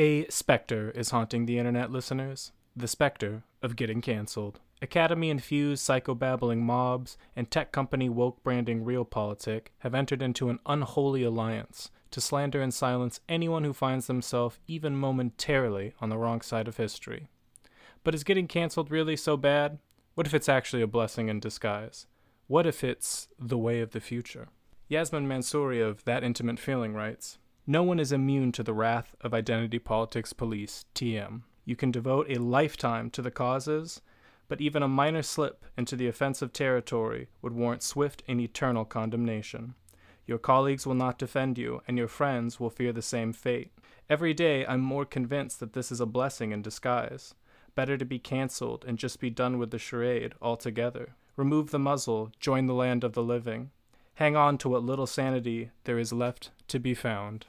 [0.00, 2.52] A specter is haunting the internet, listeners.
[2.76, 4.60] The specter of getting canceled.
[4.80, 11.24] Academy infused psychobabbling mobs and tech company woke branding realpolitik have entered into an unholy
[11.24, 16.68] alliance to slander and silence anyone who finds themselves even momentarily on the wrong side
[16.68, 17.26] of history.
[18.04, 19.80] But is getting canceled really so bad?
[20.14, 22.06] What if it's actually a blessing in disguise?
[22.46, 24.46] What if it's the way of the future?
[24.86, 27.38] Yasmin Mansouri of That Intimate Feeling writes
[27.70, 31.42] No one is immune to the wrath of identity politics police, TM.
[31.66, 34.00] You can devote a lifetime to the causes,
[34.48, 39.74] but even a minor slip into the offensive territory would warrant swift and eternal condemnation.
[40.26, 43.70] Your colleagues will not defend you, and your friends will fear the same fate.
[44.08, 47.34] Every day, I'm more convinced that this is a blessing in disguise.
[47.74, 51.16] Better to be canceled and just be done with the charade altogether.
[51.36, 53.72] Remove the muzzle, join the land of the living.
[54.14, 57.44] Hang on to what little sanity there is left to be found.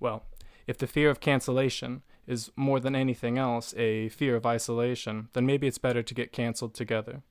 [0.00, 0.24] Well,
[0.66, 5.46] if the fear of cancellation is more than anything else a fear of isolation, then
[5.46, 7.22] maybe it's better to get canceled together.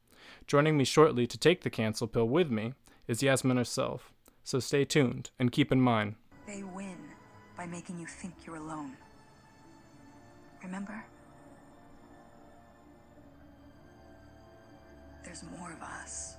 [0.47, 2.73] Joining me shortly to take the cancel pill with me
[3.07, 4.11] is Yasmin herself.
[4.43, 6.15] So stay tuned and keep in mind.
[6.47, 6.97] They win
[7.55, 8.93] by making you think you're alone.
[10.63, 11.05] Remember?
[15.23, 16.37] There's more of us.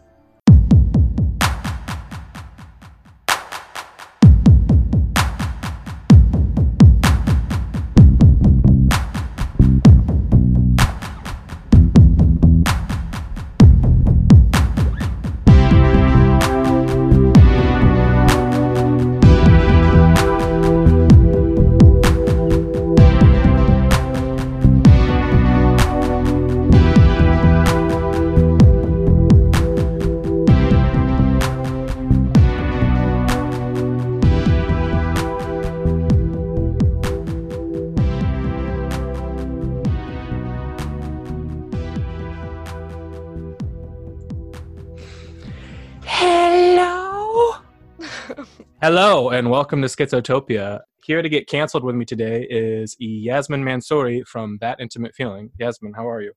[48.91, 50.81] Hello and welcome to Schizotopia.
[51.05, 55.51] Here to get canceled with me today is Yasmin Mansouri from That Intimate Feeling.
[55.59, 56.33] Yasmin, how are you?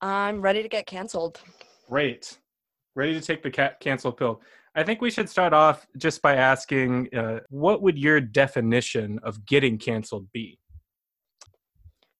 [0.00, 1.40] I'm ready to get canceled.
[1.88, 2.38] Great.
[2.96, 4.40] Ready to take the ca- cancel pill.
[4.74, 9.46] I think we should start off just by asking uh, what would your definition of
[9.46, 10.58] getting canceled be?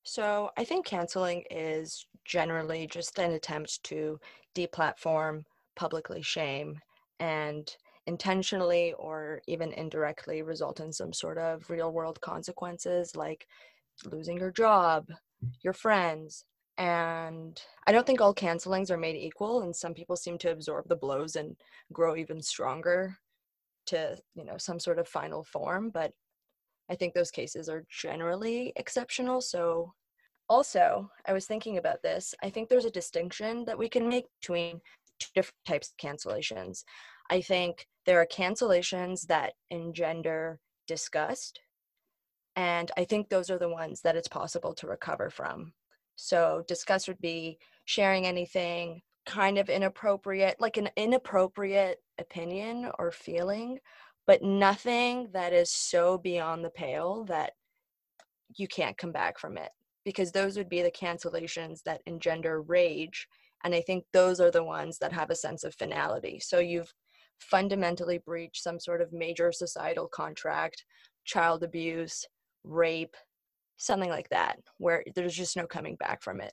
[0.04, 4.20] So, I think canceling is generally just an attempt to
[4.54, 5.42] deplatform,
[5.74, 6.78] publicly shame,
[7.18, 7.68] and
[8.06, 13.46] intentionally or even indirectly result in some sort of real world consequences like
[14.04, 15.08] losing your job,
[15.62, 16.44] your friends.
[16.78, 20.88] And I don't think all cancelings are made equal, and some people seem to absorb
[20.88, 21.56] the blows and
[21.92, 23.16] grow even stronger
[23.86, 25.90] to, you know, some sort of final form.
[25.90, 26.12] But
[26.90, 29.40] I think those cases are generally exceptional.
[29.40, 29.94] So,
[30.48, 32.34] also, I was thinking about this.
[32.42, 34.80] I think there's a distinction that we can make between
[35.18, 36.84] two different types of cancellations.
[37.30, 41.60] I think there are cancellations that engender disgust.
[42.54, 45.72] And I think those are the ones that it's possible to recover from.
[46.14, 53.78] So, disgust would be sharing anything kind of inappropriate, like an inappropriate opinion or feeling,
[54.26, 57.52] but nothing that is so beyond the pale that
[58.56, 59.70] you can't come back from it.
[60.04, 63.26] Because those would be the cancellations that engender rage.
[63.64, 66.40] And I think those are the ones that have a sense of finality.
[66.40, 66.94] So, you've
[67.40, 70.84] fundamentally breach some sort of major societal contract,
[71.24, 72.24] child abuse,
[72.64, 73.16] rape,
[73.76, 76.52] something like that, where there's just no coming back from it.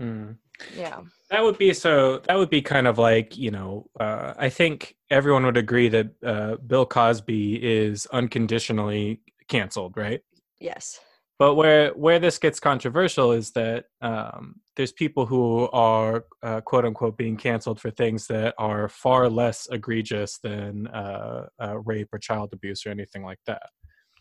[0.00, 0.36] Mm.
[0.76, 1.00] Yeah.
[1.30, 4.96] That would be so, that would be kind of like, you know, uh, I think
[5.10, 10.20] everyone would agree that uh, Bill Cosby is unconditionally canceled, right?
[10.58, 11.00] Yes.
[11.40, 16.84] But where where this gets controversial is that um, there's people who are uh, quote
[16.84, 22.18] unquote being canceled for things that are far less egregious than uh, uh, rape or
[22.18, 23.70] child abuse or anything like that.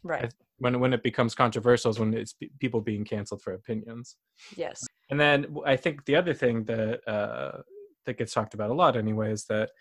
[0.01, 0.33] Right.
[0.59, 4.15] When when it becomes controversial is when it's people being canceled for opinions.
[4.55, 4.81] Yes.
[5.09, 7.63] And then I think the other thing that uh,
[8.05, 9.71] that gets talked about a lot anyway is that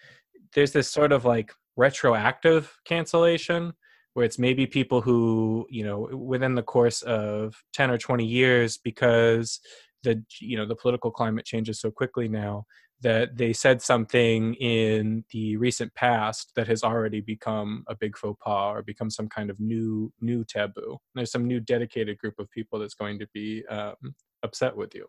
[0.57, 3.75] there's this sort of like retroactive cancellation
[4.19, 8.77] where it's maybe people who you know within the course of 10 or 20 years
[8.77, 9.61] because
[10.03, 12.65] the you know the political climate changes so quickly now
[13.01, 18.37] that they said something in the recent past that has already become a big faux
[18.45, 20.99] pas or become some kind of new new taboo.
[21.15, 25.07] There's some new dedicated group of people that's going to be um, upset with you.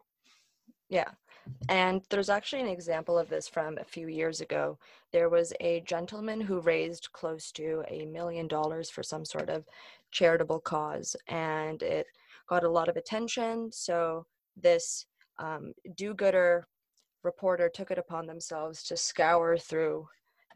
[0.88, 1.10] Yeah
[1.68, 4.78] And there's actually an example of this from a few years ago.
[5.12, 9.66] There was a gentleman who raised close to a million dollars for some sort of
[10.12, 12.08] charitable cause, and it
[12.48, 13.72] got a lot of attention.
[13.72, 14.26] So
[14.58, 15.06] this
[15.38, 16.68] um, do-gooder
[17.24, 20.08] reporter took it upon themselves to scour through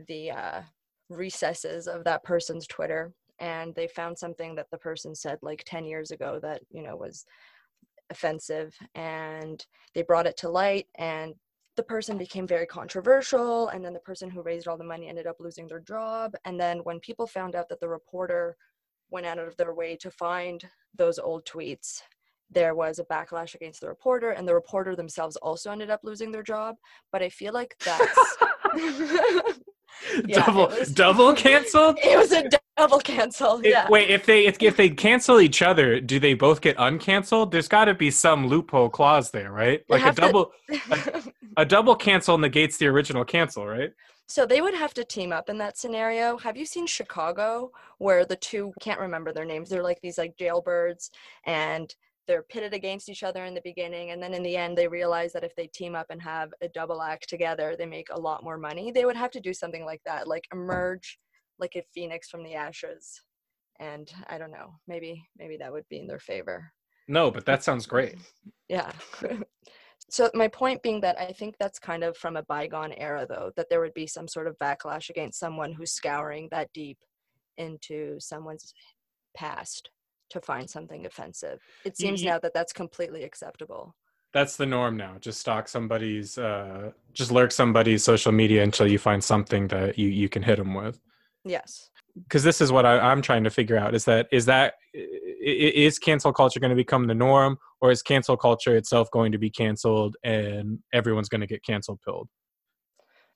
[0.08, 0.62] the uh,
[1.10, 5.86] recesses of that person's Twitter, and they found something that the person said like 10
[5.86, 7.26] years ago that you know was
[8.10, 11.34] offensive and they brought it to light and
[11.76, 15.28] the person became very controversial and then the person who raised all the money ended
[15.28, 18.56] up losing their job and then when people found out that the reporter
[19.10, 22.02] went out of their way to find those old tweets
[22.52, 26.32] there was a backlash against the reporter and the reporter themselves also ended up losing
[26.32, 26.76] their job
[27.12, 28.38] but i feel like that's
[30.28, 32.00] Yeah, double was, double canceled.
[32.04, 32.48] It was a
[32.78, 33.60] double cancel.
[33.60, 33.88] If, yeah.
[33.90, 37.52] Wait, if they if, if they cancel each other, do they both get uncanceled?
[37.52, 39.84] There's got to be some loophole clause there, right?
[39.90, 40.52] Like a double
[40.92, 41.24] a,
[41.58, 43.92] a double cancel negates the original cancel, right?
[44.28, 46.38] So they would have to team up in that scenario.
[46.38, 49.70] Have you seen Chicago, where the two can't remember their names?
[49.70, 51.10] They're like these like jailbirds,
[51.46, 51.94] and
[52.25, 55.34] they're pitted against each other in the beginning and then in the end they realize
[55.34, 58.46] that if they team up and have a double act together they make a lot
[58.46, 61.20] more money they would have to do something like that like emerge
[61.60, 63.22] like a phoenix from the ashes
[63.80, 66.72] and i don't know maybe maybe that would be in their favor
[67.08, 68.16] no but that sounds great
[68.70, 68.92] yeah
[70.10, 73.52] so my point being that i think that's kind of from a bygone era though
[73.56, 76.98] that there would be some sort of backlash against someone who's scouring that deep
[77.58, 78.74] into someone's
[79.36, 79.90] past
[80.30, 81.60] to find something offensive.
[81.86, 83.96] It seems now that that's completely acceptable.
[84.34, 85.18] That's the norm now.
[85.20, 90.10] Just stalk somebody's, uh, just lurk somebody's social media until you find something that you
[90.10, 91.00] you can hit them with.
[91.45, 91.90] Yes.
[92.24, 96.00] Because this is what I, I'm trying to figure out: is that is that is
[96.00, 99.50] cancel culture going to become the norm, or is cancel culture itself going to be
[99.50, 102.30] canceled and everyone's going to get cancel pilled?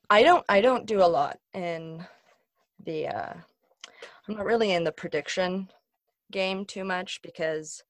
[0.09, 0.45] I don't.
[0.47, 2.05] I don't do a lot in
[2.85, 3.07] the.
[3.07, 3.33] Uh,
[4.27, 5.69] I'm not really in the prediction
[6.31, 7.81] game too much because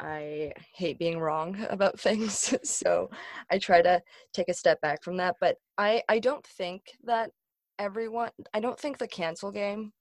[0.00, 2.54] I hate being wrong about things.
[2.68, 3.10] so
[3.50, 5.36] I try to take a step back from that.
[5.40, 7.30] But I, I don't think that
[7.78, 9.92] everyone, I don't think the cancel game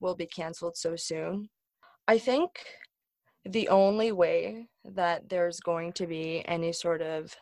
[0.00, 1.48] will be canceled so soon.
[2.08, 2.50] I think
[3.44, 7.34] the only way that there's going to be any sort of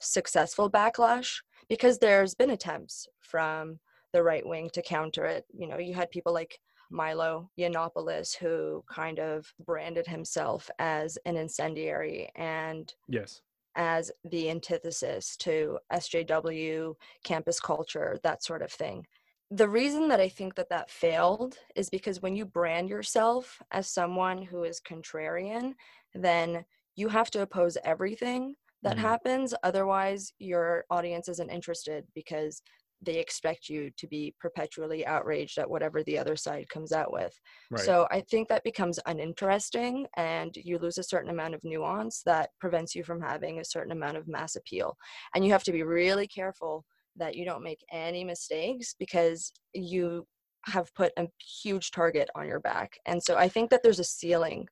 [0.00, 1.36] successful backlash,
[1.68, 3.78] because there's been attempts from
[4.12, 5.44] the right wing to counter it.
[5.56, 6.58] You know, you had people like
[6.90, 13.40] Milo Yiannopoulos, who kind of branded himself as an incendiary and yes,
[13.74, 16.94] as the antithesis to SJW,
[17.24, 19.06] campus culture, that sort of thing.
[19.54, 23.86] The reason that I think that that failed is because when you brand yourself as
[23.86, 25.74] someone who is contrarian,
[26.14, 26.64] then
[26.96, 29.06] you have to oppose everything that mm-hmm.
[29.06, 29.52] happens.
[29.62, 32.62] Otherwise, your audience isn't interested because
[33.02, 37.38] they expect you to be perpetually outraged at whatever the other side comes out with.
[37.70, 37.84] Right.
[37.84, 42.50] So I think that becomes uninteresting and you lose a certain amount of nuance that
[42.58, 44.96] prevents you from having a certain amount of mass appeal.
[45.34, 46.86] And you have to be really careful
[47.16, 50.26] that you don't make any mistakes because you
[50.66, 51.26] have put a
[51.62, 52.98] huge target on your back.
[53.06, 54.68] And so I think that there's a ceiling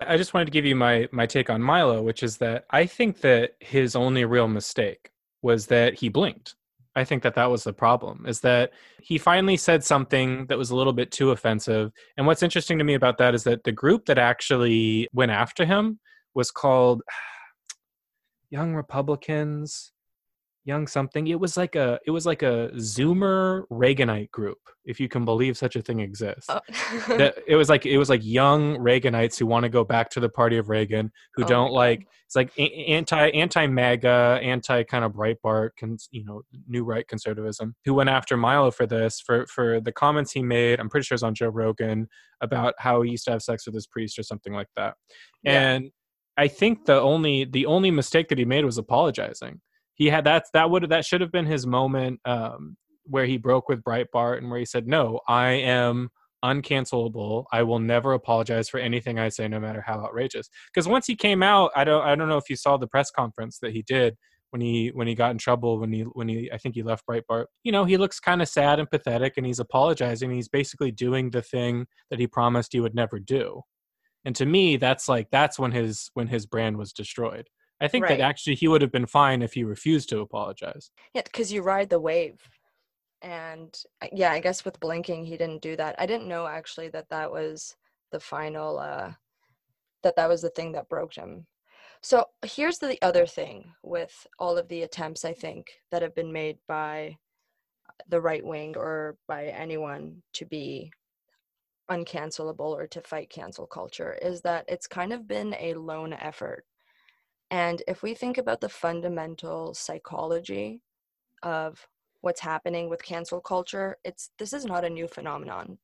[0.00, 2.86] I just wanted to give you my my take on Milo, which is that I
[2.86, 5.10] think that his only real mistake
[5.42, 6.56] was that he blinked.
[6.96, 10.70] I think that that was the problem is that he finally said something that was
[10.70, 11.90] a little bit too offensive.
[12.16, 15.64] And what's interesting to me about that is that the group that actually went after
[15.64, 15.98] him
[16.34, 17.02] was called
[18.50, 19.92] Young Republicans
[20.64, 25.08] young something it was like a it was like a zoomer reaganite group if you
[25.08, 26.60] can believe such a thing exists oh.
[27.08, 30.20] that, it was like it was like young reaganites who want to go back to
[30.20, 35.04] the party of reagan who oh don't like it's like anti anti maga anti kind
[35.04, 39.46] of breitbart cons, you know new right conservatism who went after milo for this for
[39.46, 42.08] for the comments he made i'm pretty sure it's on joe rogan
[42.40, 44.94] about how he used to have sex with his priest or something like that
[45.42, 45.72] yeah.
[45.72, 45.90] and
[46.38, 49.60] i think the only the only mistake that he made was apologizing
[49.94, 53.68] he had that that would that should have been his moment um, where he broke
[53.68, 56.10] with Breitbart and where he said, "No, I am
[56.44, 57.44] uncancelable.
[57.52, 61.16] I will never apologize for anything I say, no matter how outrageous." Because once he
[61.16, 63.82] came out, I don't I don't know if you saw the press conference that he
[63.82, 64.16] did
[64.50, 67.06] when he when he got in trouble when he when he I think he left
[67.08, 67.46] Breitbart.
[67.62, 70.30] You know, he looks kind of sad and pathetic, and he's apologizing.
[70.30, 73.62] He's basically doing the thing that he promised he would never do.
[74.24, 77.48] And to me, that's like that's when his when his brand was destroyed.
[77.80, 78.18] I think right.
[78.18, 80.90] that actually he would have been fine if he refused to apologize.
[81.12, 82.40] Yeah, because you ride the wave.
[83.22, 85.96] And uh, yeah, I guess with blinking, he didn't do that.
[85.98, 87.76] I didn't know actually that that was
[88.12, 89.12] the final, uh,
[90.02, 91.46] that that was the thing that broke him.
[92.02, 96.32] So here's the other thing with all of the attempts I think that have been
[96.32, 97.16] made by
[98.08, 100.92] the right wing or by anyone to be
[101.90, 106.64] uncancelable or to fight cancel culture is that it's kind of been a lone effort.
[107.50, 110.80] And if we think about the fundamental psychology
[111.42, 111.86] of
[112.20, 115.78] what's happening with cancel culture, it's this is not a new phenomenon.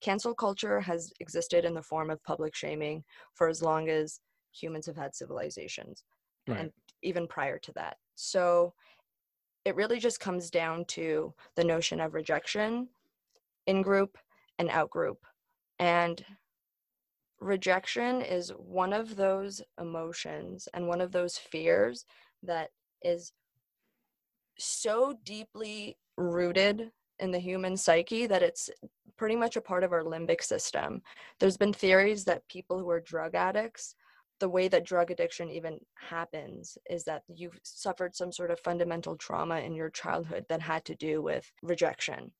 [0.00, 4.20] Cancel culture has existed in the form of public shaming for as long as
[4.52, 6.04] humans have had civilizations
[6.48, 6.60] Right.
[6.60, 6.72] and
[7.02, 7.96] even prior to that.
[8.14, 8.74] So
[9.64, 12.88] it really just comes down to the notion of rejection
[13.66, 14.16] in group
[14.58, 15.26] and out group.
[15.78, 16.24] And
[17.40, 22.04] rejection is one of those emotions and one of those fears
[22.42, 22.70] that
[23.02, 23.32] is
[24.58, 28.70] so deeply rooted in the human psyche that it's
[29.16, 31.00] pretty much a part of our limbic system.
[31.40, 33.94] There's been theories that people who are drug addicts,
[34.38, 39.16] the way that drug addiction even happens is that you've suffered some sort of fundamental
[39.16, 42.32] trauma in your childhood that had to do with rejection.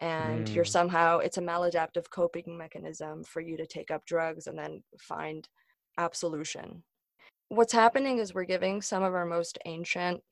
[0.00, 0.68] And you're Mm.
[0.68, 5.48] somehow, it's a maladaptive coping mechanism for you to take up drugs and then find
[5.96, 6.84] absolution.
[7.48, 10.22] What's happening is we're giving some of our most ancient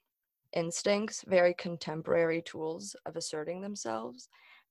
[0.52, 4.28] instincts very contemporary tools of asserting themselves.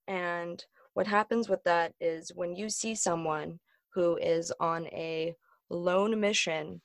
[0.07, 3.59] And what happens with that is when you see someone
[3.89, 5.35] who is on a
[5.69, 6.81] lone mission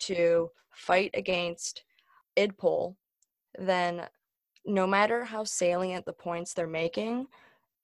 [0.00, 1.84] to fight against
[2.36, 2.96] IDPOL,
[3.58, 4.06] then
[4.66, 7.26] no matter how salient the points they're making,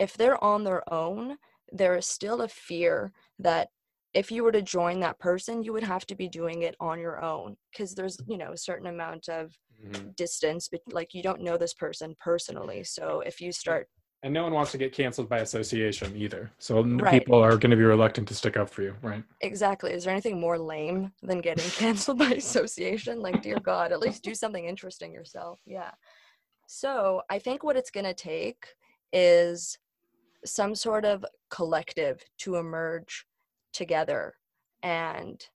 [0.01, 1.37] if they're on their own,
[1.71, 3.69] there is still a fear that
[4.15, 6.99] if you were to join that person, you would have to be doing it on
[6.99, 9.55] your own because there's, you know, a certain amount of
[9.87, 10.17] Mhm.
[10.17, 12.83] distance, but like you don't know this person personally.
[12.83, 13.89] So if you start,
[14.23, 16.51] And no one wants to get canceled by association either.
[16.59, 17.23] So Right.
[17.23, 19.25] people are going to be reluctant to stick up for you, right?
[19.41, 23.21] exactly, is there anything more lame than getting canceled by association?
[23.21, 25.61] Like, dear God, at least do something interesting yourself.
[25.65, 25.93] Yeah.
[26.67, 28.67] So I think what it's going to take
[29.13, 29.77] is
[30.45, 33.27] some sort of collective to emerge
[33.73, 34.35] together
[34.83, 35.47] and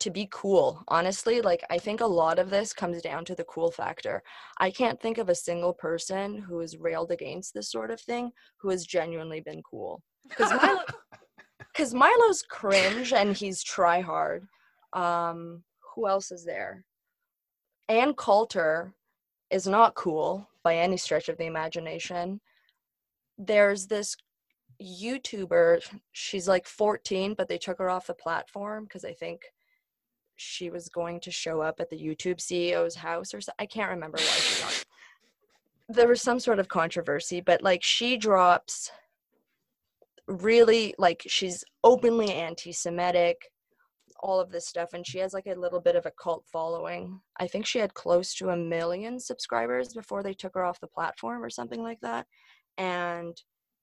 [0.00, 0.82] to be cool.
[0.88, 4.22] Honestly, like I think a lot of this comes down to the cool factor.
[4.58, 8.30] I can't think of a single person who has railed against this sort of thing
[8.60, 10.02] who has genuinely been cool.
[10.28, 10.80] Because Milo,
[11.58, 14.46] because Milo's cringe and he's try hard.
[14.92, 15.64] Um,
[15.94, 16.84] who else is there?
[17.88, 18.94] Ann Coulter
[19.50, 22.40] is not cool by any stretch of the imagination.
[23.38, 24.16] There's this
[24.82, 29.42] YouTuber, she's like 14, but they took her off the platform because I think
[30.36, 33.40] she was going to show up at the YouTube CEO's house or.
[33.58, 34.64] I can't remember why she's
[35.88, 35.94] on.
[35.94, 38.90] There was some sort of controversy, but like she drops
[40.28, 43.50] really like she's openly anti-Semitic,
[44.20, 47.20] all of this stuff, and she has like a little bit of a cult following.
[47.40, 50.86] I think she had close to a million subscribers before they took her off the
[50.86, 52.26] platform or something like that.
[52.78, 53.38] And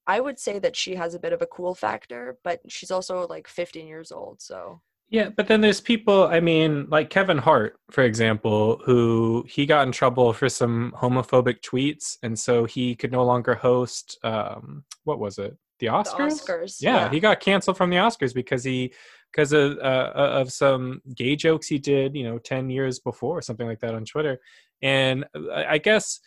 [0.07, 3.27] I would say that she has a bit of a cool factor, but she's also
[3.27, 7.77] like 15 years old, so Yeah, but then there's people, I mean, like Kevin Hart,
[7.91, 13.11] for example, who he got in trouble for some homophobic tweets, and so he could
[13.11, 15.55] no longer host um what was it?
[15.79, 16.41] The the Oscars?
[16.41, 16.77] Oscars.
[16.81, 18.93] Yeah, he got canceled from the Oscars because he
[19.31, 23.41] because of uh, of some gay jokes he did, you know, 10 years before, or
[23.41, 24.39] something like that on Twitter.
[24.81, 26.21] And I, I guess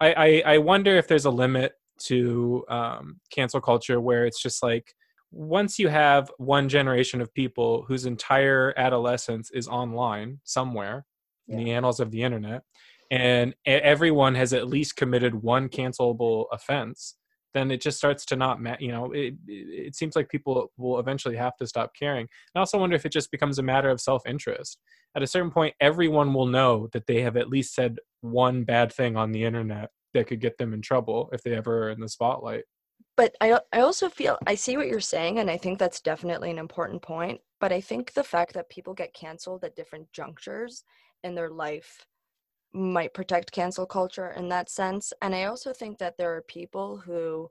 [0.00, 1.74] I, I I wonder if there's a limit
[2.06, 4.94] to um, cancel culture where it's just like
[5.30, 11.06] once you have one generation of people whose entire adolescence is online somewhere
[11.48, 12.62] in the annals of the internet
[13.10, 17.16] and everyone has at least committed one cancelable offense
[17.54, 20.70] then it just starts to not ma- you know it, it it seems like people
[20.76, 22.26] will eventually have to stop caring.
[22.54, 24.78] I also wonder if it just becomes a matter of self-interest.
[25.14, 28.92] At a certain point everyone will know that they have at least said one bad
[28.92, 32.00] thing on the internet that could get them in trouble if they ever are in
[32.00, 32.64] the spotlight
[33.16, 36.50] but I I also feel I see what you're saying and I think that's definitely
[36.50, 40.84] an important point, but I think the fact that people get canceled at different junctures
[41.22, 42.06] in their life
[42.72, 45.12] might protect cancel culture in that sense.
[45.20, 47.50] And I also think that there are people who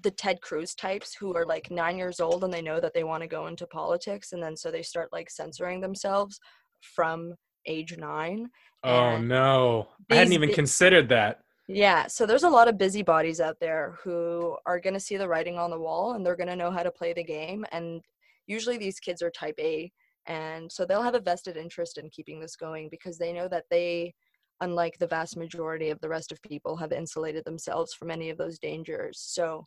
[0.00, 3.02] the Ted Cruz types who are like 9 years old and they know that they
[3.02, 6.38] want to go into politics and then so they start like censoring themselves
[6.80, 7.34] from
[7.66, 8.48] age 9
[8.84, 13.60] oh no i hadn't even considered that Yeah, so there's a lot of busybodies out
[13.60, 16.56] there who are going to see the writing on the wall and they're going to
[16.56, 17.66] know how to play the game.
[17.72, 18.00] And
[18.46, 19.92] usually these kids are type A.
[20.24, 23.64] And so they'll have a vested interest in keeping this going because they know that
[23.70, 24.14] they,
[24.62, 28.38] unlike the vast majority of the rest of people, have insulated themselves from any of
[28.38, 29.20] those dangers.
[29.20, 29.66] So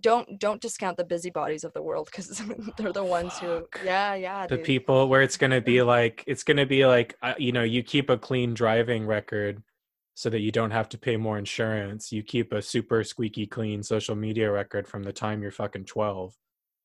[0.00, 2.40] don't don't discount the busybodies of the world because
[2.78, 4.64] they're the ones who yeah yeah the dude.
[4.64, 8.08] people where it's gonna be like it's gonna be like uh, you know you keep
[8.08, 9.62] a clean driving record
[10.14, 12.12] so that you don't have to pay more insurance.
[12.12, 16.34] You keep a super squeaky clean social media record from the time you're fucking 12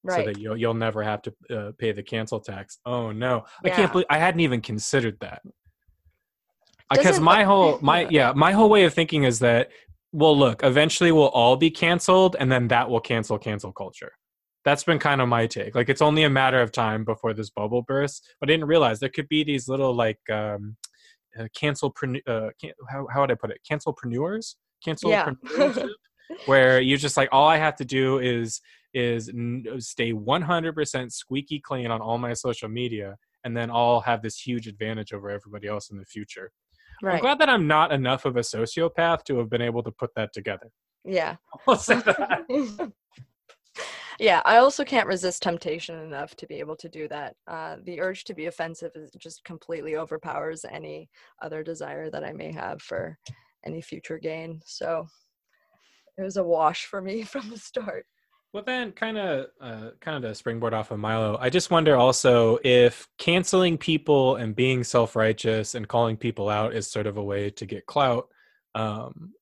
[0.03, 0.17] right.
[0.17, 2.79] so that you'll you'll never have to uh, pay the cancel tax.
[2.85, 3.45] Oh no.
[3.63, 5.41] I can't believe i hadn't even considered that.
[6.89, 8.09] Because my whole my Yeah.
[8.11, 9.69] yeah my whole way of thinking is that
[10.13, 14.13] well look eventually we'll all be canceled and then that will cancel cancel culture.
[14.63, 15.75] That's been kind of my take.
[15.75, 18.99] Like it's only a matter of time before this bubble bursts but i didn't realize
[18.99, 20.77] there could be these little like um
[21.39, 21.93] uh, cancel
[22.27, 25.33] uh, can, how, how would i put it cancelpreneurs cancel Yeah.
[26.45, 28.61] where you're just like all i have to do is
[28.93, 34.21] is n- stay 100% squeaky clean on all my social media and then i'll have
[34.21, 36.51] this huge advantage over everybody else in the future
[37.01, 37.15] Right.
[37.15, 40.11] i'm glad that i'm not enough of a sociopath to have been able to put
[40.15, 40.69] that together
[41.05, 41.35] yeah
[41.67, 42.41] I'll say that.
[44.19, 47.99] yeah i also can't resist temptation enough to be able to do that uh, the
[47.99, 51.09] urge to be offensive is just completely overpowers any
[51.41, 53.17] other desire that i may have for
[53.65, 55.07] any future gain so
[56.17, 58.05] it was a wash for me from the start
[58.53, 61.95] Well, then, kind of, uh, kind of to springboard off of Milo, I just wonder
[61.95, 67.23] also if canceling people and being self-righteous and calling people out is sort of a
[67.23, 68.29] way to get clout
[68.73, 69.33] um,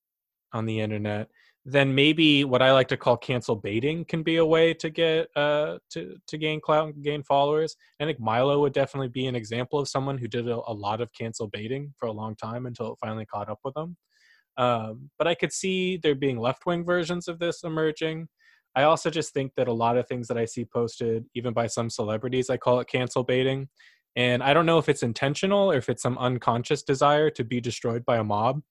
[0.52, 1.28] on the internet.
[1.68, 5.28] Then maybe what I like to call cancel baiting can be a way to get
[5.34, 7.74] uh, to to gain clout and gain followers.
[8.00, 11.00] I think Milo would definitely be an example of someone who did a, a lot
[11.00, 13.96] of cancel baiting for a long time until it finally caught up with them.
[14.56, 18.28] Um, but I could see there being left-wing versions of this emerging.
[18.76, 21.66] I also just think that a lot of things that I see posted, even by
[21.66, 23.68] some celebrities, I call it cancel baiting.
[24.14, 27.60] And I don't know if it's intentional or if it's some unconscious desire to be
[27.60, 28.62] destroyed by a mob.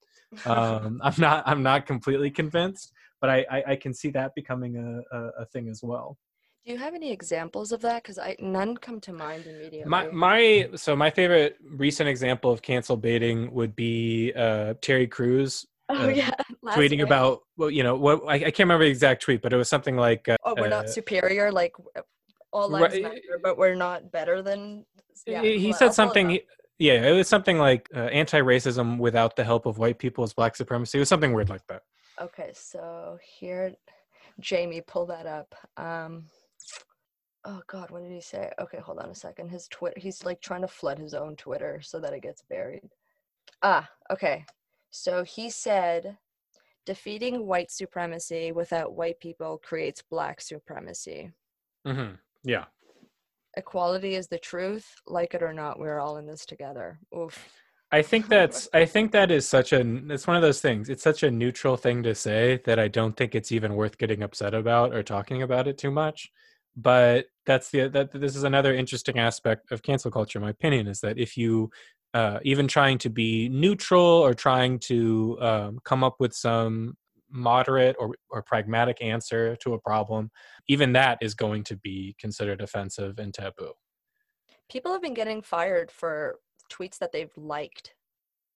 [0.46, 1.44] Um, I'm not.
[1.46, 5.46] I'm not completely convinced, but I, I, I can see that becoming a, a, a
[5.46, 6.18] thing as well.
[6.66, 10.08] do you have any examples of that because i none come to mind immediately My
[10.10, 16.06] my so my favorite recent example of cancel baiting would be uh, Terry Crews oh
[16.06, 16.32] uh, yeah
[16.64, 19.54] last tweeting about well, you know what I, I can't remember the exact tweet, but
[19.54, 22.04] it was something like uh, oh we're uh, not superior like all
[22.52, 24.86] all Right, lives matter but we're not better than
[25.28, 26.40] yeah he well, said something
[26.80, 30.56] yeah it was something like uh, anti-racism without the help of white people is black
[30.56, 31.82] supremacy it was something weird like that
[32.22, 33.74] Okay, so here,
[34.40, 35.54] Jamie, pull that up.
[35.78, 36.26] Um,
[37.44, 38.52] oh God, what did he say?
[38.60, 39.50] Okay, hold on a second.
[39.50, 42.84] His Twitter, he's like trying to flood his own Twitter so that it gets buried.
[43.62, 44.46] Ah, okay.
[44.92, 46.18] So he said,
[46.86, 51.32] defeating white supremacy without white people creates black supremacy.
[51.86, 52.16] mm-hmm.
[52.44, 52.66] yeah
[53.58, 54.86] Equality is the truth.
[55.08, 57.00] Like it or not, we're all in this together.
[57.18, 57.48] Oof.
[57.92, 61.04] i think that's i think that is such a it's one of those things it's
[61.04, 64.56] such a neutral thing to say that i don't think it's even worth getting upset
[64.56, 66.32] about or talking about it too much
[66.76, 71.00] but that's the that this is another interesting aspect of cancel culture my opinion is
[71.00, 71.70] that if you
[72.16, 76.96] uh, even trying to be neutral or trying to um, come up with some
[77.36, 80.32] moderate or, or pragmatic answer to a problem
[80.68, 83.74] even that is going to be considered offensive and taboo
[84.70, 86.40] People have been getting fired for
[86.72, 87.94] tweets that they've liked.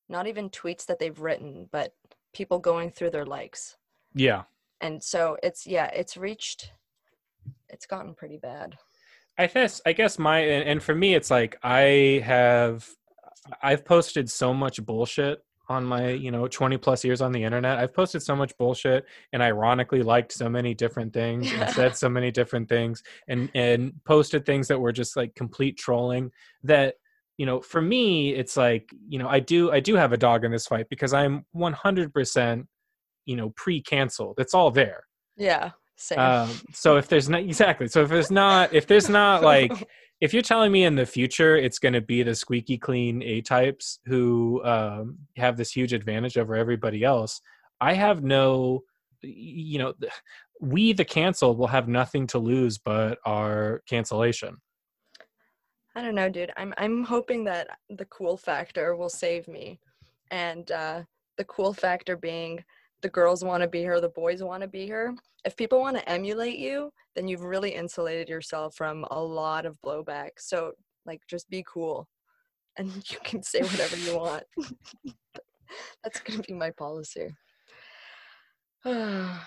[0.07, 1.93] Not even tweets that they've written, but
[2.33, 3.77] people going through their likes.
[4.13, 4.43] yeah
[4.81, 6.71] And so it's yeah, it's reached
[7.69, 8.77] it's gotten pretty bad.
[9.37, 12.87] I guess I guess my and and for me it's like I have
[13.61, 15.39] I've posted so much bullshit
[15.69, 19.05] on my you know 20 plus years on the internet i've posted so much bullshit
[19.33, 23.93] and ironically liked so many different things and said so many different things and and
[24.03, 26.31] posted things that were just like complete trolling
[26.63, 26.95] that
[27.37, 30.43] you know for me it's like you know i do i do have a dog
[30.43, 32.65] in this fight because i'm 100%
[33.25, 35.03] you know pre-canceled it's all there
[35.37, 35.71] Yeah.
[36.01, 36.17] Same.
[36.19, 39.71] um, so if there's not exactly so if there's not if there's not like
[40.21, 43.41] if you're telling me in the future it's going to be the squeaky clean a
[43.41, 47.41] types who um, have this huge advantage over everybody else
[47.81, 48.83] i have no
[49.21, 49.93] you know
[50.61, 54.57] we the canceled will have nothing to lose but our cancellation
[55.95, 56.53] I don't know, dude.
[56.55, 59.79] I'm I'm hoping that the cool factor will save me.
[60.31, 61.03] And uh
[61.37, 62.63] the cool factor being
[63.01, 65.13] the girls want to be her, the boys want to be her.
[65.45, 69.77] If people want to emulate you, then you've really insulated yourself from a lot of
[69.85, 70.31] blowback.
[70.37, 70.73] So
[71.05, 72.07] like just be cool
[72.77, 74.43] and you can say whatever you want.
[76.03, 77.35] That's going to be my policy.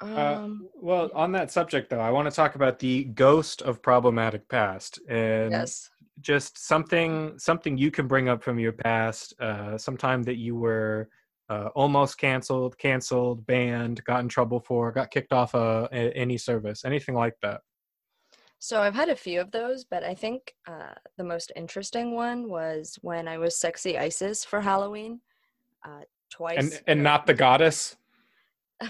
[0.00, 3.80] Uh, um well on that subject though i want to talk about the ghost of
[3.80, 5.90] problematic past and yes.
[6.20, 11.08] just something something you can bring up from your past uh sometime that you were
[11.52, 16.38] uh, almost canceled, canceled, banned, got in trouble for, got kicked off uh, a, any
[16.38, 17.60] service, anything like that?
[18.58, 22.48] So I've had a few of those, but I think uh, the most interesting one
[22.48, 25.20] was when I was sexy Isis for Halloween
[25.84, 26.58] uh, twice.
[26.58, 27.96] And and not the goddess.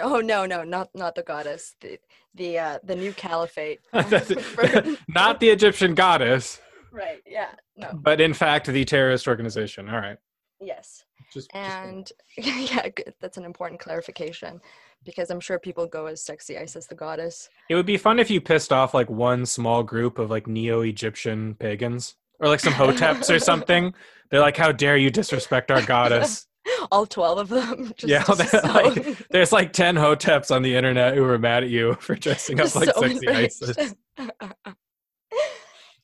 [0.00, 1.74] Oh no, no, not not the goddess.
[1.80, 1.98] The
[2.32, 3.80] the uh, the new caliphate.
[3.92, 6.60] not the Egyptian goddess.
[6.92, 7.20] Right.
[7.26, 7.50] Yeah.
[7.76, 7.90] No.
[7.94, 9.88] But in fact, the terrorist organization.
[9.88, 10.18] All right.
[10.60, 11.04] Yes.
[11.32, 12.72] Just, and just...
[12.72, 12.88] yeah,
[13.20, 14.60] that's an important clarification
[15.04, 17.48] because I'm sure people go as sexy Isis the goddess.
[17.68, 21.54] It would be fun if you pissed off like one small group of like neo-Egyptian
[21.54, 23.94] pagans or like some hoteps or something.
[24.30, 26.46] They're like, "How dare you disrespect our goddess?"
[26.92, 27.92] All twelve of them.
[27.96, 28.60] Just, yeah, just so...
[28.60, 32.60] like, there's like ten hoteps on the internet who were mad at you for dressing
[32.60, 33.62] up like so sexy enraged.
[33.62, 33.94] Isis.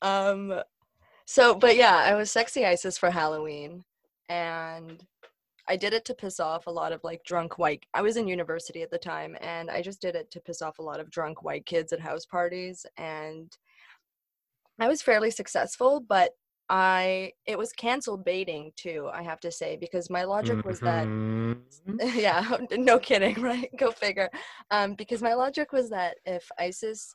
[0.00, 0.60] um.
[1.26, 3.84] So, but yeah, I was sexy Isis for Halloween,
[4.28, 5.04] and
[5.68, 7.84] I did it to piss off a lot of like drunk white.
[7.94, 10.78] I was in university at the time and I just did it to piss off
[10.78, 13.56] a lot of drunk white kids at house parties and
[14.78, 16.32] I was fairly successful, but
[16.68, 21.06] I it was canceled baiting too, I have to say, because my logic was that
[21.06, 21.98] mm-hmm.
[22.18, 23.70] yeah, no kidding, right?
[23.78, 24.30] Go figure.
[24.70, 27.14] Um, because my logic was that if ISIS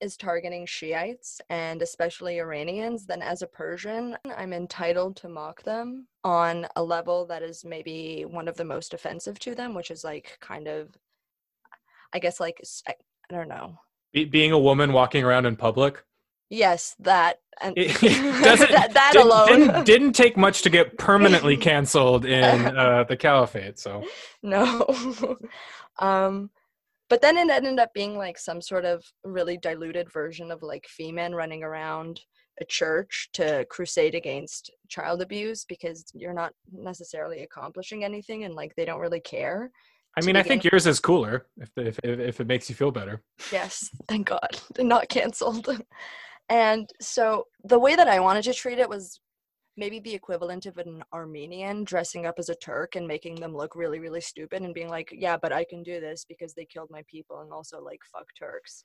[0.00, 6.06] is targeting Shiites and especially Iranians, then as a Persian, I'm entitled to mock them
[6.24, 10.04] on a level that is maybe one of the most offensive to them, which is
[10.04, 10.96] like kind of,
[12.12, 12.94] I guess, like, I,
[13.30, 13.78] I don't know.
[14.12, 16.02] Be- being a woman walking around in public?
[16.50, 22.24] Yes, that and that, that did, alone didn't, didn't, take much to get permanently canceled
[22.24, 23.78] in uh, the caliphate.
[23.78, 24.04] So
[24.42, 25.36] no,
[25.98, 26.50] um,
[27.08, 30.86] but then it ended up being like some sort of really diluted version of like
[30.98, 32.20] FEMEN running around
[32.60, 38.74] a church to crusade against child abuse because you're not necessarily accomplishing anything and like
[38.76, 39.70] they don't really care
[40.16, 43.22] i mean i think yours is cooler if, if if it makes you feel better.
[43.52, 45.68] Yes thank god not canceled.
[46.50, 49.20] And so the way that i wanted to treat it was
[49.78, 53.76] maybe the equivalent of an Armenian dressing up as a Turk and making them look
[53.76, 56.90] really, really stupid and being like, yeah, but I can do this because they killed
[56.90, 58.82] my people and also like fuck Turks.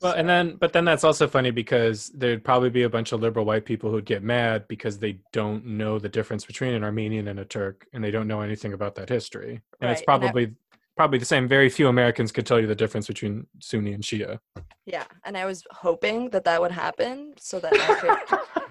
[0.00, 0.18] Well, so.
[0.18, 3.44] and then, but then that's also funny because there'd probably be a bunch of liberal
[3.44, 7.40] white people who'd get mad because they don't know the difference between an Armenian and
[7.40, 9.60] a Turk and they don't know anything about that history.
[9.80, 9.92] And right.
[9.92, 10.44] it's probably.
[10.44, 10.64] And I-
[10.96, 11.46] probably the same.
[11.46, 14.40] Very few Americans could tell you the difference between Sunni and Shia.
[14.84, 18.62] Yeah, and I was hoping that that would happen so that I could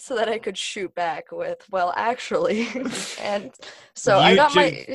[0.00, 2.68] so that I could shoot back with, well, actually.
[3.20, 3.52] and
[3.94, 4.86] so you I got my.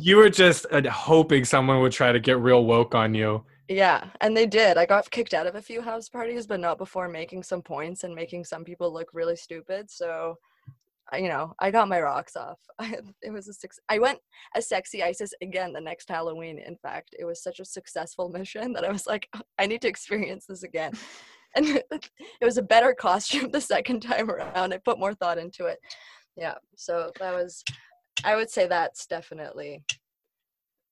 [0.00, 3.44] you were just uh, hoping someone would try to get real woke on you.
[3.68, 4.76] Yeah, and they did.
[4.76, 8.04] I got kicked out of a few house parties, but not before making some points
[8.04, 9.90] and making some people look really stupid.
[9.90, 10.36] So,
[11.18, 12.58] you know, I got my rocks off.
[12.80, 13.80] it was a six.
[13.88, 14.20] I went
[14.54, 16.58] as sexy ISIS again the next Halloween.
[16.60, 19.88] In fact, it was such a successful mission that I was like, I need to
[19.88, 20.92] experience this again
[21.56, 24.72] and it was a better costume the second time around.
[24.72, 25.78] I put more thought into it.
[26.36, 27.64] Yeah, so that was,
[28.24, 29.82] I would say that's definitely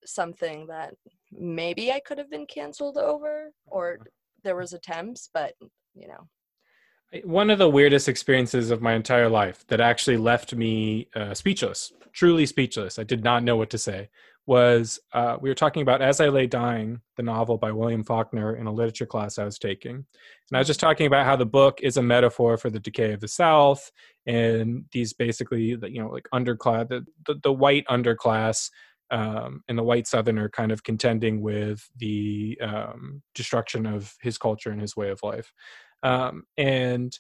[0.06, 0.94] something that
[1.32, 3.98] maybe I could have been canceled over, or
[4.42, 5.52] there was attempts, but
[5.94, 6.28] you know.
[7.22, 11.92] One of the weirdest experiences of my entire life that actually left me uh, speechless,
[12.14, 12.98] truly speechless.
[12.98, 14.08] I did not know what to say
[14.46, 18.56] was uh, we were talking about As I Lay Dying, the novel by William Faulkner
[18.56, 19.94] in a literature class I was taking.
[19.94, 20.04] And
[20.52, 23.20] I was just talking about how the book is a metaphor for the decay of
[23.20, 23.90] the South
[24.26, 28.70] and these basically, you know, like underclass, the, the, the white underclass
[29.10, 34.70] um, and the white Southerner kind of contending with the um, destruction of his culture
[34.70, 35.52] and his way of life.
[36.02, 37.18] Um, and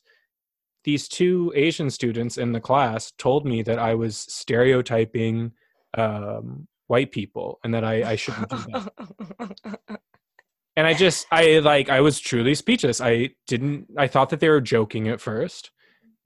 [0.84, 5.52] these two Asian students in the class told me that I was stereotyping
[5.96, 10.00] um, white people and that I, I shouldn't do that.
[10.76, 13.00] and I just I like I was truly speechless.
[13.00, 15.70] I didn't I thought that they were joking at first.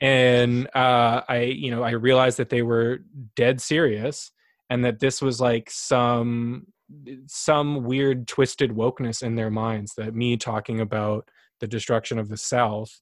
[0.01, 3.01] And uh I you know I realized that they were
[3.37, 4.31] dead serious
[4.71, 6.67] and that this was like some
[7.27, 11.29] some weird twisted wokeness in their minds that me talking about
[11.61, 13.01] the destruction of the south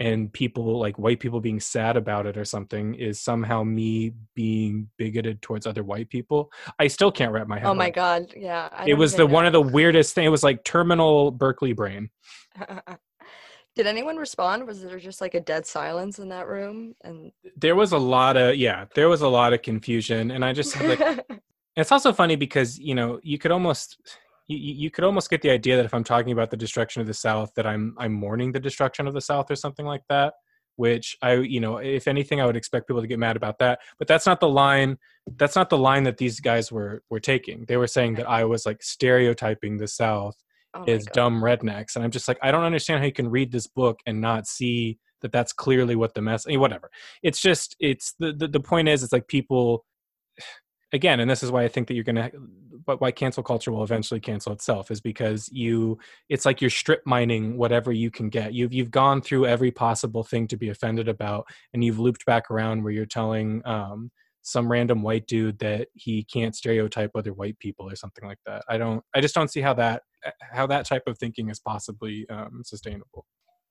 [0.00, 4.88] and people like white people being sad about it or something is somehow me being
[4.96, 6.52] bigoted towards other white people.
[6.78, 7.66] I still can't wrap my head.
[7.66, 8.84] Oh my god, yeah.
[8.86, 9.34] it was the know.
[9.34, 10.24] one of the weirdest thing.
[10.24, 12.10] It was like terminal Berkeley brain.
[13.76, 14.66] Did anyone respond?
[14.66, 16.94] Was there just like a dead silence in that room?
[17.04, 20.52] And there was a lot of yeah, there was a lot of confusion, and I
[20.52, 21.00] just like.
[21.76, 23.98] it's also funny because you know you could almost
[24.48, 27.06] you, you could almost get the idea that if I'm talking about the destruction of
[27.06, 30.34] the South, that I'm I'm mourning the destruction of the South or something like that.
[30.78, 33.80] which I, you know, if anything, I would expect people to get mad about that.
[33.98, 34.96] But that's not the line.
[35.36, 37.64] That's not the line that these guys were were taking.
[37.66, 40.36] They were saying that I was like stereotyping the South
[40.74, 43.50] Oh as dumb rednecks, and I'm just like, I don't understand how you can read
[43.50, 46.46] this book and not see that that's clearly what the mess.
[46.46, 46.90] I mean, whatever.
[47.24, 49.84] It's just, it's the, the the point is, it's like people.
[50.90, 52.30] Again, and this is why I think that you're gonna,
[52.88, 55.98] but why cancel culture will eventually cancel itself is because you
[56.30, 58.54] it's like you're strip mining whatever you can get.
[58.54, 62.50] You've you've gone through every possible thing to be offended about, and you've looped back
[62.50, 67.58] around where you're telling um, some random white dude that he can't stereotype other white
[67.58, 68.64] people or something like that.
[68.70, 69.04] I don't.
[69.14, 70.00] I just don't see how that
[70.40, 73.26] how that type of thinking is possibly um, sustainable.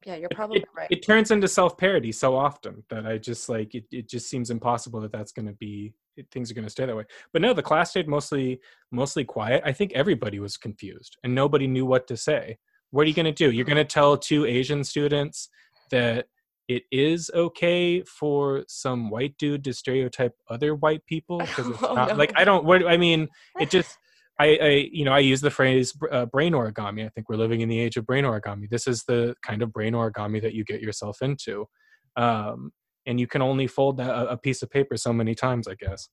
[0.08, 0.88] Yeah, you're probably it, right.
[0.90, 3.84] It turns into self parody so often that I just like it.
[3.92, 6.86] It just seems impossible that that's going to be it, things are going to stay
[6.86, 7.04] that way.
[7.34, 9.64] But no, the class stayed mostly mostly quiet.
[9.66, 12.58] I think everybody was confused and nobody knew what to say.
[12.92, 13.52] What are you going to do?
[13.52, 15.50] You're going to tell two Asian students
[15.92, 16.28] that
[16.70, 21.96] it is okay for some white dude to stereotype other white people because it's Oh,
[21.96, 22.16] not no.
[22.16, 22.64] like I don't.
[22.64, 23.28] What I mean,
[23.60, 23.98] it just.
[24.40, 27.06] I, I, you know, I use the phrase uh, brain origami.
[27.06, 28.70] I think we're living in the age of brain origami.
[28.70, 31.68] This is the kind of brain origami that you get yourself into,
[32.16, 32.72] um,
[33.06, 35.76] and you can only fold that, a, a piece of paper so many times, I
[35.76, 36.10] guess.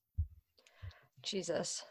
[1.21, 1.83] Jesus.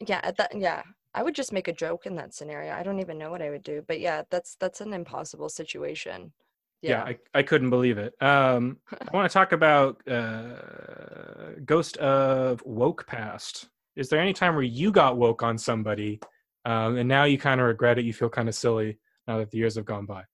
[0.00, 0.82] Yeah, that yeah.
[1.14, 2.72] I would just make a joke in that scenario.
[2.72, 3.84] I don't even know what I would do.
[3.86, 6.32] But yeah, that's that's an impossible situation.
[6.80, 7.04] Yeah, Yeah.
[7.04, 8.14] I, I couldn't believe it.
[8.20, 13.68] Um, I want to talk about uh, Ghost of Woke Past.
[13.96, 16.20] Is there any time where you got woke on somebody,
[16.64, 18.04] um, and now you kind of regret it?
[18.04, 20.24] You feel kind of silly now that the years have gone by.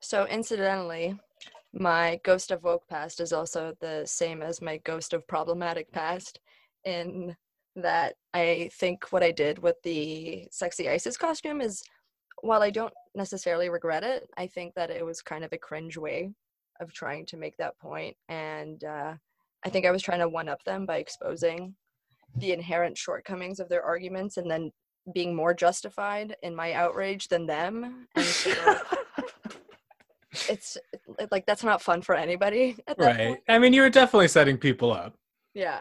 [0.00, 1.18] So incidentally,
[1.72, 6.38] my ghost of woke past is also the same as my ghost of problematic past
[6.84, 7.36] in
[7.74, 11.82] that I think what I did with the sexy ISIS costume is
[12.42, 15.98] while I don't necessarily regret it, I think that it was kind of a cringe
[15.98, 16.30] way
[16.80, 19.14] of trying to make that point and uh,
[19.64, 21.74] I think I was trying to one up them by exposing
[22.36, 24.70] the inherent shortcomings of their arguments and then
[25.14, 28.50] being more justified in my outrage than them and so
[30.48, 33.16] it's it- like that's not fun for anybody right.
[33.28, 33.40] point.
[33.48, 35.14] I mean, you were definitely setting people up.
[35.54, 35.80] Yeah,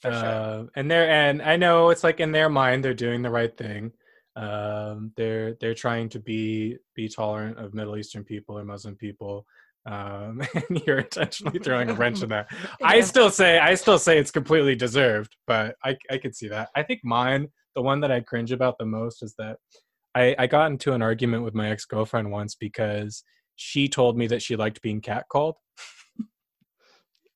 [0.00, 0.24] for sure.
[0.24, 3.56] uh, and they're and I know it's like in their mind they're doing the right
[3.56, 3.92] thing.
[4.36, 9.46] Um, they're they're trying to be be tolerant of Middle Eastern people or Muslim people.
[9.86, 12.48] Um, and you're intentionally throwing a wrench in that.
[12.82, 16.70] I still say I still say it's completely deserved, but I I could see that.
[16.74, 19.56] I think mine, the one that I cringe about the most, is that
[20.14, 23.24] I I got into an argument with my ex girlfriend once because
[23.56, 25.54] she told me that she liked being catcalled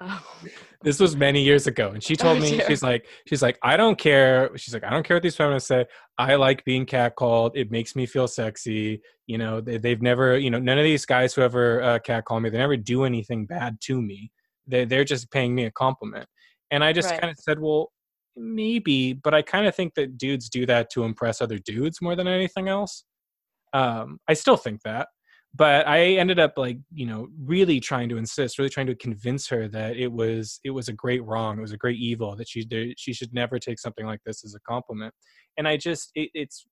[0.01, 0.25] Oh.
[0.83, 2.67] this was many years ago and she told Oh, me dear.
[2.69, 5.67] she's like she's like i don't care she's like i don't care what these feminists
[5.69, 5.85] say
[6.19, 10.51] i like being catcalled it makes me feel sexy you know they, they've never you
[10.51, 13.77] know none of these guys who ever uh, catcall me they never do anything bad
[13.81, 14.31] to me
[14.69, 16.27] they, they're just paying me a compliment
[16.71, 17.21] and i just Right.
[17.21, 17.91] kind of said well
[18.37, 22.15] maybe but i kind of think that dudes do that to impress other dudes more
[22.15, 23.05] than anything else
[23.73, 25.09] um i still think that
[25.55, 29.49] but i ended up like you know really trying to insist really trying to convince
[29.49, 32.49] her that it was it was a great wrong it was a great evil that
[32.49, 35.15] she she should never take something like this as a compliment.
[35.57, 36.67] And i just it, it's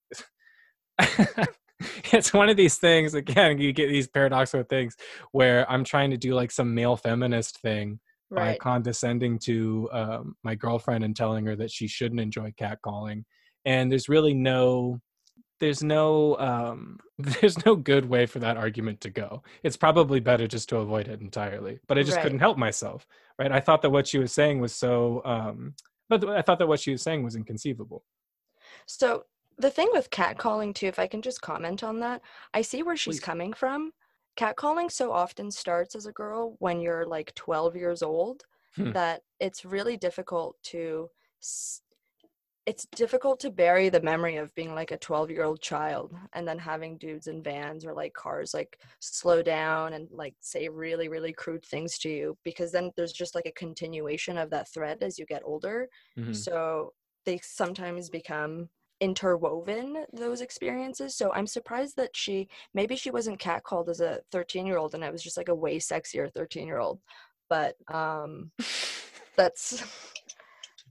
[2.13, 4.97] it's one of these things again you get these paradoxical things
[5.33, 10.55] where i'm trying to do like some male feminist thing by condescending to um, my
[10.55, 13.25] girlfriend and telling her that she shouldn't enjoy catcalling.
[13.65, 15.01] And there's really no
[15.61, 20.47] there's no um, there's no good way for that argument to go it's probably better
[20.47, 22.23] just to avoid it entirely but i just Right.
[22.23, 23.07] couldn't help myself
[23.39, 25.75] right i thought that what she was saying was so um,
[26.09, 28.05] but i thought that what she was saying was inconceivable
[28.87, 29.25] So
[29.59, 32.23] the thing with catcalling too, if I can just comment on that,
[32.55, 33.21] I see where she's Please.
[33.21, 33.93] coming from.
[34.37, 38.45] Catcalling so often starts as a girl when you're like 12 years old
[38.77, 38.93] Hmm.
[38.93, 41.09] that it's really difficult to
[41.43, 41.81] s-
[42.67, 46.47] it's difficult to bury the memory of being like a 12 year old child and
[46.47, 51.09] then having dudes in vans or like cars like slow down and like say really
[51.09, 55.03] really crude things to you because then there's just like a continuation of that thread
[55.03, 56.35] as you get older Mhm.
[56.35, 56.93] so
[57.25, 58.69] they sometimes become
[59.01, 64.67] interwoven those experiences so i'm surprised that she maybe she wasn't catcalled as a 13
[64.67, 66.99] year old and i was just like a way sexier 13 year old
[67.51, 68.51] but um
[69.37, 69.85] that's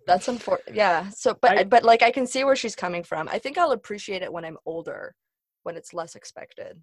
[0.07, 3.27] that's unfortunate yeah so but I- but like i can see where she's coming from
[3.29, 5.15] i think i'll appreciate it when i'm older
[5.63, 6.81] when it's less expected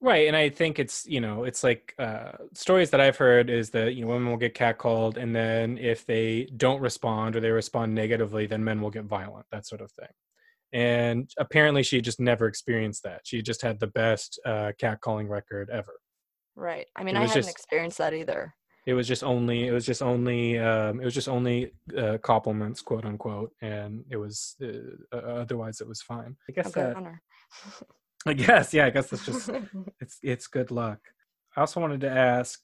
[0.00, 3.68] Right, and I think it's you know it's like uh, stories that I've heard is
[3.70, 7.50] that you know women will get catcalled, and then if they don't respond or they
[7.50, 10.08] respond negatively, then men will get violent, that sort of thing.
[10.72, 13.22] And apparently, she just never experienced that.
[13.24, 15.94] She just had the best uh, catcalling record ever.
[16.56, 18.54] right i mean i hadn't just- experienced that either
[18.88, 22.80] it was just only it was just only um, it was just only uh, compliments
[22.80, 26.34] quote unquote and it was uh, otherwise it was fine.
[26.48, 26.96] I guess that
[28.26, 29.50] i guess yeah i guess that's just
[30.00, 31.00] it's it's good luck.
[31.54, 32.60] I also wanted to ask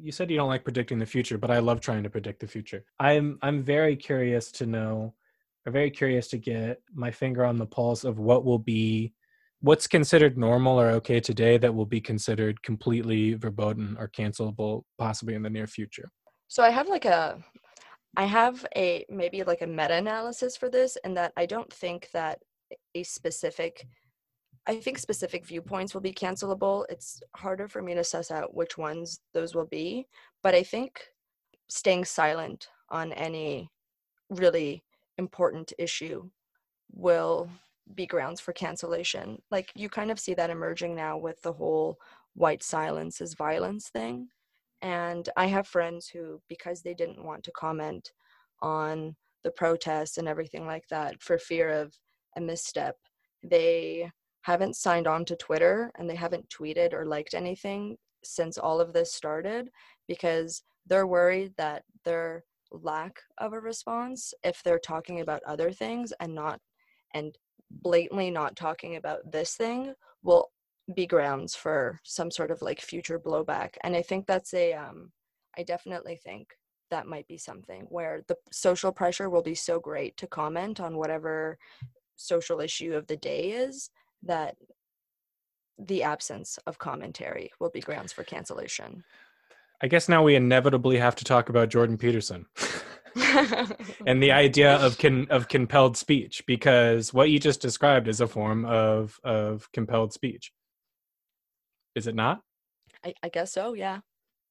[0.00, 2.46] you said you don't like predicting the future but i love trying to predict the
[2.46, 2.84] future.
[3.00, 5.14] I'm i'm very curious to know
[5.66, 9.12] i'm very curious to get my finger on the pulse of what will be
[9.64, 15.34] what's considered normal or okay today that will be considered completely verboten or cancelable possibly
[15.34, 16.10] in the near future?
[16.48, 17.42] So i have like a
[18.16, 22.40] i have a maybe like a meta-analysis for this and that i don't think that
[22.94, 23.86] a specific
[24.66, 26.84] i think specific viewpoints will be cancelable.
[26.90, 30.06] It's harder for me to suss out which ones those will be
[30.42, 31.00] but i think
[31.68, 33.70] staying silent on any
[34.28, 34.84] really
[35.16, 36.28] important issue
[36.92, 37.48] will
[37.94, 39.40] be grounds for cancellation.
[39.50, 41.98] Like you kind of see that emerging now with the whole
[42.34, 44.28] white silence is violence thing.
[44.82, 48.12] And I have friends who, because they didn't want to comment
[48.60, 51.96] on the protests and everything like that for fear of
[52.36, 52.96] a misstep,
[53.42, 54.10] they
[54.42, 58.92] haven't signed on to Twitter and they haven't tweeted or liked anything since all of
[58.92, 59.70] this started
[60.08, 66.12] because they're worried that their lack of a response if they're talking about other things
[66.20, 66.60] and not
[67.14, 67.38] and
[67.82, 70.50] blatantly not talking about this thing will
[70.94, 75.10] be grounds for some sort of like future blowback and i think that's a um
[75.56, 76.48] i definitely think
[76.90, 80.96] that might be something where the social pressure will be so great to comment on
[80.96, 81.58] whatever
[82.16, 83.90] social issue of the day is
[84.22, 84.56] that
[85.78, 89.02] the absence of commentary will be grounds for cancellation
[89.82, 92.46] i guess now we inevitably have to talk about jordan peterson
[94.06, 98.26] and the idea of con, of compelled speech because what you just described is a
[98.26, 100.52] form of of compelled speech.
[101.94, 102.40] Is it not?
[103.04, 104.00] I, I guess so yeah.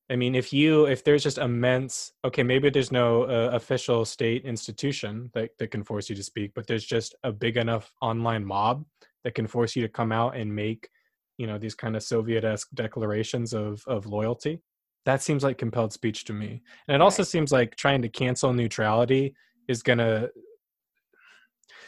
[0.09, 4.45] I mean if you if there's just immense okay maybe there's no uh, official state
[4.45, 8.45] institution that, that can force you to speak but there's just a big enough online
[8.45, 8.85] mob
[9.23, 10.89] that can force you to come out and make
[11.37, 14.61] you know these kind of soviet-esque declarations of of loyalty
[15.05, 16.61] that seems like compelled speech to me.
[16.87, 17.27] And it also right.
[17.27, 19.35] seems like trying to cancel neutrality
[19.67, 20.29] is gonna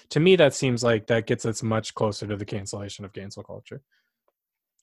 [0.09, 3.43] to me that seems like that gets us much closer to the cancellation of cancel
[3.43, 3.81] culture.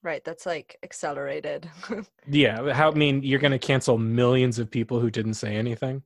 [0.02, 1.70] Right that's like accelerated.
[2.26, 6.02] Yeah how i mean you're gonna cancel millions of people who didn't say anything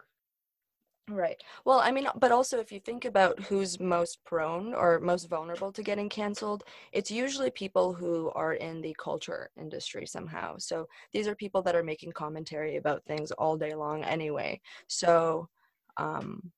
[1.09, 1.41] Right.
[1.65, 5.71] Well, I mean, but also if you think about who's most prone or most vulnerable
[5.73, 10.57] to getting canceled, it's usually people who are in the culture industry somehow.
[10.59, 14.61] So these are people that are making commentary about things all day long anyway.
[14.89, 15.49] So
[15.97, 16.51] um,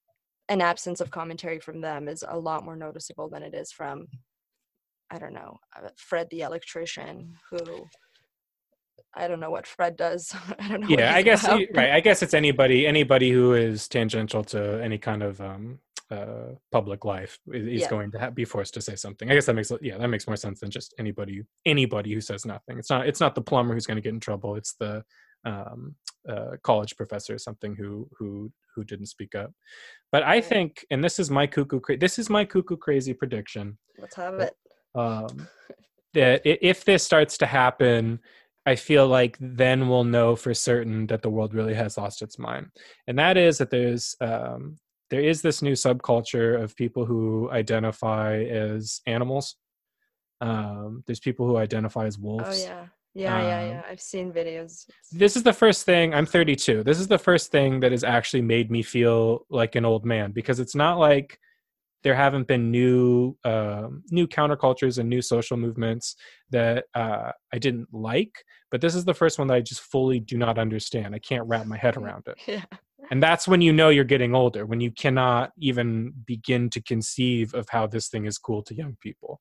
[0.48, 4.06] an absence of commentary from them is a lot more noticeable than it is from,
[5.10, 7.86] I don't know, uh, Fred the electrician who
[9.14, 10.34] I don't know what Fred does.
[10.58, 10.88] I don't know.
[10.88, 11.90] Yeah, I guess right.
[11.90, 15.78] I guess it's anybody anybody who is tangential to any kind of um,
[16.10, 17.88] uh, public life is yeah.
[17.88, 19.30] going to have, be forced to say something.
[19.30, 22.44] I guess that makes yeah that makes more sense than just anybody anybody who says
[22.44, 22.78] nothing.
[22.78, 24.56] It's not it's not the plumber who's going to get in trouble.
[24.56, 25.04] It's the
[25.44, 25.94] um,
[26.28, 29.52] uh, college professor or something who who who didn't speak up.
[30.12, 33.78] But I think, and this is my cuckoo cra- this is my cuckoo crazy prediction.
[33.98, 34.54] Let's have it.
[34.94, 35.48] Um,
[36.14, 38.20] that if this starts to happen
[38.68, 42.38] I feel like then we'll know for certain that the world really has lost its
[42.38, 42.66] mind,
[43.06, 44.76] and that is that there's um,
[45.10, 49.56] there is this new subculture of people who identify as animals.
[50.40, 52.44] Um, there's people who identify as wolves.
[52.46, 53.78] Oh yeah, yeah, yeah, yeah.
[53.78, 54.84] Um, I've seen videos.
[55.10, 56.12] This is the first thing.
[56.12, 56.82] I'm 32.
[56.84, 60.32] This is the first thing that has actually made me feel like an old man
[60.32, 61.40] because it's not like
[62.02, 66.16] there haven't been new uh, new countercultures and new social movements
[66.50, 68.32] that uh, I didn't like,
[68.70, 71.14] but this is the first one that I just fully do not understand.
[71.14, 72.36] I can't wrap my head around it.
[72.46, 72.64] Yeah.
[73.10, 77.54] And that's when you know you're getting older, when you cannot even begin to conceive
[77.54, 79.40] of how this thing is cool to young people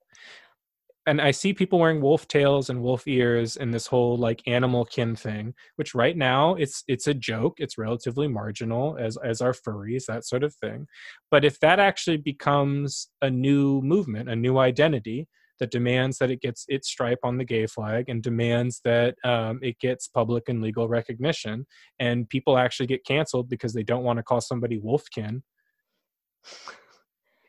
[1.08, 4.84] and I see people wearing wolf tails and wolf ears and this whole like animal
[4.84, 7.56] kin thing, which right now it's it's a joke.
[7.60, 10.86] It's relatively marginal as as are furries, that sort of thing.
[11.32, 15.30] But if that actually becomes a new movement, a new identity
[15.62, 19.60] that demands that it gets its stripe on the gay flag and demands that um,
[19.64, 21.66] it gets public and legal recognition,
[22.00, 25.42] and people actually get canceled because they don't want to call somebody wolfkin.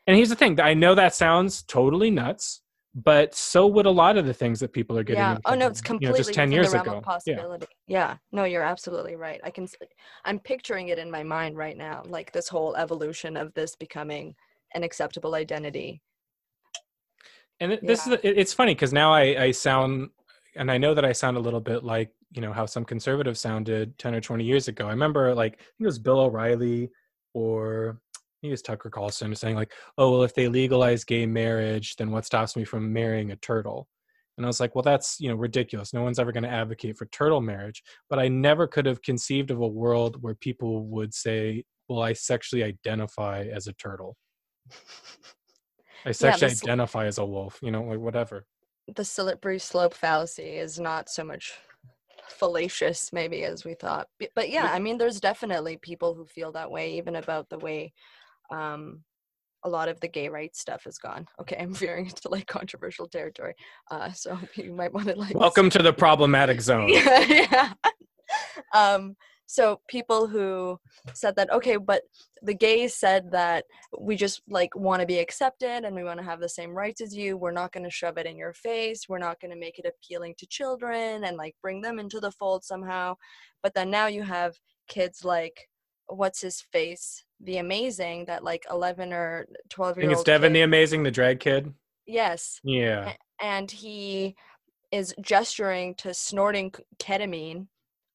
[0.07, 2.61] And here's the thing: I know that sounds totally nuts
[2.95, 5.21] but so would a lot of the things that people are getting.
[5.21, 5.37] Yeah.
[5.45, 7.01] Oh no, it's completely you know, just ten years ago.
[7.01, 7.67] Possibility.
[7.87, 7.99] Yeah.
[7.99, 8.17] yeah.
[8.31, 9.39] No, you're absolutely right.
[9.43, 9.67] I can.
[10.25, 14.35] I'm picturing it in my mind right now, like this whole evolution of this becoming
[14.73, 16.01] an acceptable identity.
[17.59, 18.13] And this yeah.
[18.13, 20.09] is it's funny because now I, I sound
[20.55, 23.39] and I know that I sound a little bit like you know how some conservatives
[23.39, 24.87] sounded 10 or 20 years ago.
[24.87, 26.89] I remember like I think it was Bill O'Reilly
[27.33, 27.99] or
[28.41, 32.25] he was Tucker Carlson saying like, "Oh well, if they legalize gay marriage, then what
[32.25, 33.87] stops me from marrying a turtle?"
[34.37, 35.93] And I was like, "Well, that's you know ridiculous.
[35.93, 39.51] No one's ever going to advocate for turtle marriage." But I never could have conceived
[39.51, 44.15] of a world where people would say, "Well, I sexually identify as a turtle."
[46.05, 47.59] I sexually this- identify as a wolf.
[47.61, 48.45] You know, like whatever.
[48.95, 51.53] the slippery slope fallacy is not so much
[52.27, 56.69] fallacious maybe as we thought but yeah i mean there's definitely people who feel that
[56.71, 57.91] way even about the way
[58.51, 59.03] um
[59.65, 61.25] a lot of the gay rights stuff has gone.
[61.41, 63.55] Okay i'm veering into like controversial territory
[63.91, 66.89] uh so you might want to like Welcome to the problematic zone.
[66.89, 67.73] yeah, yeah.
[68.73, 69.15] um
[69.47, 70.77] so people who
[71.13, 72.03] said that okay but
[72.43, 73.65] the gays said that
[73.99, 77.01] we just like want to be accepted and we want to have the same rights
[77.01, 77.35] as you.
[77.37, 79.09] We're not going to shove it in your face.
[79.09, 82.31] We're not going to make it appealing to children and like bring them into the
[82.31, 83.15] fold somehow.
[83.61, 84.55] But then now you have
[84.87, 85.67] kids like
[86.07, 90.25] what's his face the amazing that like 11 or 12 I year think old it's
[90.25, 91.73] Devin the Amazing, the drag kid.
[92.05, 93.13] yes Yeah.
[93.41, 94.35] and he
[94.91, 97.67] is gesturing to snorting ketamine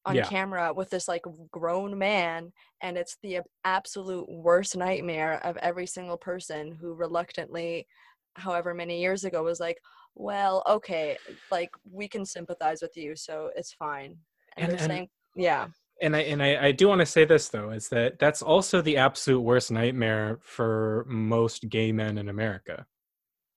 [0.05, 0.25] on Yeah.
[0.25, 2.51] camera with this like grown man
[2.81, 7.87] and it's the absolute worst nightmare of every single person who reluctantly
[8.35, 9.79] however many years ago was like
[10.13, 11.17] well okay
[11.49, 14.17] like we can sympathize with you so it's fine
[14.57, 15.67] and, And- they're and- saying yeah
[16.01, 18.81] and I and I, I do want to say this though is that that's also
[18.81, 22.85] the absolute worst nightmare for most gay men in America,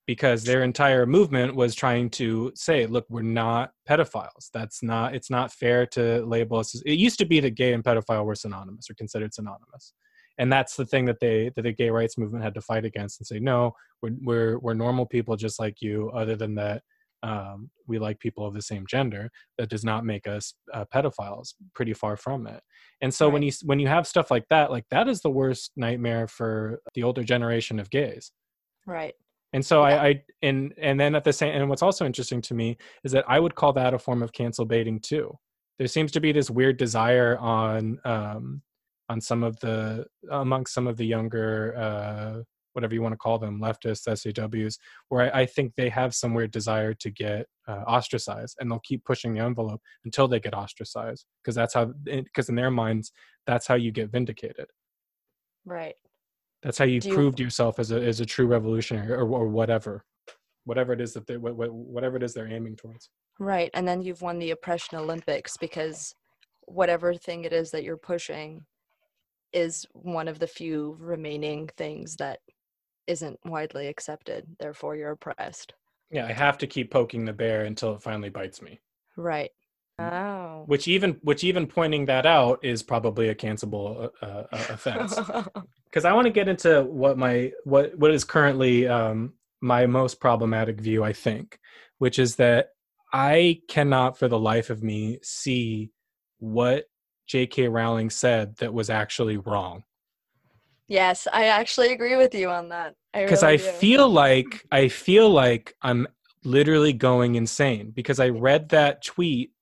[0.06, 4.50] because their entire movement was trying to say, look, we're not pedophiles.
[4.54, 5.14] That's not.
[5.14, 6.74] It's not fair to label us.
[6.74, 9.92] As, it used to be that gay and pedophile were synonymous or considered synonymous,
[10.38, 13.20] and that's the thing that they that the gay rights movement had to fight against
[13.20, 13.72] and say, no,
[14.02, 16.10] we're we're we're normal people just like you.
[16.10, 16.82] Other than that.
[17.22, 21.54] Um, we like people of the same gender that does not make us uh, pedophiles
[21.74, 22.62] pretty far from it.
[23.00, 25.72] And so when you when you have stuff like that like that is the worst
[25.76, 28.32] nightmare for the older generation of gays.
[28.86, 29.14] Right.
[29.52, 29.94] And so Yeah.
[29.94, 33.12] I, I and and then at the same and what's also interesting to me is
[33.12, 35.36] that i would call that a form of cancel baiting too.
[35.78, 38.62] There seems to be this weird desire on um
[39.08, 42.42] on some of the amongst some of the younger uh
[42.78, 46.32] whatever you want to call them leftists saws where I, I think they have some
[46.32, 50.54] weird desire to get uh, ostracized and they'll keep pushing the envelope until they get
[50.54, 53.10] ostracized because that's how because in their minds
[53.48, 54.66] that's how you get vindicated.
[55.64, 55.96] Right.
[56.62, 59.48] That's how you Do you- proved yourself as a as a true revolutionary or, or
[59.48, 60.04] whatever.
[60.64, 63.10] Whatever it is that they what, what, whatever it is they're aiming towards.
[63.40, 63.70] Right.
[63.74, 66.14] And then you've won the oppression Olympics because
[66.66, 68.64] whatever thing it is that you're pushing
[69.52, 72.38] is one of the few remaining things that
[73.08, 74.46] isn't widely accepted.
[74.60, 75.72] Therefore, you're oppressed.
[76.10, 78.78] yeah i have to keep poking the bear until it finally bites me
[79.16, 79.50] Right.
[80.00, 80.62] Oh.
[80.66, 85.18] which even which even pointing that out is probably a cancelable uh, uh, offense
[85.86, 90.20] because I want to get into what my what what is currently um, my most
[90.20, 91.02] problematic view.
[91.02, 91.58] I think,
[91.98, 92.68] which is that
[93.12, 95.90] I cannot for the life of me see
[96.38, 96.84] what
[97.26, 97.66] J.K.
[97.66, 99.82] Rowling said that was actually wrong.
[100.88, 102.94] Yes, I actually agree with you on that.
[103.12, 106.06] Because really I feel like I feel like I'm
[106.44, 109.52] literally going insane because I read that tweet,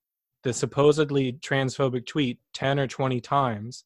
[0.43, 3.85] the supposedly transphobic tweet, ten or twenty times,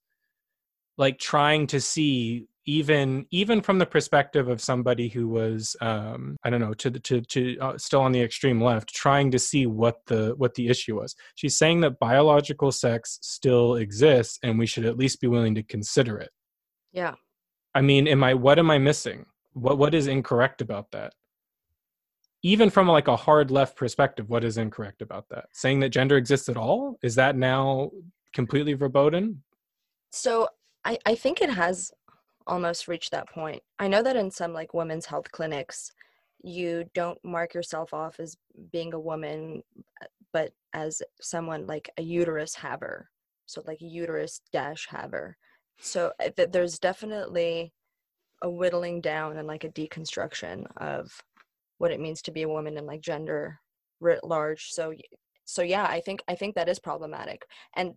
[0.99, 6.51] like trying to see even even from the perspective of somebody who was um i
[6.51, 9.65] don't know to the to to uh, still on the extreme left trying to see
[9.65, 14.67] what the what the issue was she's saying that biological sex still exists and we
[14.67, 16.31] should at least be willing to consider it
[16.93, 17.15] Yeah.
[17.75, 19.27] I mean, am I what am I missing?
[19.53, 21.15] What what is incorrect about that?
[22.43, 25.47] Even from like a hard left perspective, what is incorrect about that?
[25.53, 26.99] Saying that gender exists at all?
[27.03, 27.91] Is that now
[28.33, 29.43] completely verboten?
[30.11, 30.49] So
[30.85, 31.93] I, I think it has
[32.47, 33.63] almost reached that point.
[33.79, 35.93] I know that in some like women's health clinics,
[36.43, 38.37] you don't mark yourself off as
[38.73, 39.63] being a woman,
[40.33, 43.11] but as someone like a uterus haver.
[43.47, 45.37] So like uterus dash haver.
[45.81, 47.73] So eh, th- there's definitely
[48.43, 51.11] a whittling down and like a deconstruction of
[51.79, 53.59] what it means to be a woman and like gender
[54.01, 54.71] writ large.
[54.73, 54.95] So
[55.45, 57.43] so yeah, I think I think that is problematic.
[57.75, 57.95] And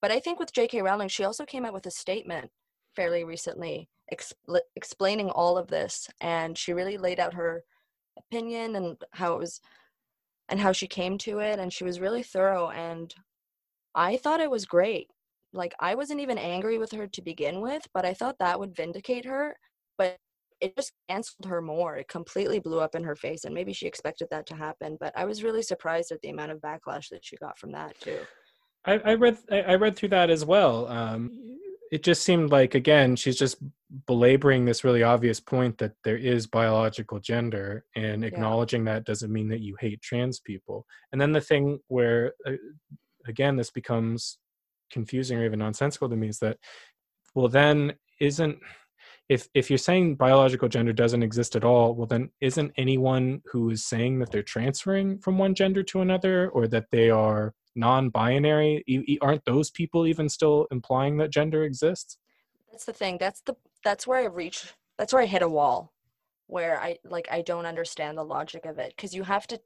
[0.00, 0.82] but I think with J.K.
[0.82, 2.50] Rowling, she also came out with a statement
[2.94, 7.64] fairly recently expl- explaining all of this, and she really laid out her
[8.16, 9.60] opinion and how it was,
[10.48, 12.70] and how she came to it, and she was really thorough.
[12.70, 13.14] And
[13.94, 15.08] I thought it was great.
[15.52, 18.76] Like I wasn't even angry with her to begin with, but I thought that would
[18.76, 19.56] vindicate her.
[19.96, 20.16] But
[20.60, 21.96] it just canceled her more.
[21.96, 24.96] It completely blew up in her face, and maybe she expected that to happen.
[24.98, 27.98] But I was really surprised at the amount of backlash that she got from that
[28.00, 28.20] too.
[28.84, 30.86] I, I read I read through that as well.
[30.88, 31.30] Um,
[31.90, 33.56] it just seemed like again she's just
[34.06, 38.94] belaboring this really obvious point that there is biological gender, and acknowledging yeah.
[38.94, 40.86] that doesn't mean that you hate trans people.
[41.12, 42.52] And then the thing where uh,
[43.26, 44.38] again this becomes
[44.90, 46.58] confusing or even nonsensical to me is that
[47.34, 48.58] well then isn't
[49.28, 53.70] if if you're saying biological gender doesn't exist at all well then isn't anyone who
[53.70, 58.84] is saying that they're transferring from one gender to another or that they are non-binary
[59.22, 62.18] aren't those people even still implying that gender exists?
[62.70, 63.18] That's the thing.
[63.18, 65.92] That's the that's where i reach that's where i hit a wall
[66.48, 68.92] where i like i don't understand the logic of it.
[68.96, 69.60] Because you have to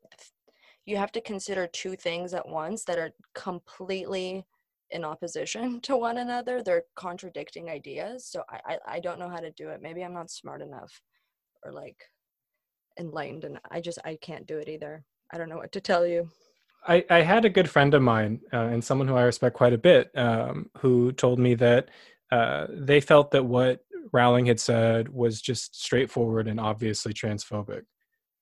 [0.85, 4.45] you have to consider two things at once that are completely
[4.93, 6.63] in opposition to one another.
[6.63, 8.27] They're contradicting ideas.
[8.27, 9.83] So I, I, I don't know how to do it.
[9.83, 11.01] Maybe I'm not smart enough
[11.65, 11.97] or like
[12.99, 15.05] enlightened and I just I can't do it either.
[15.33, 16.29] I don't know what to tell you.
[16.87, 19.73] I, I had a good friend of mine uh, and someone who I respect quite
[19.73, 21.89] a bit um, who told me that
[22.31, 23.81] uh, they felt that what
[24.13, 27.83] Rowling had said was just straightforward and obviously transphobic.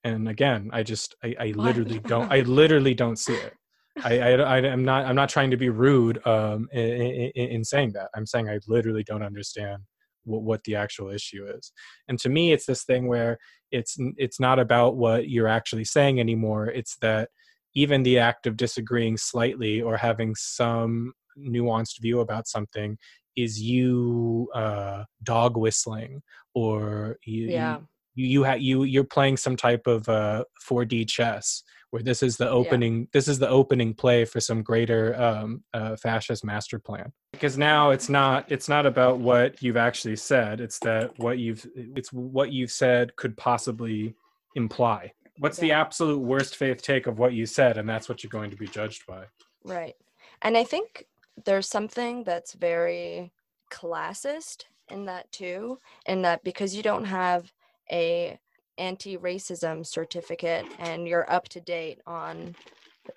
[0.05, 3.55] And again, I just I, I literally don't I literally don't see it.
[4.03, 7.65] I, I, I am not I'm not trying to be rude um, in, in, in,
[7.65, 8.09] saying that.
[8.15, 9.83] I'm saying I literally don't understand
[10.25, 11.73] what, what the actual issue is.
[12.09, 13.39] And to me, it's this thing where
[13.71, 16.69] it's it's not about what you're actually saying anymore.
[16.69, 17.31] It's that
[17.75, 22.99] even the act of disagreeing slightly or having some nuanced view about something
[23.37, 26.23] is you uh, dog whistling
[26.55, 27.79] or you, yeah.
[28.15, 32.37] you you ha- you you're playing some type of uh, 4D chess where this is
[32.37, 33.07] the opening yeah.
[33.13, 37.91] this is the opening play for some greater um, uh, fascist master plan because now
[37.91, 42.53] it's not it's not about what you've actually said it's that what you've it's what
[42.53, 44.15] you've said could possibly
[44.55, 45.63] imply what's yeah.
[45.63, 48.57] the absolute worst faith take of what you said and that's what you're going to
[48.57, 49.25] be judged by
[49.65, 49.95] right
[50.43, 51.07] and i think
[51.45, 53.33] there's something that's very
[53.71, 57.53] classist in that too in that because you don't have
[57.91, 58.39] a
[58.81, 62.57] anti-racism certificate and you're up to date on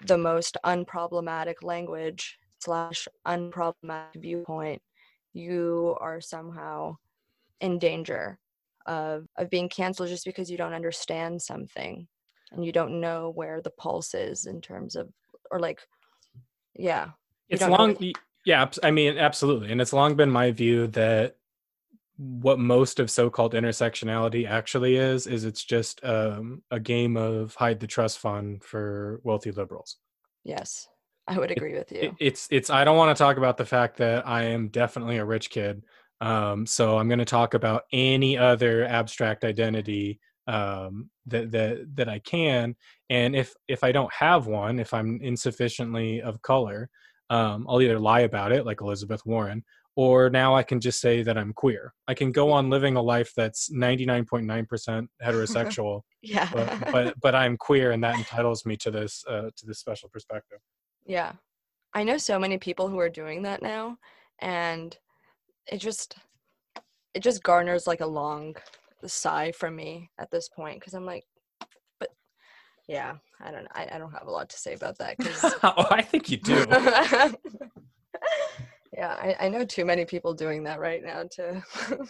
[0.05, 4.81] the most unproblematic language slash unproblematic viewpoint
[5.33, 6.95] you are somehow
[7.61, 8.37] in danger
[8.85, 12.07] of, of being canceled just because you don't understand something
[12.51, 15.09] and you don't know where the pulse is in terms of
[15.49, 15.79] or like
[16.75, 17.09] yeah
[17.49, 17.95] it's long
[18.45, 21.37] yeah i mean absolutely and it's long been my view that
[22.17, 27.79] what most of so-called intersectionality actually is is it's just um, a game of hide
[27.79, 29.97] the trust fund for wealthy liberals.
[30.43, 30.87] Yes
[31.27, 31.99] i would agree it, with you.
[31.99, 35.17] it, it's it's i don't want to talk about the fact that i am definitely
[35.17, 35.83] a rich kid
[36.21, 42.09] um, so i'm going to talk about any other abstract identity um, that that that
[42.09, 42.75] i can
[43.09, 46.89] and if if i don't have one if i'm insufficiently of color
[47.29, 49.63] um, i'll either lie about it like elizabeth warren
[49.95, 51.93] or now I can just say that I'm queer.
[52.07, 56.01] I can go on living a life that's 99.9% heterosexual.
[56.21, 56.49] yeah.
[56.51, 60.09] but, but, but I'm queer and that entitles me to this uh, to this special
[60.09, 60.59] perspective.
[61.05, 61.33] Yeah.
[61.93, 63.97] I know so many people who are doing that now
[64.39, 64.97] and
[65.71, 66.15] it just
[67.13, 68.55] it just garners like a long
[69.05, 71.25] sigh from me at this point cuz I'm like
[71.99, 72.09] but
[72.87, 75.87] yeah, I don't I, I don't have a lot to say about that cuz oh,
[75.91, 76.65] I think you do.
[78.93, 81.63] Yeah I, I know too many people doing that right now to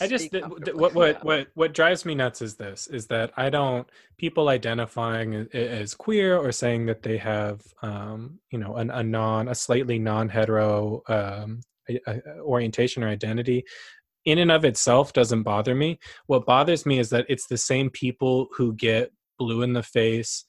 [0.00, 0.32] I just
[0.72, 3.88] what what what what drives me nuts is this is that I don't
[4.18, 9.46] people identifying as queer or saying that they have um, you know an, a non
[9.46, 11.60] a slightly non hetero um,
[12.40, 13.64] orientation or identity
[14.24, 15.98] in and of itself doesn't bother me.
[16.26, 20.44] What bothers me is that it's the same people who get blue in the face,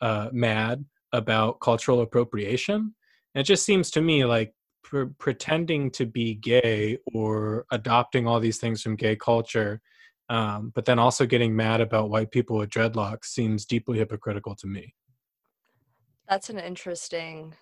[0.00, 2.94] uh, mad about cultural appropriation.
[3.34, 4.52] And it just seems to me like
[4.82, 9.80] pre- pretending to be gay or adopting all these things from gay culture,
[10.28, 14.66] um, but then also getting mad about white people with dreadlocks seems deeply hypocritical to
[14.66, 14.94] me.
[16.28, 17.54] That's an interesting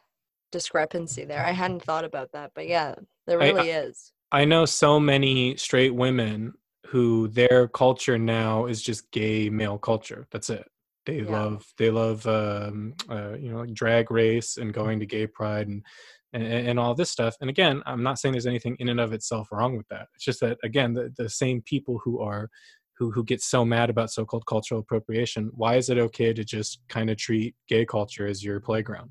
[0.52, 1.44] discrepancy there.
[1.44, 2.94] I hadn't thought about that, but yeah,
[3.26, 4.12] there really I, is.
[4.30, 6.52] I know so many straight women
[6.86, 10.26] who their culture now is just gay male culture.
[10.30, 10.66] That's it.
[11.06, 11.30] They yeah.
[11.30, 15.68] love they love um, uh, you know like drag race and going to gay pride
[15.68, 15.82] and
[16.32, 17.34] and, and, all this stuff.
[17.40, 20.08] And again, I'm not saying there's anything in and of itself wrong with that.
[20.14, 22.50] It's just that again, the, the same people who are
[22.98, 26.80] who who get so mad about so-called cultural appropriation, why is it okay to just
[26.88, 29.10] kind of treat gay culture as your playground?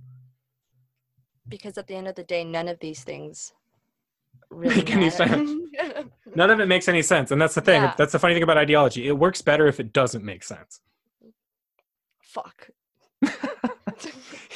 [1.48, 3.54] Because at the end of the day, none of these things
[4.50, 5.46] really make any matter.
[6.36, 7.82] None of it makes any sense, and that's the thing.
[7.82, 7.94] Yeah.
[7.98, 9.08] That's the funny thing about ideology.
[9.08, 10.82] It works better if it doesn't make sense.
[12.22, 12.70] Fuck.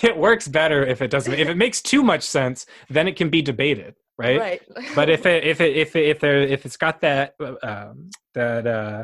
[0.04, 1.34] It works better if it doesn't.
[1.34, 4.40] If it makes too much sense, then it can be debated, right?
[4.40, 4.62] Right.
[4.96, 8.68] But if it if it if it, if there if it's got that um, that
[8.68, 9.04] uh,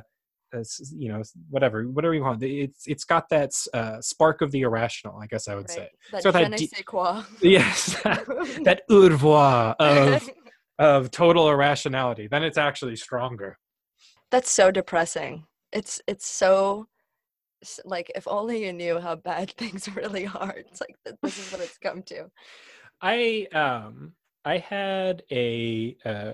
[0.92, 5.20] you know whatever whatever you want, it's it's got that uh, spark of the irrational.
[5.22, 5.82] I guess I would say.
[5.82, 5.90] right.
[6.14, 7.24] That So that je ne de- sais quoi.
[7.42, 10.30] Yes, that ourvois of
[10.80, 12.28] of total irrationality.
[12.28, 13.58] Then it's actually stronger.
[14.32, 15.46] That's so depressing.
[15.72, 16.88] It's it's so
[17.86, 20.56] like if only you knew how bad things really are.
[20.58, 22.30] It's like this is what it's come to.
[23.02, 24.14] I um
[24.46, 26.34] I had a uh,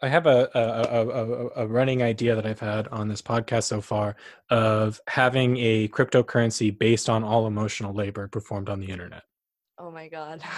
[0.00, 3.80] I have a a, a a running idea that I've had on this podcast so
[3.80, 4.16] far
[4.50, 9.22] of having a cryptocurrency based on all emotional labor performed on the internet.
[9.82, 10.42] Oh my god.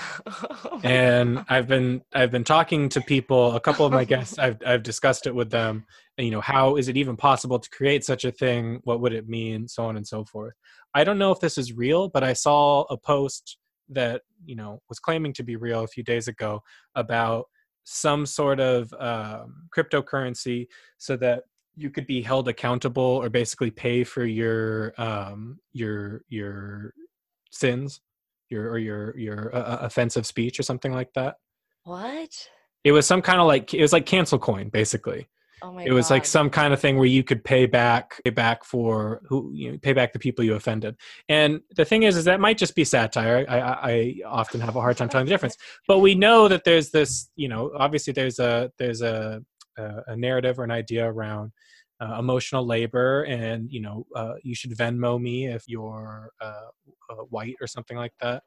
[0.66, 1.46] Oh my And God.
[1.48, 5.26] I've been I've been talking to people, a couple of my guests, I've I've discussed
[5.26, 5.86] it with them.
[6.18, 8.80] You know, how is it even possible to create such a thing?
[8.84, 9.66] What would it mean?
[9.66, 10.54] So on and so forth.
[10.92, 13.56] I don't know if this is real, but I saw a post
[13.88, 16.62] that you know was claiming to be real a few days ago
[16.94, 17.46] about
[17.84, 20.66] some sort of um, cryptocurrency
[20.98, 21.44] so that
[21.76, 26.92] you could be held accountable or basically pay for your um, your your
[27.50, 28.00] sins
[28.50, 31.36] your or your your uh, uh, offensive speech or something like that.
[31.84, 32.48] What?
[32.84, 35.26] it was some kind of like it was like cancel coin basically.
[35.62, 38.30] Oh my it was like some kind of thing where you could pay back pay
[38.30, 40.94] back for who you know, pay back the people you offended.
[41.30, 43.46] And the thing is is that might just be satire.
[43.48, 45.56] I i, I often have a hard time telling the difference.
[45.88, 49.42] But we know that there's this you know obviously there's a there's a
[49.78, 51.50] a, a narrative or an idea around
[52.00, 56.68] uh, emotional labor and you know uh, you should venmo me if you're uh,
[57.10, 58.42] uh, white or something like that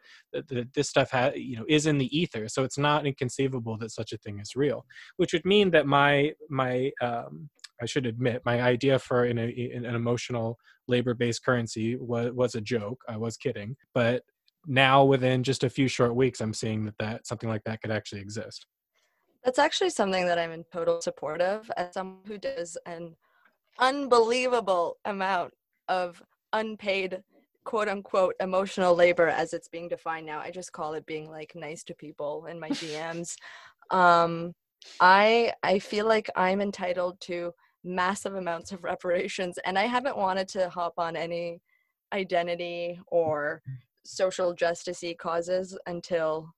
[0.74, 4.12] this stuff ha- you know is in the ether so it's not inconceivable that such
[4.12, 4.86] a thing is real
[5.16, 7.50] which would mean that my my um,
[7.82, 13.02] I should admit my idea for an, an emotional labor-based currency was was a joke.
[13.08, 14.24] I was kidding, but
[14.66, 17.92] now within just a few short weeks, I'm seeing that that something like that could
[17.92, 18.66] actually exist.
[19.44, 23.16] That's actually something that I'm in total support of as someone who does an
[23.80, 25.54] unbelievable amount
[25.88, 26.22] of
[26.54, 27.22] unpaid
[27.64, 30.40] quote unquote emotional labor as it's being defined now.
[30.40, 33.36] I just call it being like nice to people in my DMs.
[33.92, 34.54] um
[35.00, 37.54] I I feel like I'm entitled to
[37.84, 41.62] massive amounts of reparations and I haven't wanted to hop on any
[42.14, 43.62] identity or
[44.06, 46.54] social justicey causes until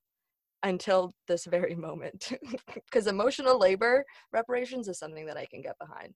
[0.63, 2.34] until this very moment
[2.86, 6.13] because emotional labor reparations is something that i can get behind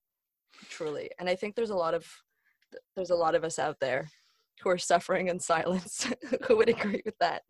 [0.70, 2.06] truly and i think there's a lot of
[2.96, 4.10] there's a lot of us out there
[4.62, 6.08] who are suffering in silence
[6.48, 7.44] who would agree with that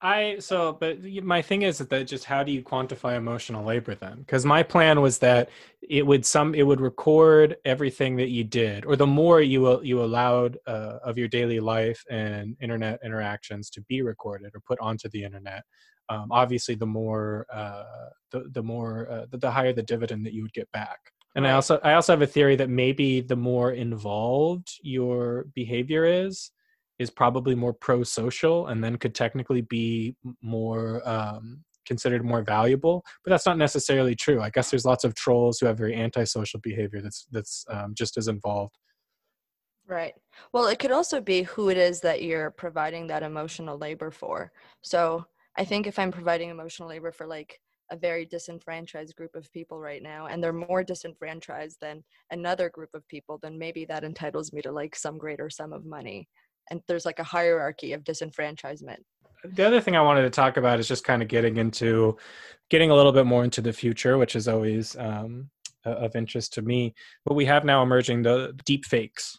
[0.00, 4.18] I so, but my thing is that just how do you quantify emotional labor then?
[4.18, 5.50] Because my plan was that
[5.82, 10.00] it would some it would record everything that you did, or the more you you
[10.00, 15.08] allowed uh, of your daily life and internet interactions to be recorded or put onto
[15.08, 15.64] the internet.
[16.08, 20.32] Um, obviously, the more uh, the the more uh, the, the higher the dividend that
[20.32, 20.98] you would get back.
[21.38, 26.04] And I also I also have a theory that maybe the more involved your behavior
[26.04, 26.50] is,
[26.98, 33.30] is probably more pro-social and then could technically be more um, considered more valuable but
[33.30, 37.00] that's not necessarily true i guess there's lots of trolls who have very antisocial behavior
[37.00, 38.76] that's that's um, just as involved
[39.86, 40.12] Right.
[40.52, 44.52] Well, it could also be who it is that you're providing that emotional labor for.
[44.82, 45.24] So
[45.56, 47.58] I think if I'm providing emotional labor for like
[47.90, 52.90] a very disenfranchised group of people right now, and they're more disenfranchised than another group
[52.94, 56.28] of people, then maybe that entitles me to like some greater sum of money.
[56.70, 58.98] And there's like a hierarchy of disenfranchisement.
[59.44, 62.16] the other thing i wanted to talk about is just kind of getting into
[62.70, 65.48] getting a little bit more into the future which is always um,
[65.84, 66.92] of interest to me
[67.24, 69.38] but we have now emerging the deep fakes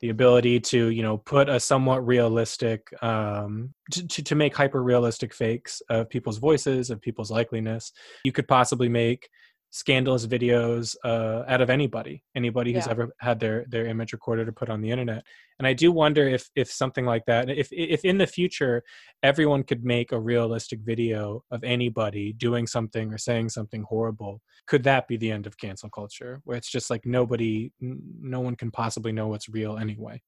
[0.00, 4.82] the ability to you know put a somewhat realistic um, to, to, to make hyper
[4.82, 7.92] realistic fakes of people's voices of people's likeliness.
[8.24, 9.28] You could possibly make
[9.76, 12.92] scandalous videos uh, out of anybody anybody who's Yeah.
[12.92, 15.22] ever had their their image recorded or put on the internet
[15.58, 18.82] and i do wonder if if something like that if if in the future
[19.22, 24.82] everyone could make a realistic video of anybody doing something or saying something horrible could
[24.82, 28.56] that be the end of cancel culture where it's just like nobody n- no one
[28.56, 30.18] can possibly know what's real anyway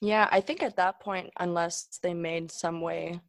[0.00, 3.20] Yeah, I think at that point, unless they made some way,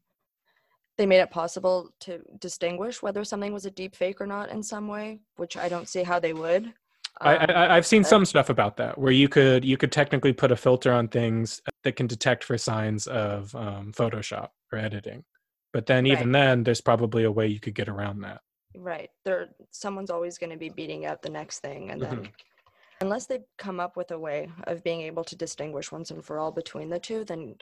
[1.00, 4.62] they made it possible to distinguish whether something was a deep fake or not in
[4.62, 6.74] some way, which I don't see how they would.
[7.22, 9.92] I, Um, I i've seen uh, some stuff about that where you could you could
[9.92, 14.78] technically put a filter on things that can detect for signs of um, photoshop or
[14.78, 15.24] editing
[15.72, 16.14] But then Right.
[16.14, 18.42] even then, there's probably a way you could get around that.
[18.76, 19.10] Right.
[19.24, 22.32] There someone's always going to be beating up the next thing and then Mhm.
[23.02, 26.40] unless they come up with a way of being able to distinguish once and for
[26.40, 27.56] all between the two, then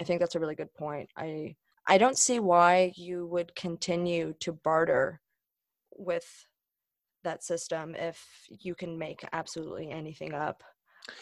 [0.00, 1.10] I think that's a really good point.
[1.16, 1.56] I
[1.86, 5.20] I don't see why you would continue to barter
[5.96, 6.26] with
[7.24, 10.62] that system if you can make absolutely anything up.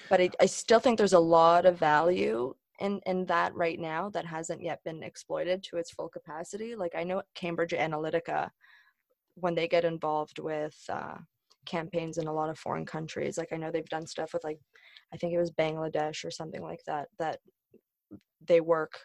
[0.09, 4.09] But I, I still think there's a lot of value in, in that right now
[4.11, 6.75] that hasn't yet been exploited to its full capacity.
[6.75, 8.51] Like I know Cambridge Analytica,
[9.35, 11.17] when they get involved with uh,
[11.67, 14.59] campaigns in a lot of foreign countries, like I know they've done stuff with like,
[15.13, 17.41] I think it was Bangladesh or something like that, that
[18.47, 18.99] they work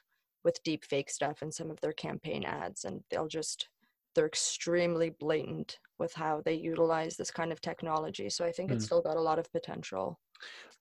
[0.43, 3.69] with deep fake stuff in some of their campaign ads and they'll just
[4.15, 8.83] they're extremely blatant with how they utilize this kind of technology so i think it's
[8.83, 8.85] Mm.
[8.85, 10.19] still got a lot of potential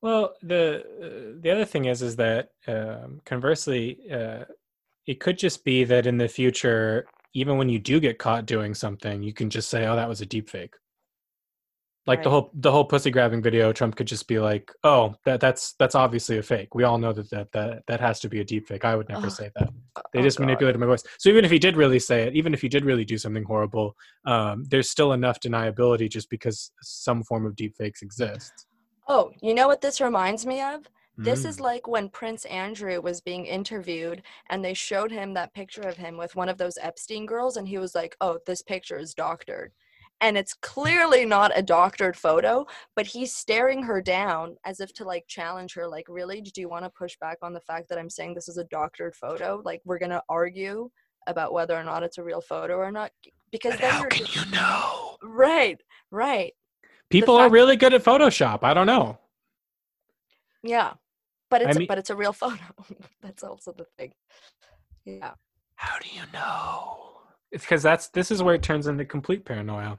[0.00, 4.44] Well, the uh, the other thing is is that um, conversely, uh,
[5.06, 8.74] it could just be that in the future, even when you do get caught doing
[8.74, 10.76] something, you can just say, "Oh, that was a deep fake."
[12.08, 15.40] Like the whole the whole pussy grabbing video, Trump could just be like, "Oh, that
[15.40, 16.74] that's that's obviously a fake.
[16.74, 18.84] We all know that that that, that has to be a deep fake.
[18.84, 19.68] I would never Oh, say that.
[20.12, 20.46] They Oh, just God.
[20.46, 22.84] manipulated my voice." So even if he did really say it, even if he did
[22.84, 23.94] really do something horrible,
[24.24, 28.66] um, there's still enough deniability just because some form of deep fakes exists.
[29.08, 30.88] oh you know what this reminds me of
[31.18, 31.48] this Mm.
[31.48, 35.96] is like when prince andrew was being interviewed and they showed him that picture of
[35.96, 39.14] him with one of those epstein girls and he was like oh this picture is
[39.14, 39.72] doctored
[40.20, 42.66] and it's clearly not a doctored photo
[42.96, 46.68] but he's staring her down as if to like challenge her like really do you
[46.68, 49.60] want to push back on the fact that i'm saying this is a doctored photo
[49.64, 50.88] like we're going to argue
[51.26, 53.10] about whether or not it's a real photo or not
[53.52, 55.16] because But then how you're can just- you know?
[55.22, 56.52] right right
[57.10, 58.58] People are really good at Photoshop.
[58.62, 59.18] I don't know.
[60.62, 60.92] yeah
[61.50, 62.62] but I it's mean- but it's a real photo
[63.22, 64.12] that's also the thing
[65.04, 65.32] yeah
[65.76, 67.04] How do you know?
[67.50, 69.98] It's because that's this is where it turns into complete paranoia.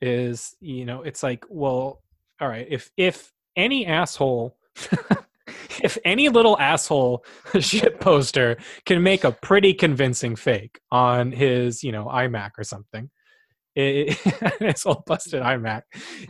[0.00, 2.02] Is you know, it's like, well,
[2.40, 4.56] all right, if if any asshole
[5.82, 7.24] if any little asshole
[7.60, 13.10] shit poster can make a pretty convincing fake on his, you know, iMac or something.
[13.74, 14.18] It,
[14.60, 15.82] it's all busted iMac.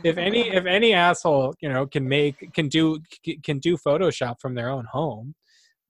[0.03, 2.99] If any if any asshole, you know, can make can do
[3.43, 5.33] can do Photoshop from their own home,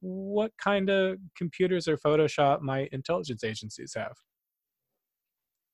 [0.01, 4.13] what kind of computers or Photoshop might intelligence agencies have?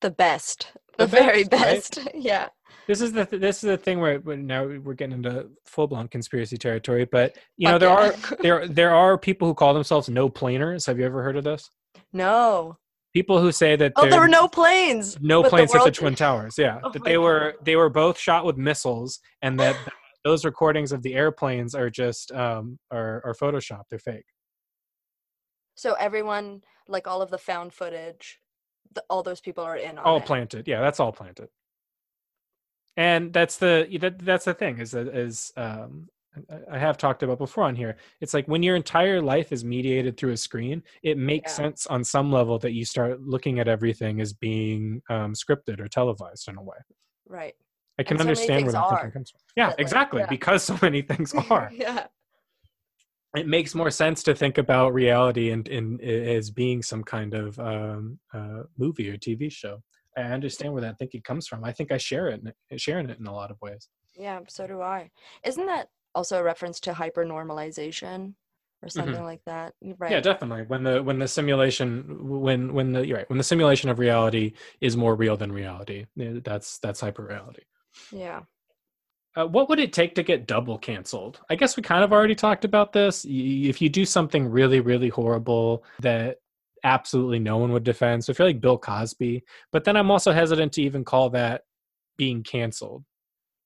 [0.04, 2.49] The best the, The very best, best yeah
[2.88, 6.08] This is the th- this is the thing where, now we're getting into full blown
[6.10, 7.06] conspiracy territory.
[7.06, 8.12] But you know Fuck there yeah.
[8.30, 10.86] are there there are people who call themselves no planers.
[10.86, 11.70] Have you ever heard of this?
[12.12, 12.78] no
[13.14, 15.91] People who say that oh there were no planes no but the planes at the
[15.91, 16.56] twin towers.
[16.58, 17.22] Yeah, Oh that they God.
[17.26, 19.76] were they were both shot with missiles, and that
[20.26, 23.88] those recordings of the airplanes are just um are are photoshopped.
[23.89, 24.26] They're fake.
[25.76, 28.39] so everyone like all of the found footage
[28.96, 30.26] the, all those people are in all it.
[30.26, 31.48] planted yeah that's all planted
[32.98, 36.08] and that's the that, that's the thing is that is um
[36.72, 37.96] I- have talked about before on here.
[38.20, 41.58] It's like when your entire life is mediated through a screen, it makes Yeah.
[41.66, 45.88] sense on some level that you start looking at everything as being um, scripted or
[45.88, 46.78] televised in a way.
[47.28, 47.54] right
[48.00, 49.41] I can so understand where that thinking comes from.
[49.56, 50.22] Yeah, that, like, exactly.
[50.22, 50.26] yeah.
[50.28, 51.70] Because so many things are.
[51.72, 52.08] yeah
[53.36, 57.59] it makes more sense to think about reality and in, as being some kind of
[57.59, 59.81] um, uh, movie or TV show.
[60.17, 61.63] I understand where that thinking comes from.
[61.63, 62.41] I think I share it,
[62.77, 63.89] sharing it in a lot of ways.
[64.15, 65.09] yeah so do i
[65.43, 68.36] isn't that also a reference to hypernormalization
[68.84, 70.13] or something like that right Mm-hmm.
[70.13, 70.63] Yeah, definitely.
[70.67, 74.53] When the when the simulation when when the you're right when the simulation of reality
[74.81, 77.65] is more real than reality, eh, that's that's hyperreality.
[78.11, 78.41] yeah
[79.36, 81.39] Uh, what would it take to get double canceled?
[81.49, 83.25] I guess we kind of already talked about this.
[83.25, 83.31] Y-
[83.67, 86.38] If you do something really, really horrible that
[86.84, 90.31] absolutely no one would defend, so if you're like Bill Cosby, but then I'm also
[90.31, 91.63] hesitant to even call that
[92.17, 93.03] being canceled.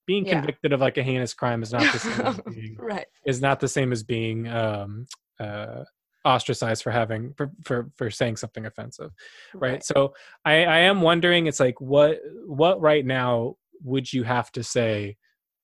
[0.05, 0.39] Being Yeah.
[0.39, 3.59] convicted of like a heinous crime is not the same as being right is not
[3.59, 5.05] the same as being um,
[5.37, 5.83] uh,
[6.23, 9.11] ostracized for having for, for for saying something offensive
[9.55, 10.13] right, so
[10.45, 15.17] I, I am wondering it's like what what right now would you have to say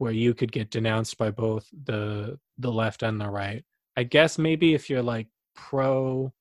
[0.04, 3.64] where you could get denounced by both the the left and the right.
[3.98, 6.34] I guess maybe if you're like pro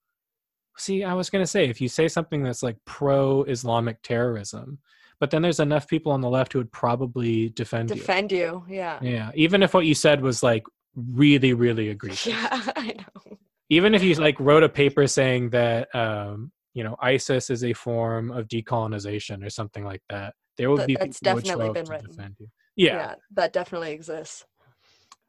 [0.79, 4.79] see i was going to say if you say something that's like pro islamic terrorism
[5.21, 8.99] but then there's enough people on the left who would probably defend, defend you yeah.
[9.03, 10.65] You yeah even if what you said was like
[10.97, 12.27] really really egregious.
[12.27, 13.37] Yeah i know.
[13.69, 17.75] Even if you like wrote a paper saying that um you know isis is a
[17.75, 21.47] form of decolonization or something like that there would That- be that's people who would
[21.47, 22.11] show definitely been to written.
[22.11, 24.45] defend you yeah, that definitely exists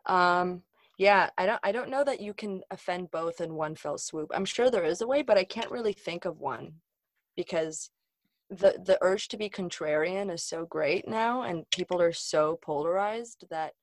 [0.06, 0.64] um
[0.98, 4.32] Yeah, I don't I don't know that you can offend both in one fell swoop.
[4.34, 6.76] I'm sure there is a way, but I can't really think of one
[7.36, 7.90] because
[8.50, 13.46] the the urge to be contrarian is so great now and people are so polarized
[13.50, 13.74] that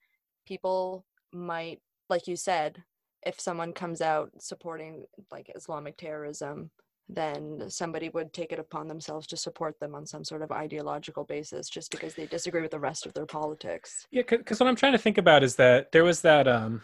[0.47, 1.81] people might
[2.11, 2.83] like you said
[3.27, 6.71] if someone comes out supporting like Islamic terrorism
[7.15, 11.25] then somebody would take it upon themselves to support them on some sort of ideological
[11.25, 14.07] basis just because they disagree with the rest of their politics.
[14.11, 16.81] Yeah, because what I'm trying to think about is that there was that um,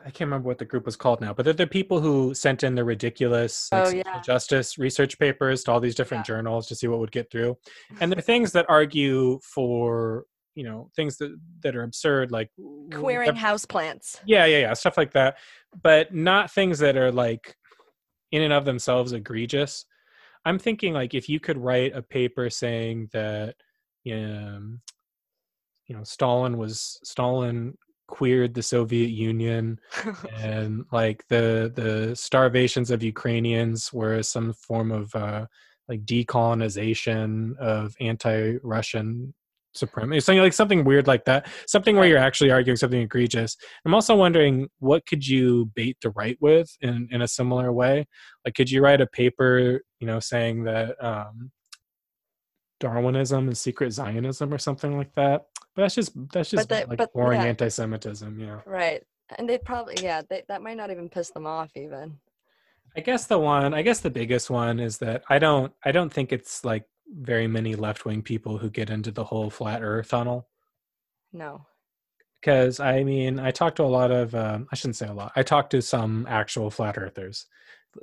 [0.00, 2.62] I can't remember what the group was called now, but they're the people who sent
[2.62, 4.20] in the ridiculous like, Oh, yeah.
[4.20, 7.56] justice research papers to all these different journals to see what would get through.
[8.00, 12.48] And there are things that argue for you know things that that are absurd, like
[12.92, 14.20] Queering houseplants.
[14.24, 15.38] yeah, yeah, yeah, stuff like that,
[15.82, 17.56] but not things that are like
[18.34, 19.86] in and of themselves egregious.
[20.44, 23.54] I'm thinking like if you could write a paper saying that
[24.12, 24.80] um,
[25.86, 27.78] you know Stalin was Stalin
[28.08, 29.78] queered the Soviet Union
[30.36, 35.46] and like the the starvations of Ukrainians were some form of uh,
[35.88, 39.32] like decolonization of anti-Russian
[39.74, 41.46] supremacy, something like something weird like that.
[41.66, 43.56] Something where you're actually arguing something egregious.
[43.84, 48.06] I'm also wondering what could you bait the right with in in a similar way.
[48.44, 51.50] Like, could you write a paper, you know, saying that um,
[52.80, 55.42] Darwinism is secret Zionism or something like that?
[55.74, 57.48] But that's just that's just they- like but- boring yeah.
[57.48, 58.62] anti-Semitism, you know.
[58.66, 59.02] right.
[59.38, 62.18] And they probably yeah, they, that might not even piss them off even.
[62.96, 66.12] I guess the one, I guess the biggest one is that I don't, I don't
[66.12, 70.48] think it's like very many left-wing people who get into the whole flat Earth tunnel.
[71.32, 71.66] No.
[72.40, 75.32] Because I mean, I talked to a lot of, um, I shouldn't say a lot.
[75.36, 77.46] I talked to some actual flat earthers.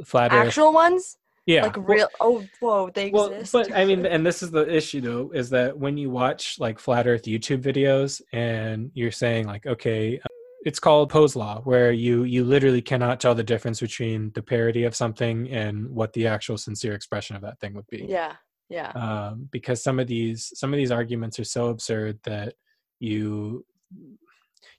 [0.06, 1.18] Flat Earth, Actual ones?
[1.46, 3.52] yeah, Like well- real oh whoa, they well, exist.
[3.54, 6.80] but I mean, and this is the issue though, is that when you watch like
[6.80, 10.28] flat Earth YouTube videos and you're saying like, okay, uh,
[10.64, 14.84] it's called Poe's law, where you you literally cannot tell the difference between the parody
[14.86, 18.06] of something and what the actual sincere expression of that thing would be.
[18.08, 18.34] yeah.
[18.72, 18.92] Yeah.
[18.92, 22.54] Um, because some of these some of these arguments are so absurd that
[23.00, 23.66] you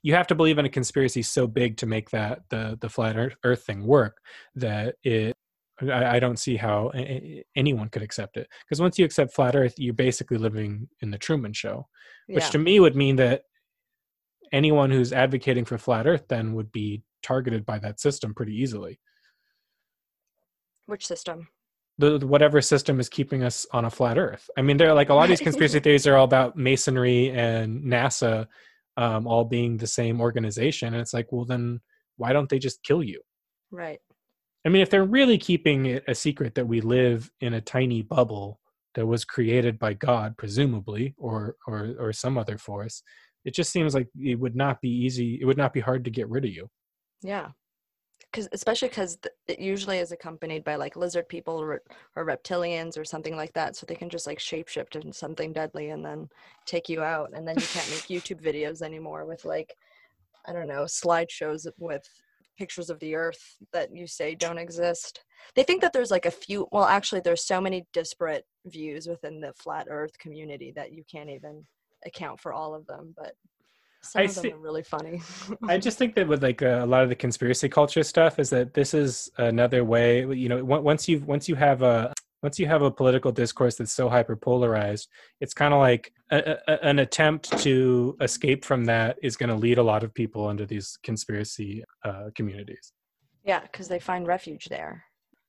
[0.01, 3.15] you have to believe in a conspiracy so big to make that the the flat
[3.15, 4.17] earth, thing work
[4.55, 5.35] that it
[5.79, 6.91] I, I don't see how
[7.55, 11.17] anyone could accept it because once you accept flat earth you're basically living in the
[11.17, 11.87] truman show
[12.27, 12.49] which yeah.
[12.49, 13.43] to me would mean that
[14.51, 18.99] anyone who's advocating for flat earth then would be targeted by that system pretty easily
[20.85, 21.47] Which system?
[21.97, 24.49] The the- whatever system is keeping us on a flat earth.
[24.57, 27.29] I mean there are like a lot of these conspiracy theories are all about masonry
[27.31, 28.47] and nasa
[28.97, 30.93] um, all being the same organization.
[30.93, 31.81] And it's like well then
[32.17, 33.21] why don't they just kill you?
[33.71, 33.99] Right.
[34.65, 38.01] i mean if they're really keeping it a secret that we live in a tiny
[38.03, 38.59] bubble
[38.95, 43.01] that was created by god presumably or or or some other force
[43.45, 46.11] it just seems like it would not be easy it would not be hard to
[46.11, 46.69] get rid of you.
[47.23, 47.49] Yeah.
[48.33, 51.83] Cause especially because it usually is accompanied by like lizard people or,
[52.15, 55.89] or reptilians or something like that, so they can just like shapeshift into something deadly
[55.91, 56.27] and then
[56.65, 59.75] take you out, and then you can't make YouTube videos anymore with like,
[60.47, 62.09] I don't know, slideshows with
[62.57, 65.23] pictures of the Earth that you say don't exist.
[65.55, 66.67] They think that there's like a few.
[66.71, 71.29] Well, actually, there's so many disparate views within the flat Earth community that you can't
[71.29, 71.65] even
[72.05, 73.33] account for all of them, but.
[74.03, 75.21] Some I of them see- are really funny.
[75.67, 78.49] I just think that with like uh, a lot of the conspiracy culture stuff is
[78.49, 80.25] that this is another way.
[80.25, 83.93] You know, once you once you have a once you have a political discourse that's
[83.93, 85.07] so hyper polarized,
[85.39, 89.55] it's kind of like a, a, an attempt to escape from that is going to
[89.55, 92.91] lead a lot of people into these conspiracy uh, communities.
[93.45, 95.05] Yeah, because they find refuge there.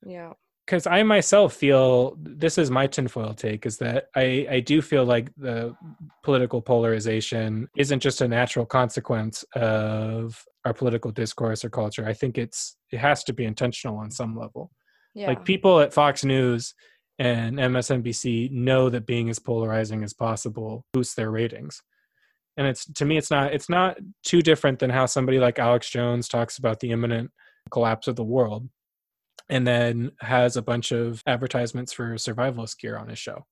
[0.06, 0.32] Yeah.
[0.66, 5.04] Because I myself feel this is my tinfoil take is that I, I do feel
[5.04, 5.76] like the
[6.22, 12.06] political polarization isn't just a natural consequence of our political discourse or culture.
[12.06, 14.70] I think it's it has to be intentional on some level.
[15.14, 15.28] Yeah.
[15.28, 16.74] Like people at Fox News
[17.18, 21.82] and MSNBC know that being as polarizing as possible boosts their ratings.
[22.56, 25.90] And it's to me it's not it's not too different than how somebody like Alex
[25.90, 27.30] Jones talks about the imminent
[27.70, 28.68] collapse of the world
[29.48, 33.46] and then has a bunch of advertisements for survivalist gear on his show.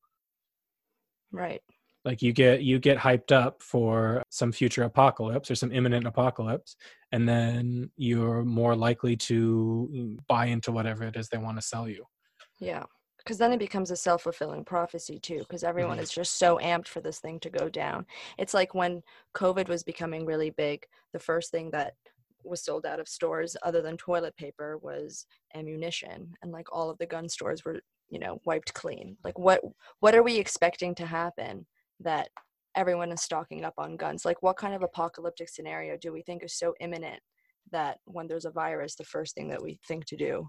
[1.30, 1.62] right.
[2.04, 6.76] Like you get you get hyped up for some future apocalypse or some imminent apocalypse,
[7.12, 11.88] and then you're more likely to buy into whatever it is they want to sell
[11.88, 12.04] you.
[12.58, 12.84] Yeah.
[13.18, 16.02] Because then it becomes a self fulfilling prophecy too, because everyone Mhm.
[16.02, 18.04] is just so amped for this thing to go down.
[18.36, 19.02] It's like when
[19.34, 21.94] COVID was becoming really big, the first thing that
[22.44, 26.98] was sold out of stores other than toilet paper was ammunition and like all of
[26.98, 27.80] the gun stores were
[28.10, 29.60] you know wiped clean like what
[30.00, 31.66] what are we expecting to happen
[32.00, 32.28] that
[32.74, 36.42] everyone is stocking up on guns like what kind of apocalyptic scenario do we think
[36.42, 37.20] is so imminent
[37.70, 40.48] that when there's a virus, the first thing that we think to do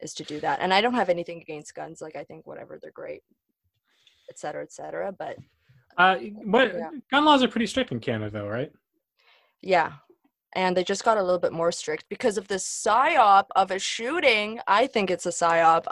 [0.00, 0.60] is to do that.
[0.60, 2.00] And I don't have anything against guns.
[2.00, 3.22] Like I think whatever, they're great,
[4.30, 5.12] et cetera, et cetera.
[5.12, 5.36] But
[5.98, 6.90] Uh, what Yeah.
[7.10, 8.70] gun laws are pretty strict in Canada, though, right?
[9.62, 9.94] yeah.
[10.56, 13.78] And they just got a little bit more strict because of this psyop of a
[13.78, 14.58] shooting.
[14.66, 15.84] I think it's a psyop.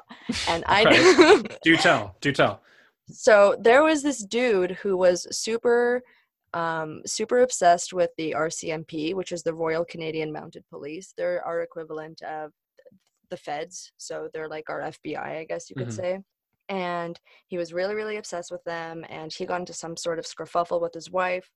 [0.49, 0.81] And I
[1.62, 2.17] Do tell.
[2.23, 2.62] Do tell.
[3.09, 6.03] so there was this dude who was super
[6.55, 11.12] um, super obsessed with the RCMP, which is the Royal Canadian Mounted Police.
[11.17, 12.53] They're our equivalent of
[13.29, 15.93] the feds, so they're like our FBI, I guess you could Mhm.
[15.97, 16.19] say.
[16.69, 20.27] And he was really, really obsessed with them, and he got into some sort of
[20.27, 21.51] skerfuffle with his wife,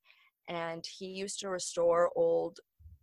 [0.49, 2.59] and he used to restore old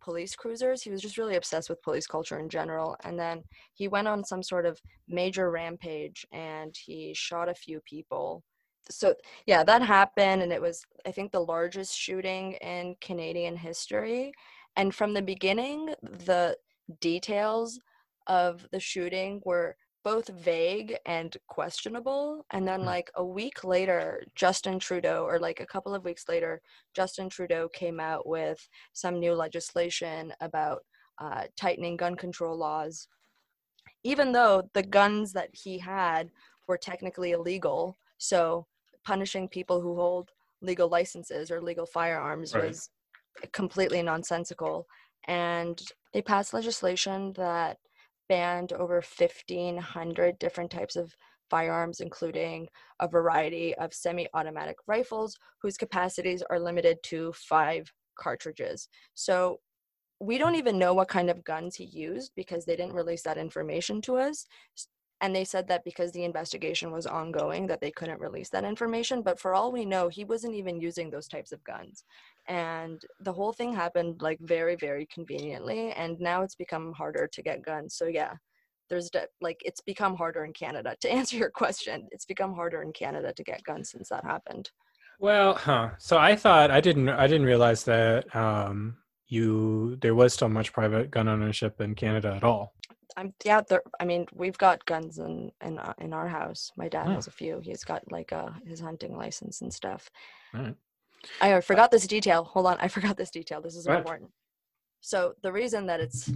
[0.06, 0.82] police cruisers.
[0.82, 3.42] He was just really obsessed with police culture in general, and then
[3.74, 8.44] he went on some sort of major rampage, and he shot a few people
[8.88, 9.12] so
[9.46, 14.32] yeah that happened and it was i think the largest shooting in canadian history
[14.76, 16.56] and from the beginning the
[17.00, 17.80] details
[18.28, 19.76] of the shooting were
[20.06, 22.86] both vague and questionable and then Hmm.
[22.86, 26.62] like a week later justin trudeau or like a couple of weeks later
[26.94, 30.84] justin trudeau came out with some new legislation about
[31.18, 33.08] uh, tightening gun control laws
[34.04, 36.30] even though the guns that he had
[36.68, 38.64] were technically illegal so
[39.04, 40.30] punishing people who hold
[40.60, 42.68] legal licenses or legal firearms Right.
[42.68, 42.90] was
[43.52, 44.86] completely nonsensical
[45.26, 45.82] and
[46.12, 47.78] they passed legislation that
[48.28, 51.14] banned over 1500 different types of
[51.50, 52.68] firearms including
[53.00, 58.88] a variety of semi-automatic rifles whose capacities are limited to 5 cartridges.
[59.14, 59.60] So
[60.18, 63.38] we don't even know what kind of guns he used because they didn't release that
[63.38, 64.46] information to us.
[65.20, 69.22] And they said that because the investigation was ongoing that they couldn't release that information
[69.22, 72.04] but for all we know he wasn't even using those types of guns
[72.48, 77.42] and the whole thing happened like very very conveniently and now it's become harder to
[77.42, 78.32] get guns so yeah
[78.88, 82.82] there's de- like it's become harder in canada to answer your question it's become harder
[82.82, 84.70] in canada to get guns since that happened
[85.18, 85.90] Well, huh.
[85.98, 90.72] So I thought I didn't I didn't realize that um you there was still much
[90.72, 92.74] private gun ownership in Canada at all.
[93.16, 96.88] i'm yeah there i mean we've got guns in in, uh, in our house my
[96.94, 97.14] dad Oh.
[97.16, 100.02] has a few he's got like uh his hunting license and stuff.
[101.40, 102.44] I uh, forgot this detail.
[102.44, 103.60] Hold on, I forgot this detail.
[103.60, 104.00] This is ahead.
[104.00, 104.30] important.
[105.00, 106.30] So the reason that it's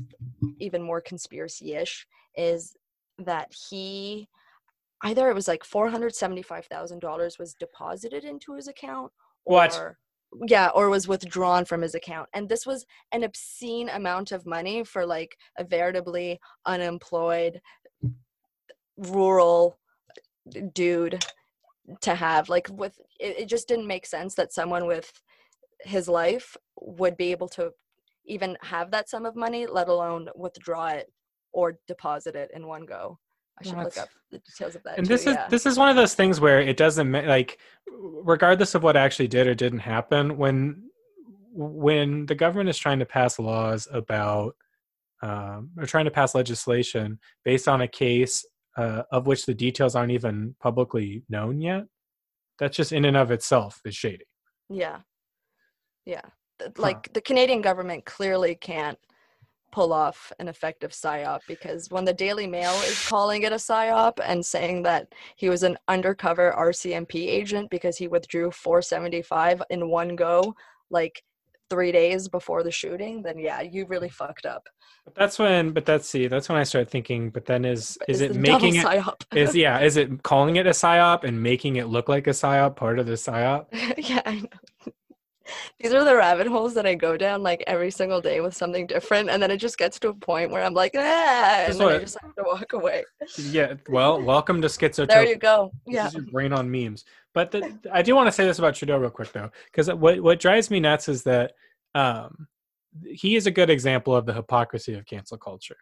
[0.58, 2.76] even more conspiracy-ish is
[3.18, 4.28] that he
[5.02, 9.10] either it was like four hundred seventy-five thousand dollars was deposited into his account,
[9.44, 9.78] What?
[10.46, 14.84] yeah, or was withdrawn from his account, and this was an obscene amount of money
[14.84, 17.60] for like a veritably unemployed
[18.96, 19.78] rural
[20.72, 21.24] dude
[22.00, 25.12] to have like with it, it just didn't make sense that someone with
[25.80, 27.70] his life would be able to
[28.26, 31.12] even have that sum of money let alone withdraw it
[31.52, 33.18] or deposit it in one go
[33.60, 35.48] i should Well, look up the details of that and too, this is yeah.
[35.48, 39.46] this is one of those things where it doesn't like regardless of what actually did
[39.46, 40.90] or didn't happen when
[41.52, 44.54] when the government is trying to pass laws about
[45.22, 48.44] um, or trying to pass legislation based on a case
[48.80, 51.84] uh, of which the details aren't even publicly known yet
[52.60, 54.26] that's just in and of itself is shady.
[54.68, 54.98] Yeah.
[56.04, 56.20] Yeah.
[56.60, 56.82] Th- Huh.
[56.82, 58.98] like the canadian government clearly can't
[59.72, 64.18] pull off an effective psyop because when the daily mail is calling it a psyop
[64.22, 65.06] and saying that
[65.36, 70.54] he was an undercover rcmp agent because he withdrew 475 in one go
[70.90, 71.22] like
[71.70, 74.68] three days before the shooting then yeah you really fucked up.
[75.04, 78.20] But that's when but that's see that's when i start thinking but then is is
[78.20, 79.22] It's it making it psyop.
[79.34, 82.76] is yeah is it calling it a psyop and making it look like a psyop
[82.76, 83.66] part of the psyop?
[83.96, 84.92] Yeah I know.
[85.80, 88.86] these are the rabbit holes that i go down like every single day with something
[88.86, 91.88] different and then it just gets to a point where i'm like ah, and then
[91.88, 93.04] i just have to walk away.
[93.36, 95.72] Yeah well welcome to schizotopia there you go.
[95.86, 96.06] This yeah.
[96.06, 97.04] is your brain on memes.
[97.32, 100.20] But the, I do want to say this about Trudeau real quick though, because what
[100.20, 101.52] what drives me nuts is that
[101.94, 102.48] um,
[103.04, 105.76] he is a good example of the hypocrisy of cancel culture.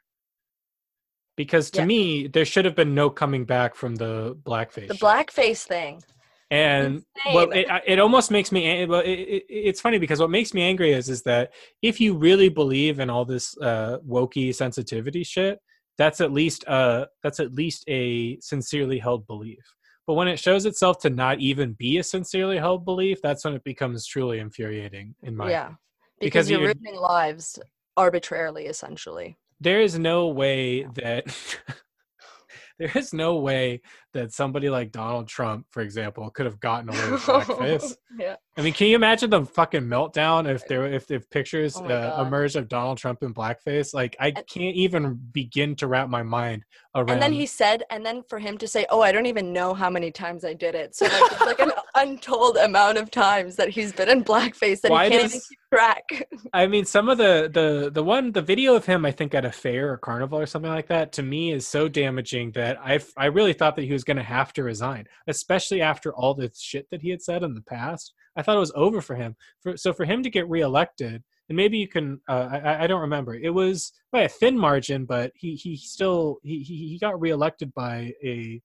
[1.36, 1.86] Because to Yeah.
[1.86, 4.88] me, there should have been no coming back from the blackface.
[4.88, 5.00] the shit.
[5.00, 6.02] blackface thing
[6.50, 8.86] and well, it, it almost makes me.
[8.86, 12.14] Well, it, it, it's funny because what makes me angry is is that if you
[12.14, 15.58] really believe in all this uh, wokey sensitivity shit,
[15.98, 19.74] that's at least uh that's at least a sincerely held belief.
[20.08, 23.52] But when it shows itself to not even be a sincerely held belief, that's when
[23.52, 25.14] it becomes truly infuriating.
[25.22, 25.78] In my yeah opinion.
[26.18, 27.58] because, because you're you're- ruining lives
[27.96, 31.24] arbitrarily essentially there is no way that
[32.78, 33.82] there is no way
[34.18, 37.96] that somebody like Donald Trump, for example, could have gotten away with blackface.
[38.18, 38.36] yeah.
[38.56, 42.24] I mean, can you imagine the fucking meltdown if there if if pictures Oh uh,
[42.26, 43.94] emerged of Donald Trump in blackface?
[43.94, 46.64] Like, I And- can't even begin to wrap my mind
[46.94, 47.10] around.
[47.10, 49.74] And then he said, and then for him to say, "Oh, I don't even know
[49.74, 53.56] how many times I did it." So like, it's like an untold amount of times
[53.56, 56.04] that he's been in blackface that Why he can't even keep track.
[56.52, 59.44] I mean, some of the the the one the video of him, I think at
[59.44, 62.98] a fair or carnival or something like that, to me is so damaging that I
[63.16, 66.50] I really thought that he was going to have to resign, especially after all the
[66.58, 68.12] shit that he had said in the past.
[68.36, 69.36] I thought it was over for him.
[69.62, 72.48] For, so for him to get reelected, and maybe you can, uh,
[72.80, 73.34] I- don't remember.
[73.34, 77.72] It was by a thin margin, but he he still he he, he got reelected
[77.74, 78.60] by a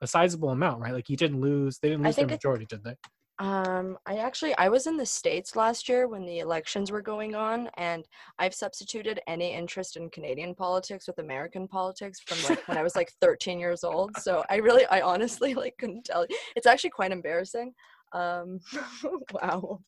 [0.00, 0.92] a sizable amount, right?
[0.92, 1.78] Like he didn't lose.
[1.78, 2.94] They didn't lose their majority, did they?
[3.40, 7.36] Um, I actually I was in the states last year when the elections were going
[7.36, 8.04] on, and
[8.38, 12.96] I've substituted any interest in Canadian politics with American politics from like when I was
[12.96, 14.16] like 13 years old.
[14.18, 16.26] So I really, I honestly like couldn't tell.
[16.28, 16.36] you.
[16.56, 17.74] It's actually quite embarrassing.
[18.12, 18.58] Um,
[19.32, 19.80] wow.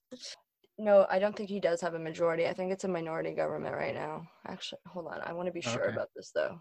[0.78, 2.46] No, I don't think he does have a majority.
[2.46, 4.28] I think it's a minority government right now.
[4.46, 5.20] Actually, hold on.
[5.26, 5.92] I want to be sure Okay.
[5.92, 6.60] about this though.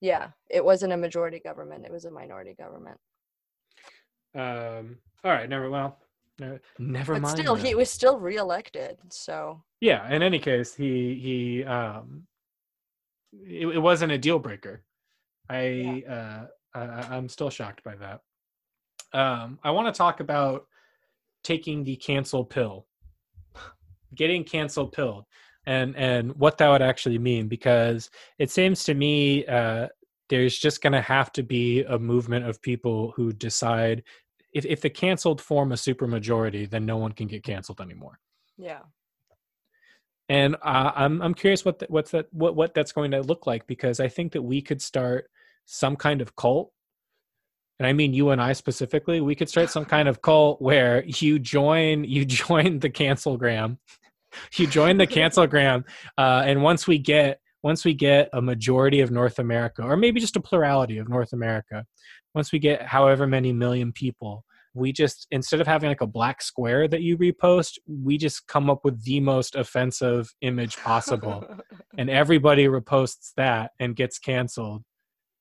[0.00, 1.84] Yeah, it wasn't a majority government.
[1.84, 2.98] It was a minority government.
[4.34, 4.98] Um.
[5.24, 5.48] All right.
[5.48, 5.70] Never.
[5.70, 5.98] Well.
[6.40, 7.36] No, never But mind.
[7.36, 8.96] still, he was still reelected.
[9.10, 12.24] So yeah in any case he he um
[13.32, 14.82] it, it wasn't a deal breaker
[15.48, 18.20] i uh I, i'm still shocked by that
[19.12, 20.66] um i want to talk about
[21.44, 22.86] taking the cancel pill
[24.14, 25.24] getting cancel pilled
[25.66, 29.86] and and what that would actually mean because it seems to me uh
[30.28, 34.02] there's just going to have to be a movement of people who decide
[34.52, 38.18] if, if the canceled form a supermajority then no one can get canceled anymore
[38.58, 38.80] yeah.
[40.28, 43.46] and uh, I'm I'm curious what the, what's that what what that's going to look
[43.46, 45.30] like because I think that we could start
[45.64, 46.72] some kind of cult,
[47.78, 49.20] and I mean you and I specifically.
[49.20, 53.78] We could start some kind of cult where you join you join the cancelgram,
[54.56, 55.84] you join the cancelgram,
[56.18, 60.20] uh, and once we get once we get a majority of North America, or maybe
[60.20, 61.84] just a plurality of North America,
[62.34, 64.44] once we get however many million people,
[64.74, 68.70] we just instead of having like a black square that you repost, we just come
[68.70, 71.44] up with the most offensive image possible,
[71.98, 74.82] and everybody reposts that and gets canceled.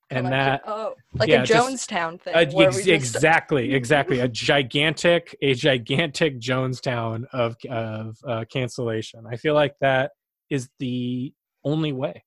[0.09, 2.33] And Like, that oh, like yeah, a just- Jonestown thing.
[2.55, 4.21] where ex- exactly, exactly.
[4.21, 9.25] A gigantic, a gigantic Jonestown of of uh, cancellation.
[9.29, 10.11] I feel like that
[10.49, 11.33] is the
[11.67, 12.23] only way.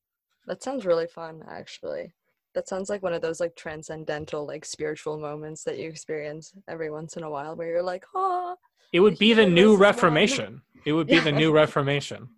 [0.46, 2.12] That sounds really fun, actually.
[2.54, 6.90] That sounds like one of those like transcendental, like spiritual moments that you experience every
[6.90, 8.56] once in a while, where you're like, "Oh,
[8.92, 9.88] It would be the new is one.
[9.88, 10.62] Reformation.
[10.84, 12.28] It would be the new Reformation.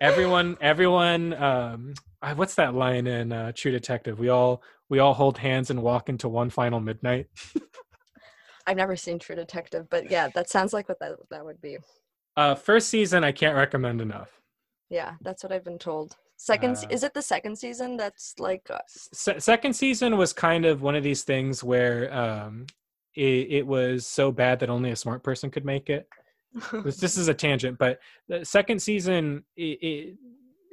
[0.00, 1.34] Everyone, everyone.
[1.34, 1.94] Um,
[2.36, 4.18] what's that line in uh, True Detective?
[4.18, 7.26] We all we all hold hands and walk into one final midnight.
[8.66, 11.78] I've never seen True Detective, but yeah, that sounds like what that that would be.
[12.36, 14.30] Uh, first season, I can't recommend enough.
[14.90, 16.16] Yeah, that's what I've been told.
[16.36, 17.96] Second, Uh, is it the second season?
[17.96, 22.66] That's like, uh, Se- second season was kind of one of these things where um,
[23.14, 26.08] it, it was so bad that only a smart person could make it.
[26.84, 30.16] this, this is a tangent, but the second season it, it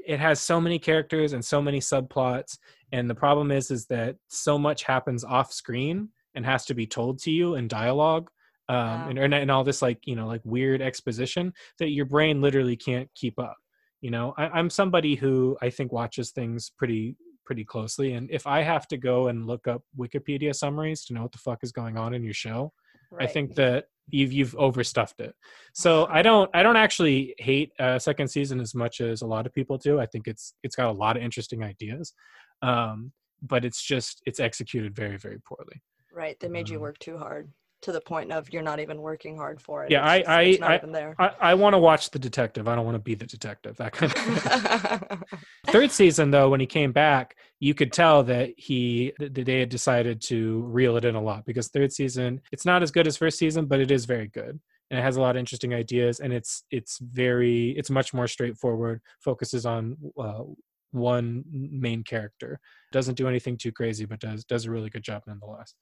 [0.07, 2.57] it has so many characters and so many subplots,
[2.93, 6.86] and the problem is is that so much happens off screen and has to be
[6.88, 8.30] told to you in dialogue.
[8.70, 9.07] Um, Wow.
[9.09, 12.78] and, and and all this like you know like weird exposition that your brain literally
[12.78, 13.57] can't keep up.
[14.06, 18.45] You know, I, I'm somebody who I think watches things pretty pretty closely, and if
[18.45, 21.72] I have to go and look up Wikipedia summaries to know what the fuck is
[21.72, 22.72] going on in your show,
[23.20, 25.34] I think that you've you've overstuffed it.
[25.74, 29.47] So I don't I don't actually hate uh, second season as much as a lot
[29.47, 29.99] of people do.
[29.99, 32.14] I think it's it's got a lot of interesting ideas,
[32.62, 35.82] um, but it's just it's executed very very poorly.
[36.14, 36.39] right.
[36.39, 37.51] They made you um, work too hard
[37.86, 39.92] to the point of you're not even working hard for it.
[39.92, 41.16] Yeah, It's I- just- I- not I- even there.
[41.18, 42.68] I, I want to watch the detective.
[42.68, 43.78] I don't want to be the detective.
[43.78, 45.24] That kind of
[45.68, 49.70] third season though when he came back you could tell that he that they had
[49.70, 53.18] decided to reel it in a lot because third season it's not as good as
[53.18, 54.59] first season but it is very good
[54.92, 58.28] and it has a lot of interesting ideas and it's it's very it's much more
[58.28, 60.43] straightforward focuses on uh,
[60.92, 62.59] one main character
[62.92, 65.74] doesn't do anything too crazy but does does a really good job nonetheless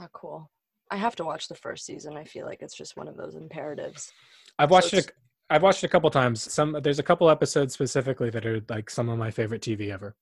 [0.00, 0.50] oh, cool.
[0.90, 2.16] I have to watch the first season.
[2.16, 4.12] I feel like it's just one of those imperatives.
[4.58, 5.12] i've So watched it it's-
[5.50, 8.90] i've watched it a couple times some there's a couple episodes specifically that are like
[8.90, 10.16] some of my favorite tv ever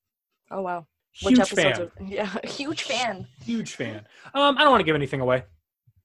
[0.50, 0.86] Oh wow.
[1.12, 3.26] huge Which episodes fan are yeah, huge fan.
[3.44, 5.44] huge fan um i don't want to give anything away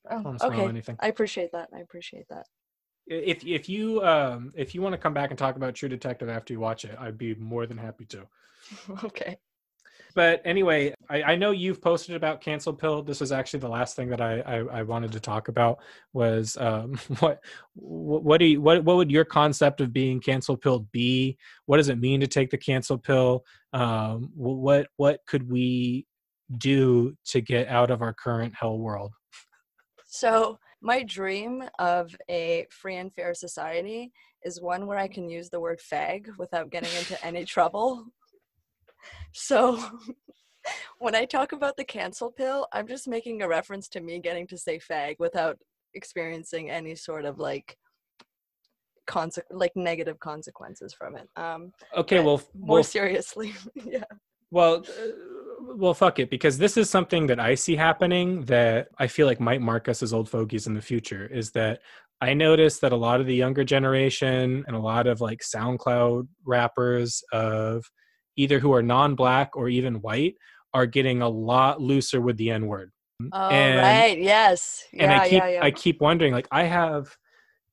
[0.10, 0.69] Oh, spoil okay.
[0.69, 0.98] anything.
[0.99, 1.69] I appreciate that.
[1.73, 2.48] I appreciate that.
[3.07, 6.30] If if you um if you want to come back and talk about True Detective
[6.30, 8.27] after you watch it, I'd be more than happy to.
[9.06, 9.38] okay.
[10.15, 13.03] But anyway, I, I know you've posted about cancel pill.
[13.03, 15.80] This was actually the last thing that I I, I wanted to talk about
[16.14, 17.40] was um, what
[17.76, 21.38] what do you what what would your concept of being cancel Pill be?
[21.65, 23.44] What does it mean to take the cancel pill?
[23.73, 26.06] Um, what what could we
[26.57, 29.14] do to get out of our current hell world?
[30.06, 34.11] So my dream of a free and fair society
[34.44, 38.06] is one where I can use the word fag without getting into any trouble.
[39.34, 39.80] So
[41.00, 44.48] when I talk about the cancel pill, I'm just making a reference to me getting
[44.48, 45.58] to say fag without
[45.94, 47.78] experiencing any sort of like
[49.08, 51.30] conse- like negative consequences from it.
[51.36, 54.04] Um Okay, well, more well, seriously, yeah.
[54.52, 55.12] Well, uh,
[55.76, 59.40] well, fuck it, because this is something that I see happening that I feel like
[59.40, 61.28] might mark us as old fogies in the future.
[61.28, 61.82] Is that
[62.22, 66.28] I notice that a lot of the younger generation and a lot of like SoundCloud
[66.46, 67.86] rappers of
[68.40, 70.36] either who are non-black or even white
[70.74, 72.91] are getting a lot looser with the N-word.
[73.34, 74.84] Oh And- right, yes.
[74.94, 75.64] Yeah, and I keep yeah, yeah.
[75.64, 77.16] I keep wondering like I have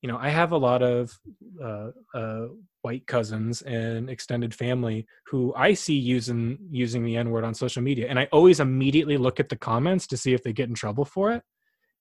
[0.01, 1.17] you know I have a lot of
[1.63, 2.47] uh, uh,
[2.81, 7.81] white cousins and extended family who I see using using the N word on social
[7.81, 10.75] media, and I always immediately look at the comments to see if they get in
[10.75, 11.43] trouble for it.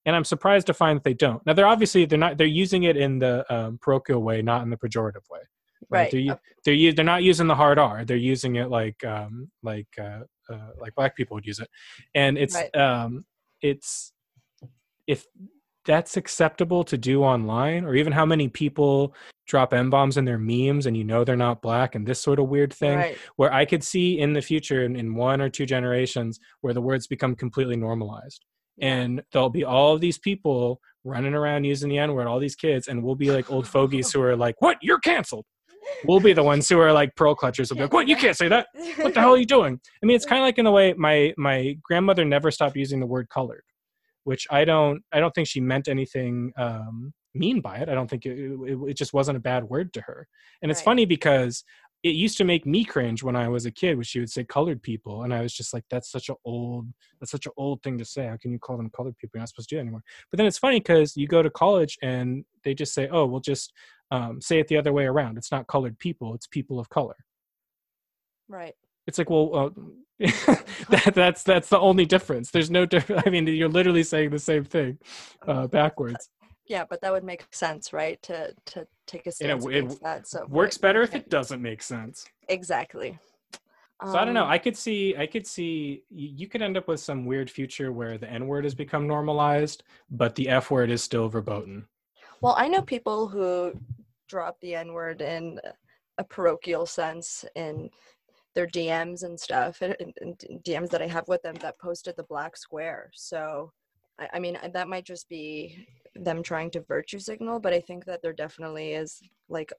[0.04, 1.44] And I'm surprised to find that they don't.
[1.46, 4.70] Now they're obviously they're not they're using it in the um, parochial way, not in
[4.70, 5.40] the pejorative way.
[5.90, 6.10] Right.
[6.10, 8.04] They're, they're they're not using the hard R.
[8.04, 10.20] They're using it like um, like uh,
[10.52, 11.68] uh, like black people would use it,
[12.14, 12.74] and it's Right.
[12.76, 13.24] um,
[13.62, 14.12] it's
[15.06, 15.26] if
[15.84, 19.14] that's acceptable to do online, or even how many people
[19.46, 22.40] drop m bombs in their memes, and you know they're not black, and this sort
[22.40, 23.18] of weird thing, Right.
[23.36, 26.80] where I could see in the future, in, in one or two generations, where the
[26.80, 28.44] words become completely normalized.
[28.80, 32.56] And there'll be all of these people running around using the N word, all these
[32.56, 34.76] kids, and we'll be like old fogies who are like, What?
[34.82, 35.46] You're canceled.
[36.04, 37.70] We'll be the ones who are like pearl clutchers.
[37.70, 38.08] Will be like, What?
[38.08, 38.68] You can't say that.
[39.02, 39.80] What the hell are you doing?
[40.02, 43.00] I mean, it's kind of like in the way my my grandmother never stopped using
[43.00, 43.64] the word colored,
[44.24, 47.88] which I don't I don't think she meant anything um, mean by it.
[47.88, 50.26] I don't think it, it, it just wasn't a bad word to her.
[50.62, 50.86] And it's Right.
[50.86, 51.64] funny because
[52.02, 54.44] it used to make me cringe when I was a kid when she would say
[54.44, 56.86] colored people, and I was just like, "That's such an old,
[57.18, 58.26] that's such an old thing to say.
[58.26, 59.32] How can you call them colored people?
[59.34, 61.50] You're not supposed to do that anymore." But then it's funny because you go to
[61.50, 63.72] college and they just say, "Oh, we'll just
[64.10, 65.38] um, say it the other way around.
[65.38, 67.16] It's not colored people; it's people of color."
[68.48, 68.74] Right.
[69.06, 69.70] It's like, well, uh,
[70.18, 72.50] that, that's that's the only difference.
[72.50, 73.22] There's no difference.
[73.26, 74.98] I mean, you're literally saying the same thing
[75.46, 76.30] uh, backwards.
[76.66, 78.20] Yeah, but that would make sense, right?
[78.22, 80.26] To to take a And it it that.
[80.26, 82.26] So Works right, better if it doesn't make sense.
[82.48, 83.18] exactly.
[84.04, 84.44] So I don't know.
[84.44, 85.16] Um, I could see.
[85.16, 86.02] I could see.
[86.10, 89.06] You, you could end up with some weird future where the N word has become
[89.06, 91.86] normalized, but the F word is still verboten.
[92.40, 93.72] Well, I know people who
[94.28, 95.60] drop the N word in
[96.18, 97.90] a parochial sense in
[98.54, 102.22] their DMs and stuff, and, and- DMs that I have with them that posted the
[102.24, 103.10] black square.
[103.14, 103.72] So,
[104.18, 108.06] I, I mean, that might just be them trying to virtue signal, but I think
[108.06, 109.72] that there definitely is like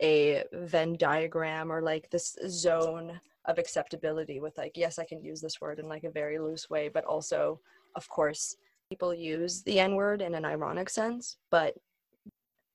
[0.00, 5.40] a Venn diagram or like this zone of acceptability with like, yes, I can use
[5.40, 7.60] this word in like a very loose way, but also,
[7.96, 8.56] of course,
[8.88, 11.74] people use the N word in an ironic sense, but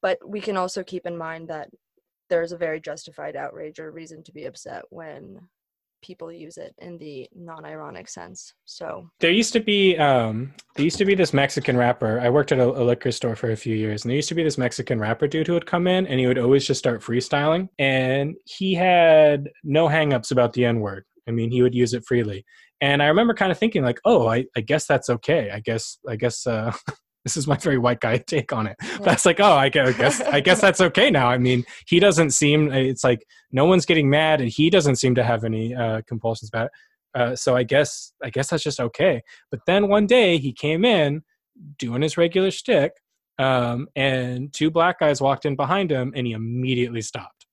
[0.01, 1.69] but we can also keep in mind that
[2.29, 5.39] there's a very justified outrage or reason to be upset when
[6.01, 8.53] people use it in the non-ironic sense.
[8.65, 9.97] So There used to be.
[9.97, 12.19] Um, there used to be this Mexican rapper.
[12.19, 14.35] I worked at a, a liquor store for a few years, and there used to
[14.35, 17.01] be this Mexican rapper dude who would come in, and he would always just start
[17.01, 21.05] freestyling, and he had no hangups about the N word.
[21.27, 22.45] I mean, he would use it freely.
[22.83, 25.49] And I remember kind of thinking, like, oh, I, I guess that's okay.
[25.51, 26.73] I guess, I guess, uh,
[27.23, 28.75] this is my very white guy take on it.
[28.99, 31.29] That's like, oh, I I guess, I guess that's okay now.
[31.29, 32.73] I mean, he doesn't seem.
[32.73, 36.49] It's like no one's getting mad, and he doesn't seem to have any uh, compulsions
[36.53, 36.71] about it.
[37.15, 39.21] Uh, so I guess, I guess that's just okay.
[39.49, 41.21] But then one day he came in
[41.79, 42.91] doing his regular shtick,
[43.39, 47.45] um, and two black guys walked in behind him, and he immediately stopped.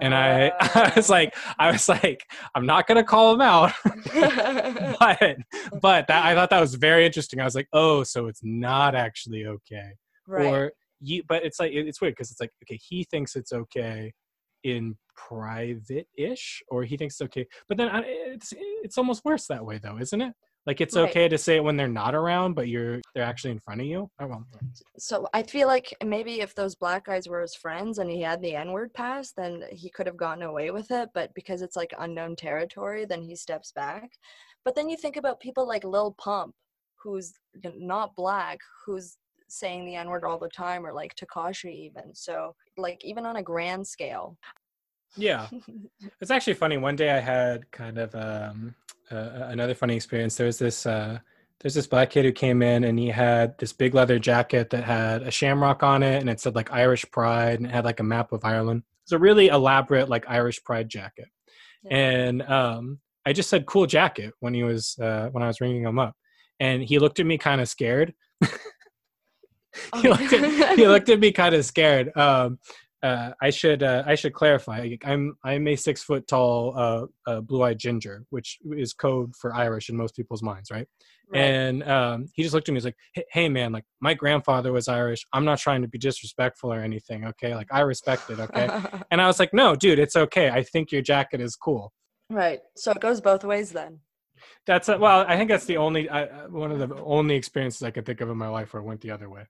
[0.00, 2.24] And I, I was like, I was like,
[2.54, 5.36] I'm not gonna call him out, but
[5.80, 7.40] but that, I thought that was very interesting.
[7.40, 9.90] I was like, oh, so it's not actually okay,
[10.26, 10.46] right.
[10.46, 11.22] or you.
[11.28, 14.12] But it's like it- it's weird because it's like okay, he thinks it's okay
[14.64, 17.46] in private-ish, or he thinks it's okay.
[17.68, 20.34] But then I, it's it's almost worse that way, though, isn't it?
[20.66, 21.08] Like it's Right.
[21.08, 23.86] okay to say it when they're not around, but you're they're actually in front of
[23.86, 24.10] you.
[24.18, 24.44] Oh, well,
[24.98, 28.42] so I feel like maybe if those black guys were his friends and he had
[28.42, 31.10] the N word pass, then he could have gotten away with it.
[31.14, 34.10] But because it's like unknown territory, then he steps back.
[34.64, 36.54] But then you think about people like Lil Pump,
[36.96, 37.32] who's
[37.76, 39.16] not black, who's
[39.48, 42.12] saying the N word all the time, or like Tekashi even.
[42.12, 44.36] So like even on a grand scale.
[45.16, 45.46] yeah.
[46.20, 46.76] It's actually funny.
[46.76, 48.74] One day I had kind of um
[49.10, 50.36] uh, another funny experience.
[50.36, 51.18] There was this uh,
[51.60, 54.84] there's this black kid who came in and he had this big leather jacket that
[54.84, 58.00] had a shamrock on it and it said like Irish Pride and it had like
[58.00, 58.82] a map of Ireland.
[59.04, 61.28] It's a really elaborate like Irish Pride jacket.
[61.84, 61.96] Yeah.
[61.96, 65.82] And um, I just said cool jacket when he was uh, when I was ringing
[65.82, 66.14] him up,
[66.60, 68.14] and he looked at me kind of scared.
[70.00, 72.16] he, looked at, he looked at me kind of scared.
[72.16, 72.58] Um,
[73.02, 74.96] uh, I should uh, I should clarify.
[75.04, 79.54] I'm I'm a six foot tall uh, uh blue eyed ginger, which is code for
[79.54, 80.86] Irish in most people's minds, right?
[81.28, 81.40] right.
[81.40, 82.76] And um, he just looked at me.
[82.76, 82.96] He's like,
[83.30, 85.24] "Hey, man, like my grandfather was Irish.
[85.32, 87.26] I'm not trying to be disrespectful or anything.
[87.26, 88.40] Okay, like I respect it.
[88.40, 88.68] Okay."
[89.10, 90.50] and I was like, "No, dude, it's okay.
[90.50, 91.92] I think your jacket is cool."
[92.30, 92.60] Right.
[92.76, 94.00] So it goes both ways then.
[94.66, 95.24] That's a, well.
[95.28, 98.30] I think that's the only uh, one of the only experiences I can think of
[98.30, 99.46] in my life where it went the other way.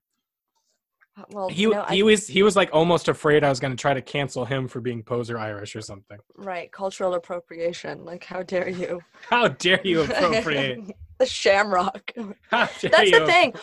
[1.17, 3.75] Uh, well, he no, he I, was he was like almost afraid I was going
[3.75, 6.17] to try to cancel him for being poser Irish or something.
[6.35, 8.05] Right, cultural appropriation.
[8.05, 9.01] Like, how dare you?
[9.29, 12.11] How dare you appropriate the Shamrock?
[12.51, 13.53] That's the thing.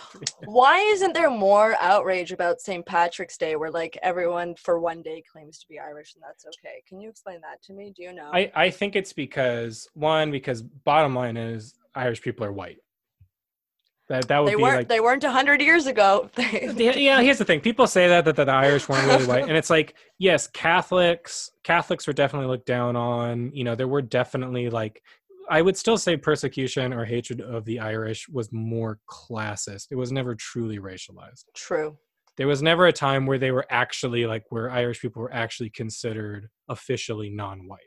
[0.44, 2.85] Why isn't there more outrage about St.
[2.85, 6.82] Patrick's Day, where like everyone for one day claims to be Irish and that's okay?
[6.89, 7.93] Can you explain that to me?
[7.97, 8.31] Do you know?
[8.32, 12.78] I I think it's because one because bottom line is Irish people are white.
[14.09, 16.28] That that would they be weren't like, they weren't hundred years ago.
[16.36, 19.56] yeah, here's the thing: people say that, that that the Irish weren't really white, and
[19.56, 23.51] it's like yes, Catholics Catholics were definitely looked down on.
[23.55, 25.02] You know, there were definitely like
[25.48, 29.86] I would still say persecution or hatred of the Irish was more classist.
[29.90, 31.44] It was never truly racialized.
[31.55, 31.97] True.
[32.36, 35.70] There was never a time where they were actually like where Irish people were actually
[35.70, 37.81] considered officially non-white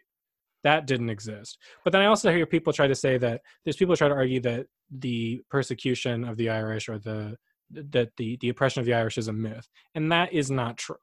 [0.63, 1.57] that didn't exist.
[1.83, 4.39] But then I also hear people try to say that there's people try to argue
[4.41, 7.37] that the persecution of the Irish or the
[7.71, 10.95] that the the oppression of the Irish is a myth, and that is not true.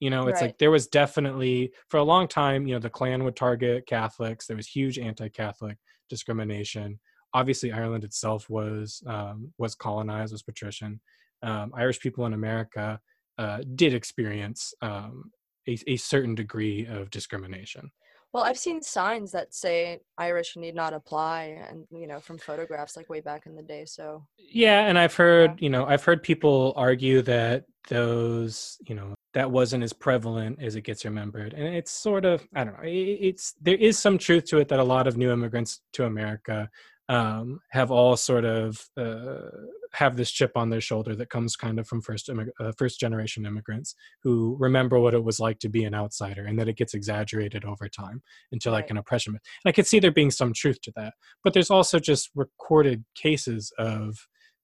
[0.00, 0.48] You know, it's right.
[0.48, 2.66] like there was definitely for a long time.
[2.66, 4.46] You know, the Klan would target Catholics.
[4.46, 5.76] There was huge anti-Catholic
[6.08, 6.98] discrimination.
[7.34, 11.00] Obviously, Ireland itself was um, was colonized, was patrician.
[11.42, 13.00] Um, Irish people in America
[13.38, 15.30] uh, did experience um,
[15.68, 17.90] a, a certain degree of discrimination.
[18.32, 22.96] Well, I've seen signs that say Irish need not apply, and you know, from photographs
[22.96, 23.84] like way back in the day.
[23.84, 29.14] So yeah, and I've heard you know I've heard people argue that those you know
[29.34, 32.84] that wasn't as prevalent as it gets remembered, and it's sort of I don't know.
[32.84, 36.70] It's there is some truth to it that a lot of new immigrants to America
[37.12, 39.50] um, have all sort of uh,
[39.92, 42.98] have this chip on their shoulder that comes kind of from first immig- uh, first
[42.98, 46.78] generation immigrants who remember what it was like to be an outsider and that it
[46.78, 49.34] gets exaggerated over time into like an oppression.
[49.34, 51.12] And I could see there being some truth to that,
[51.44, 54.16] but there's also just recorded cases of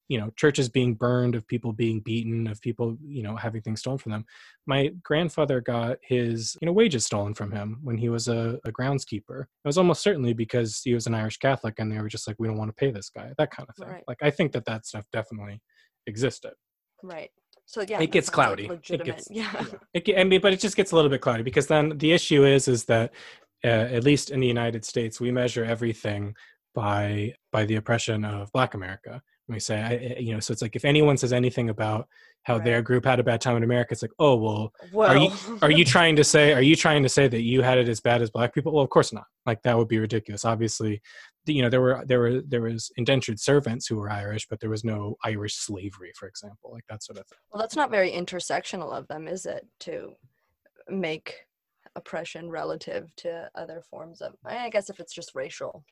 [0.09, 3.81] you know churches being burned of people being beaten of people you know having things
[3.81, 4.25] stolen from them.
[4.67, 8.73] My grandfather got his you know wages stolen from him when he was a, a
[8.73, 9.43] groundskeeper.
[9.43, 12.37] It was almost certainly because he was an irish catholic and they were just like
[12.39, 13.89] we don't want to pay this guy that kind of thing.
[13.95, 14.05] Right.
[14.09, 15.61] like i think that that stuff definitely
[16.07, 16.53] existed.
[17.03, 17.31] Right.
[17.67, 19.65] So yeah it gets cloudy like it gets yeah, yeah.
[19.93, 22.45] It, I mean, but it just gets a little bit cloudy because then the issue
[22.47, 23.13] is is that
[23.65, 26.35] uh, at least in the united states we measure everything
[26.75, 30.53] by by the oppression of black america we say I, eh, eh, you know so
[30.53, 32.09] it's like if anyone says anything about
[32.43, 32.65] how right.
[32.65, 35.11] their group had a bad time in america it's like oh well, well.
[35.11, 37.79] are you are you trying to say are you trying to say that you had
[37.79, 40.45] it as bad as black people well of course not like that would be ridiculous
[40.45, 41.01] obviously
[41.47, 44.71] you know there were there were there was indentured servants who were irish but there
[44.71, 48.11] was no irish slavery for example like that sort of thing well that's not very
[48.11, 50.13] intersectional of them is it to
[50.89, 51.35] make
[51.97, 55.85] oppression relative to other forms of i guess if it's just racial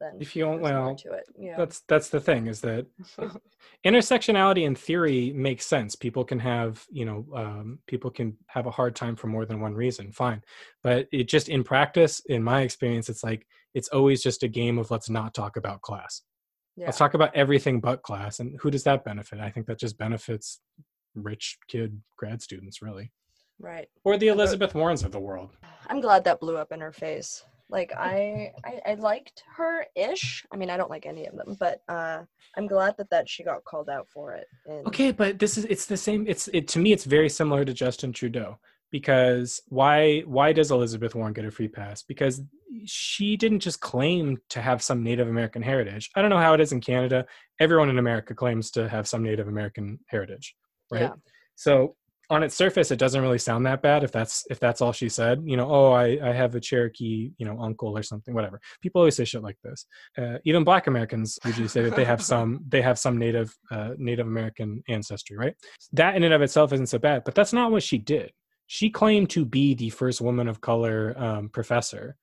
[0.00, 1.56] then if you don't well to it yeah.
[1.56, 2.86] that's that's the thing is that
[3.84, 5.94] intersectionality in theory makes sense.
[5.94, 9.60] People can have you know um, people can have a hard time for more than
[9.60, 10.42] one reason fine.
[10.82, 14.78] But it just in practice in my experience it's like it's always just a game
[14.78, 16.22] of let's not talk about class.
[16.76, 16.86] Yeah.
[16.86, 19.40] let's talk about everything but class and who does that benefit?
[19.40, 20.60] I think that just benefits
[21.14, 23.12] rich kid grad students really.
[23.58, 23.88] Right.
[24.04, 25.50] Or the elizabeth warrens of the world.
[25.86, 30.44] I'm glad that blew up in her face like I, I, I liked her ish.
[30.52, 32.22] I mean, I don't like any of them, but uh,
[32.56, 34.46] I'm glad that that she got called out for it.
[34.66, 34.86] And...
[34.86, 36.26] Okay, but this is it's the same.
[36.28, 36.92] It's it to me.
[36.92, 38.58] It's very similar to Justin Trudeau
[38.92, 42.02] because why why does Elizabeth Warren get a free pass?
[42.02, 42.42] Because
[42.84, 46.10] she didn't just claim to have some Native American heritage.
[46.14, 47.26] I don't know how it is in Canada.
[47.60, 50.54] Everyone in America claims to have some Native American heritage,
[50.90, 51.02] right?
[51.02, 51.12] Yeah.
[51.56, 51.96] So
[52.28, 55.08] on its surface it doesn't really sound that bad if that's if that's all she
[55.08, 58.60] said you know oh i i have a cherokee you know uncle or something whatever.
[58.80, 59.86] People always say shit like this.
[60.18, 63.90] Uh, even black americans usually say that they have some they have some native uh,
[63.96, 65.54] native american ancestry right?
[65.92, 68.32] That in and of itself isn't so bad but that's not what she did.
[68.68, 72.16] She claimed to be the first woman of color um, professor.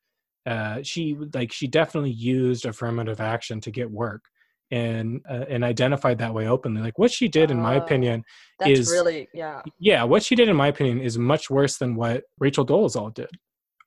[0.45, 4.25] Uh, she like she definitely used affirmative action to get work
[4.73, 8.23] and uh, and identified that way openly like what she did in my Oh, opinion
[8.59, 9.61] That's is really yeah.
[9.79, 13.29] yeah what she did in my opinion is much worse than what rachel dolezal did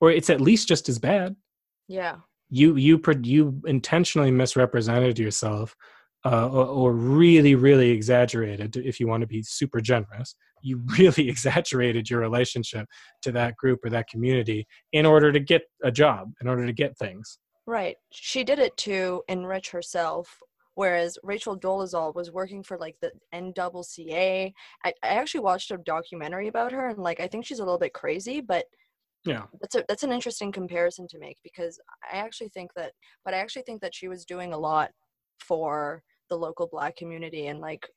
[0.01, 1.35] or it's at least just as bad
[1.89, 2.15] Yeah.
[2.49, 5.75] you you you intentionally misrepresented yourself
[6.25, 11.27] uh, or, or really really exaggerated if you want to be super generous you really
[11.29, 12.85] exaggerated your relationship
[13.23, 16.73] to that group or that community in order to get a job in order to
[16.73, 17.39] get things
[17.69, 17.97] Right.
[18.13, 20.41] She did it to enrich herself,
[20.77, 24.53] whereas Rachel Dolezal was working for like the NCCA.
[24.85, 27.79] I, I actually watched a documentary about her, and like I think she's a little
[27.79, 28.65] bit crazy, but
[29.25, 31.79] yeah that's a that's an interesting comparison to make because
[32.13, 32.93] I actually think that,
[33.25, 34.91] but I actually think that she was doing a lot
[35.39, 37.87] for the local Black community and like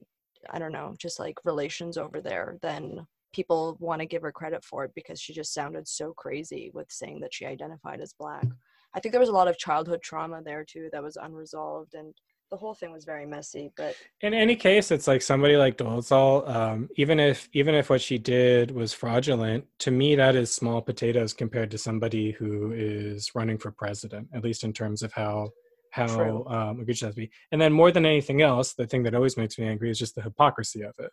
[0.51, 2.57] I don't know, just like relations over there.
[2.63, 6.71] Then people want to give her credit for it because she just sounded so crazy
[6.73, 8.47] with saying that she identified as Black.
[8.95, 12.15] I think there was a lot of childhood trauma there too that was unresolved, and
[12.51, 13.73] the whole thing was very messy.
[13.77, 18.01] But in any case it's like somebody like dolezal um, even if even if what
[18.01, 23.35] she did was fraudulent to me that is small potatoes compared to somebody who is
[23.35, 25.51] running for president at least in terms of how
[25.93, 26.47] how True.
[26.47, 29.15] um, egregious that has to be and then more than anything else the thing that
[29.15, 31.11] always makes me angry is just the hypocrisy of it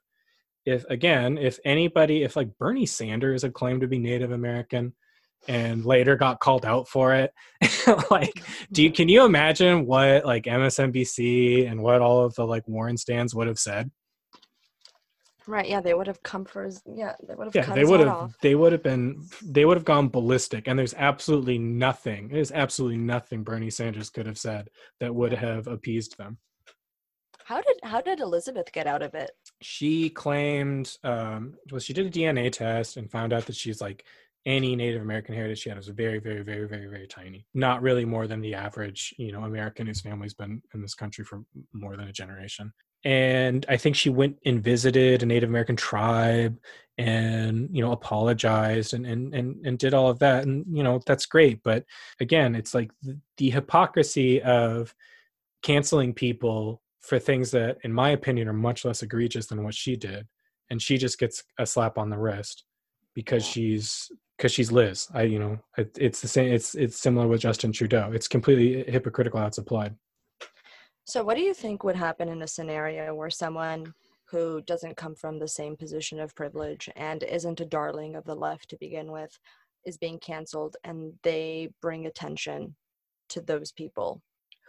[0.66, 4.94] if again if anybody if like bernie sanders had claimed to be native american
[5.48, 7.32] and later got called out for it.
[8.12, 12.68] Like do you can you imagine what like msnbc and what all of the like
[12.68, 13.90] warren stands would have said?
[15.48, 18.02] Right, yeah, they would have come for his yeah, they would have yeah they would
[18.02, 18.36] have off.
[18.42, 22.98] they would have been they would have gone ballistic and there's absolutely nothing there's absolutely
[22.98, 24.70] nothing bernie sanders could have said
[25.00, 26.38] that would have appeased them.
[27.46, 29.32] How did how did Elizabeth get out of it?
[29.62, 34.04] she claimed um well she did a dna test and found out that she's like
[34.48, 37.46] any native american heritage she had was very very very very very tiny.
[37.54, 41.24] Not really more than the average you know american whose family's been in this country
[41.24, 41.44] for
[41.74, 42.74] more than a generation.
[43.04, 46.58] And i think she went and visited a native american tribe
[46.98, 50.46] and you know apologized and and and, and did all of that.
[50.46, 51.62] And you know that's great.
[51.62, 51.84] But
[52.22, 54.96] again it's like the, the hypocrisy of
[55.62, 59.98] canceling people for things that in my opinion are much less egregious than what she
[59.98, 60.26] did.
[60.70, 62.64] And she just gets a slap on the wrist
[63.14, 67.28] because she's because she's liz i you know it, it's the same it's it's similar
[67.28, 69.96] with justin trudeau it's completely hypocritical how it's applied
[71.06, 73.94] So, what do you think would happen in a scenario where someone
[74.30, 78.36] who doesn't come from the same position of privilege and isn't a darling of the
[78.36, 79.40] left to begin with
[79.86, 82.76] is being canceled and they bring attention
[83.30, 84.22] to those people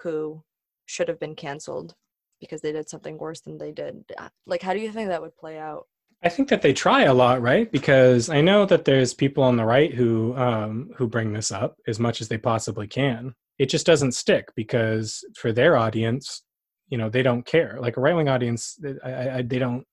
[0.03, 0.41] who
[0.87, 1.97] should have been canceled
[2.41, 4.05] because they did something worse than they did?
[4.47, 5.89] Like, how do you think that would play out?
[6.23, 7.71] I think that they try a lot, right?
[7.71, 11.77] Because I know that there's people on the right who um, who bring this up
[11.87, 13.35] as much as they possibly can.
[13.59, 16.43] It just doesn't stick because for their audience,
[16.89, 17.77] you know, they don't care.
[17.81, 19.85] Like a right wing audience, they- I, I, they don't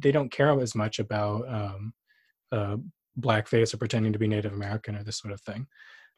[0.00, 1.92] they don't care as much about um,
[2.52, 2.76] uh,
[3.18, 5.66] blackface or pretending to be Native American or this sort of thing.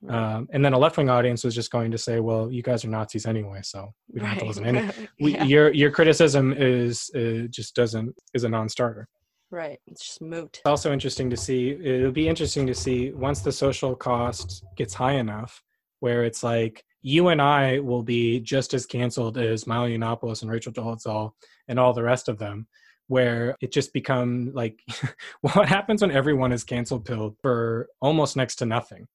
[0.02, 0.16] Right.
[0.16, 2.84] Um, and then a left wing audience was just going to say, "Well, you guys
[2.84, 5.90] are Nazis anyway, so we don't have to listen to any." We, yeah, Your your
[5.90, 9.06] criticism is uh, just doesn't is a non-starter.
[9.50, 9.78] Right.
[9.86, 10.58] It's just moot.
[10.58, 11.70] It's also interesting to see.
[11.70, 15.62] It'll be interesting to see once the social cost gets high enough,
[16.00, 20.50] where it's like you and I will be just as canceled as Milo Yiannopoulos and
[20.50, 21.32] Rachel Dolezal
[21.68, 22.66] and all the rest of them.
[23.08, 24.78] Where it just become like,
[25.40, 29.08] what happens when everyone is canceled pilled for almost next to nothing?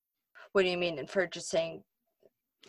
[0.51, 0.99] What do you mean?
[0.99, 1.81] And for just saying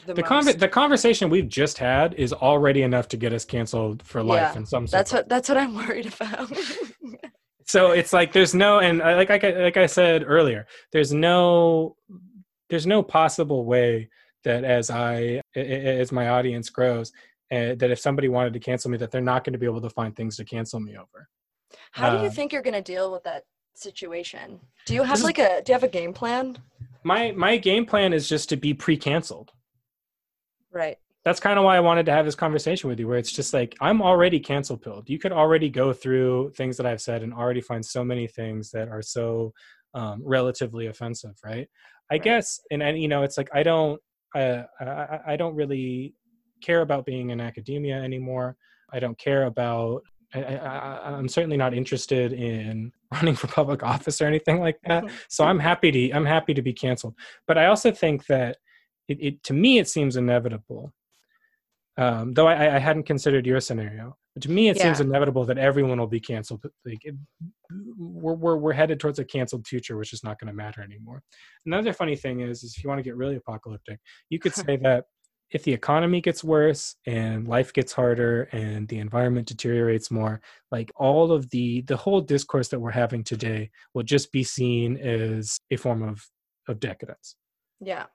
[0.06, 4.22] the, The the conversation we've just had is already enough to get us canceled for
[4.22, 4.86] life Yeah, in some.
[4.86, 6.52] that's what that's what I'm worried about.
[7.66, 11.96] so it's like there's no and I- like I, like I said earlier there's no
[12.70, 14.08] there's no possible way
[14.44, 17.12] that as I as my audience grows
[17.52, 19.80] uh, that if somebody wanted to cancel me that they're not going to be able
[19.80, 21.28] to find things to cancel me over
[21.92, 23.44] How do you Um, think you're going to deal with that
[23.74, 24.58] situation?
[24.86, 26.58] Do you have like a do you have a game plan?
[27.04, 29.52] my my game plan is just to be pre-canceled
[30.72, 30.98] Right.
[31.26, 33.52] That's kind of why I wanted to have this conversation with you, where it's just
[33.52, 35.10] like I'm already cancel pilled.
[35.10, 38.70] You could already go through things that I've said and already find so many things
[38.70, 39.52] that are so
[39.92, 41.66] um, relatively offensive, right?
[42.12, 42.22] I Right.
[42.22, 44.00] guess, and, and you know, it's like I don't,
[44.36, 46.14] uh, I, I don't really
[46.62, 48.56] care about being in academia anymore.
[48.92, 50.02] I don't care about.
[50.32, 54.78] I, I, I- I'm certainly not interested in running for public office or anything like
[54.86, 55.02] that.
[55.28, 57.16] So I'm happy to I'm happy to be canceled.
[57.48, 58.58] But I also think that
[59.08, 60.92] it, it to me it seems inevitable
[61.98, 64.16] Um, though I, I hadn't considered your scenario.
[64.34, 66.62] But to me, it seems inevitable that everyone will be canceled.
[66.84, 67.14] Like, it,
[67.96, 71.22] we're, we're we're headed towards a canceled future, which is not going to matter anymore.
[71.64, 73.98] Another funny thing is, is if you want to get really apocalyptic,
[74.28, 75.06] you could say that
[75.50, 80.40] if the economy gets worse and life gets harder and the environment deteriorates more,
[80.70, 84.96] like all of the the whole discourse that we're having today will just be seen
[84.98, 86.22] as a form of
[86.68, 87.36] of decadence.
[87.80, 88.06] Yeah.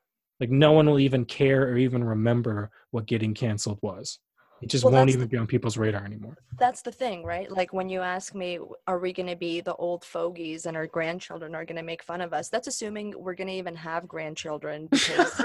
[0.41, 4.17] Like no one will even care or even remember what getting canceled was.
[4.63, 6.35] It just Well, won't even be on people's radar anymore.
[6.57, 7.49] That's the thing, right?
[7.49, 10.87] Like when you ask me, are we going to be the old fogies and our
[10.87, 12.49] grandchildren are going to make fun of us?
[12.49, 15.43] That's assuming we're going to even have grandchildren because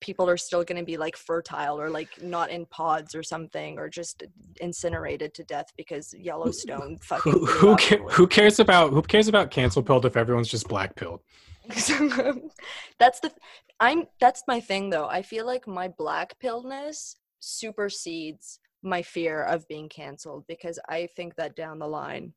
[0.00, 3.78] people are still going to be like fertile or like not in pods or something
[3.78, 4.24] or just
[4.60, 7.32] incinerated to death because Yellowstone fucking.
[7.32, 10.96] Who who, ca- who cares about who cares about cancel pilled if everyone's just black
[10.96, 11.20] pilled?
[12.98, 13.32] that's the
[13.80, 15.06] i'm that's my thing though.
[15.06, 21.34] I feel like my black pilledness supersedes my fear of being canceled because i think
[21.36, 22.34] that down the line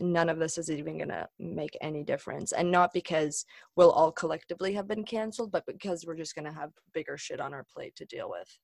[0.00, 2.52] none of this is even going to make any difference.
[2.52, 3.44] And not because
[3.76, 7.40] we'll all collectively have been canceled but because we're just going to have bigger shit
[7.40, 8.58] on our plate to deal with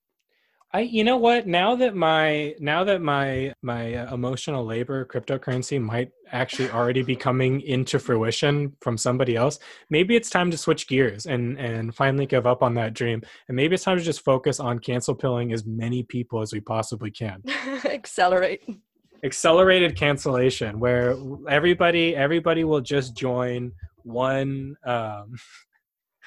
[0.73, 1.45] I you know what?
[1.45, 7.15] Now that my now that my my uh, emotional labor cryptocurrency might actually already be
[7.15, 9.59] coming into fruition from somebody else
[9.91, 13.21] maybe it's time to switch gears and and finally give up on that dream.
[13.47, 16.59] And maybe it's time to just focus on cancel pilling as many people as we
[16.59, 17.43] possibly can.
[17.85, 18.61] Accelerate.
[19.23, 21.15] Accelerated cancellation where
[21.47, 23.71] everybody everybody will just join
[24.03, 25.35] one um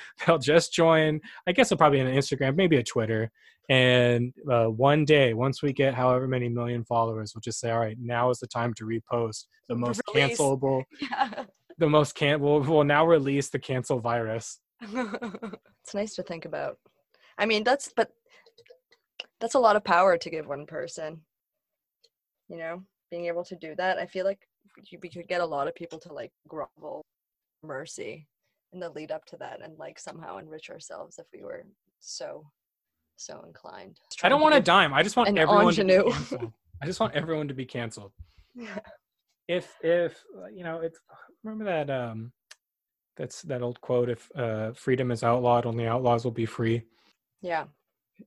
[0.27, 3.31] they'll just join i guess they'll probably an instagram maybe a twitter
[3.69, 7.81] and uh, one day once we get however many million followers we'll just say all
[7.81, 10.39] right now is the time to repost the most Release.
[10.39, 11.45] cancelable yeah
[11.79, 16.79] the most can we'll, we'll now release the cancel virus it's nice to think about.
[17.39, 18.11] I mean, that's but
[19.41, 21.23] that's a lot of power to give one person.
[22.49, 24.41] You know, being able to do that, I feel like
[24.91, 27.05] you- we could get a lot of people to like grovel
[27.63, 28.29] mercy
[28.73, 31.65] in the lead up to that, and like somehow enrich ourselves if we were
[32.01, 32.45] so
[33.19, 33.99] so inclined.
[34.23, 36.53] i don't want a dime i just want an everyone to be canceled
[36.83, 38.13] i just want everyone to be canceled
[38.55, 38.79] Yeah.
[39.49, 40.23] if if
[40.55, 40.99] you know it's
[41.43, 42.31] remember that um
[43.17, 46.83] that's that old quote if uh freedom is outlawed only outlaws will be free
[47.41, 47.65] yeah.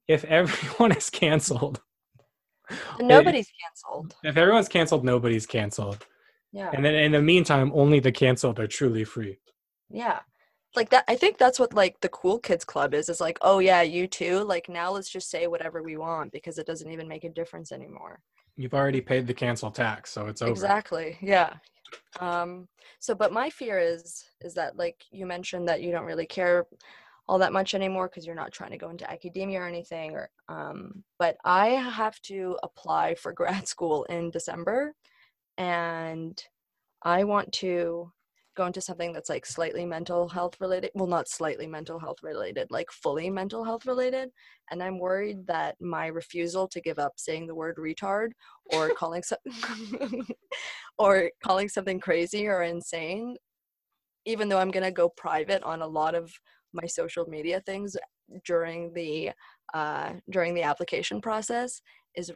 [0.07, 1.80] if everyone is canceled
[2.98, 4.16] And nobody's canceled.
[4.24, 6.03] if everyone's canceled nobody's canceled
[6.52, 6.72] Yeah.
[6.74, 9.38] and then in the meantime only the canceled are truly free
[9.91, 10.22] Yeah.
[10.76, 13.10] Like that I think that's what like the cool kids club is.
[13.10, 14.44] Is like, "Oh yeah, you too.
[14.44, 17.72] Like now let's just say whatever we want because it doesn't even make a difference
[17.72, 18.22] anymore."
[18.60, 21.18] you've already paid the cancel tax so it's over Exactly.
[21.22, 21.54] Yeah.
[22.20, 22.68] Um
[23.00, 26.68] so but my fear is is that like you mentioned that you don't really care
[27.28, 30.30] all that much anymore because you're not trying to go into academia or anything or
[30.50, 34.94] um but I have to apply for grad school in December
[35.58, 36.41] and
[37.02, 38.12] I want to
[38.60, 42.68] go into something that's like slightly mental health related well not slightly mental health related
[42.69, 44.30] like fully mental health related
[44.69, 48.31] and i'm worried that my refusal to give up saying the word retard
[48.73, 49.38] or calling so-
[50.98, 53.38] or calling something crazy or insane
[54.26, 56.30] even though i'm going to go private on a lot of
[56.73, 57.95] my social media things
[58.44, 59.31] during the
[59.73, 61.81] uh during the application process
[62.14, 62.30] is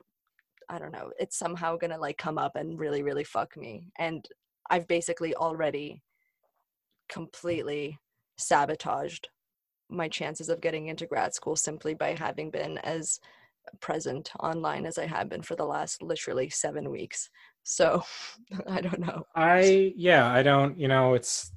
[0.70, 3.92] i don't know it's somehow going to like come up and really really fuck me
[4.00, 4.26] and
[4.70, 6.02] i've basically already
[7.14, 8.00] completely
[8.38, 9.28] sabotaged
[9.90, 13.20] my chances of getting into grad school simply by having been as
[13.80, 17.30] present online as I have been for the last literally seven weeks.
[17.64, 18.04] So
[18.68, 19.26] I don't know.
[19.36, 21.52] i yeah i don't you know it's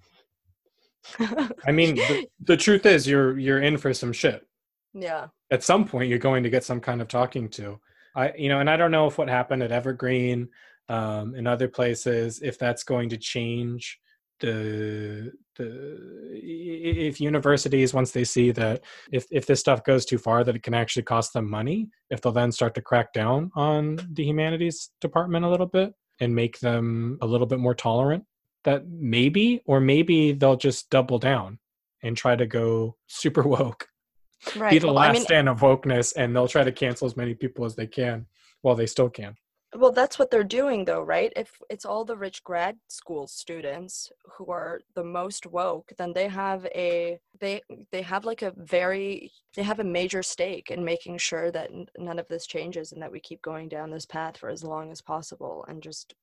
[1.66, 4.46] i mean the, the truth is you're you're in for some shit
[4.94, 5.26] yeah.
[5.50, 7.78] at some point you're going to get some kind of talking to
[8.16, 10.48] i you know and i don't know if what happened at evergreen
[10.88, 14.00] um and other places if that's going to change
[14.40, 15.98] the the
[16.32, 20.62] if universities once they see that if if this stuff goes too far that it
[20.62, 24.90] can actually cost them money if they'll then start to crack down on the humanities
[25.00, 28.24] department a little bit and make them a little bit more tolerant
[28.64, 31.58] that maybe or maybe they'll just double down
[32.02, 33.88] and try to go super woke
[34.54, 34.70] Right.
[34.70, 37.16] be the well, last I mean, stand of wokeness and they'll try to cancel as
[37.16, 38.26] many people as they can
[38.62, 39.34] while they still can
[39.76, 41.32] well, that's what they're doing though, right?
[41.36, 46.28] If it's all the rich grad school students who are the most woke, then they
[46.28, 47.62] have a they
[47.92, 52.18] they have like a very they have a major stake in making sure that none
[52.18, 55.00] of this changes and that we keep going down this path for as long as
[55.02, 56.14] possible and just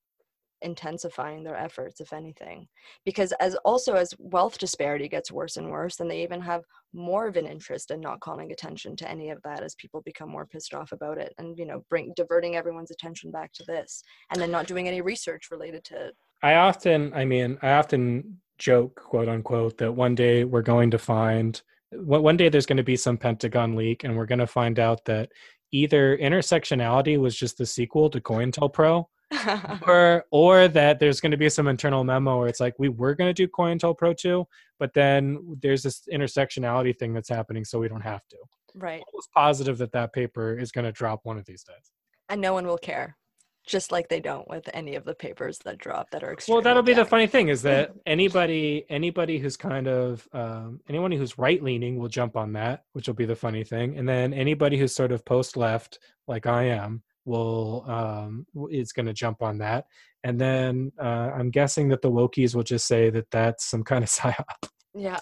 [0.64, 2.68] intensifying their efforts if anything
[3.06, 6.64] because as also as wealth disparity gets worse and worse then they even have
[6.94, 10.30] more of an interest in not calling attention to any of that as people become
[10.30, 14.04] more pissed off about it and you know bring diverting everyone's attention back to this
[14.32, 16.12] and then not doing any research related to
[16.44, 20.98] I often, I mean, I often joke, quote unquote, that one day we're going to
[20.98, 21.60] find,
[21.92, 25.06] one day there's going to be some Pentagon leak, and we're going to find out
[25.06, 25.32] that
[25.72, 29.06] either intersectionality was just the sequel to COINTELPRO,
[29.88, 33.16] or or that there's going to be some internal memo where it's like we were
[33.16, 34.46] going to do COINTELPRO 2,
[34.80, 38.38] but then there's this intersectionality thing that's happening, so we don't have to.
[38.76, 41.92] right Almost positive that that paper is going to drop one of these days.
[42.30, 43.18] and no one will care
[43.66, 46.84] just like they don't with any of the papers that drop that are well that'll
[46.84, 51.64] be the funny thing is that anybody anybody who's kind of um, anyone who's right
[51.64, 54.94] leaning will jump on that which will be the funny thing and then anybody who's
[54.94, 59.86] sort of post left like i am will um is going to jump on that.
[60.26, 64.04] And then uh, i'm guessing that the wokies will just say that that's some kind
[64.04, 64.46] of psyop.
[64.94, 65.20] Yeah.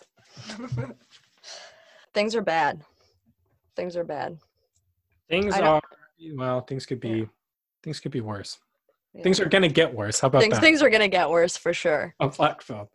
[2.14, 2.82] Things are bad.
[3.76, 4.38] Things are bad.
[5.30, 5.82] Things are
[6.36, 7.26] well things could be Yeah.
[7.84, 8.60] things could be worse.
[9.14, 9.24] Yeah.
[9.24, 10.20] things are going to get worse.
[10.20, 10.62] How about things, that?
[10.62, 12.14] things are gonna get worse for sure.
[12.20, 12.88] On black film.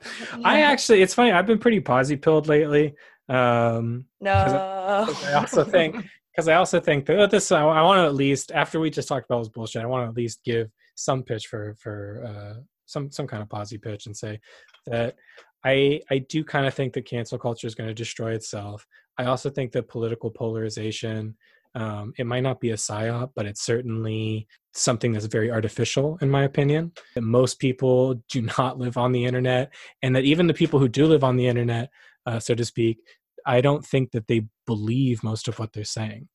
[0.45, 2.95] I actually it's funny i've been pretty posy pilled lately
[3.29, 5.97] um no I also think
[6.37, 9.09] because I also think that this I, I want to at least after we just
[9.09, 12.61] talked about this bullshit, I want to at least give some pitch for for uh,
[12.85, 14.39] some some kind of posy pitch and say
[14.87, 15.17] that
[15.65, 18.87] I I do kind of think that cancel culture is going to destroy itself.
[19.17, 21.37] I also think that political polarization
[21.75, 26.31] um, it might not be a psyop, but it's certainly something that's very artificial, in
[26.31, 26.93] my opinion.
[27.15, 29.73] That most people do not live on the internet,
[30.03, 31.91] and that even the people who do live on the internet,
[32.27, 32.99] uh, so to speak,
[33.45, 36.29] I don't think that they believe most of what they're saying.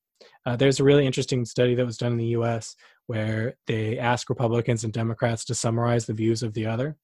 [0.45, 2.75] Uh, there's a really interesting study that was done in the US
[3.07, 6.97] where they asked Republicans and Democrats to summarize the views of the other.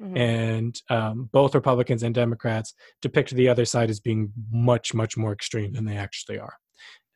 [0.00, 0.16] Mhm.
[0.16, 5.32] And um, both Republicans and Democrats depict the other side as being much, much more
[5.32, 6.54] extreme than they actually are.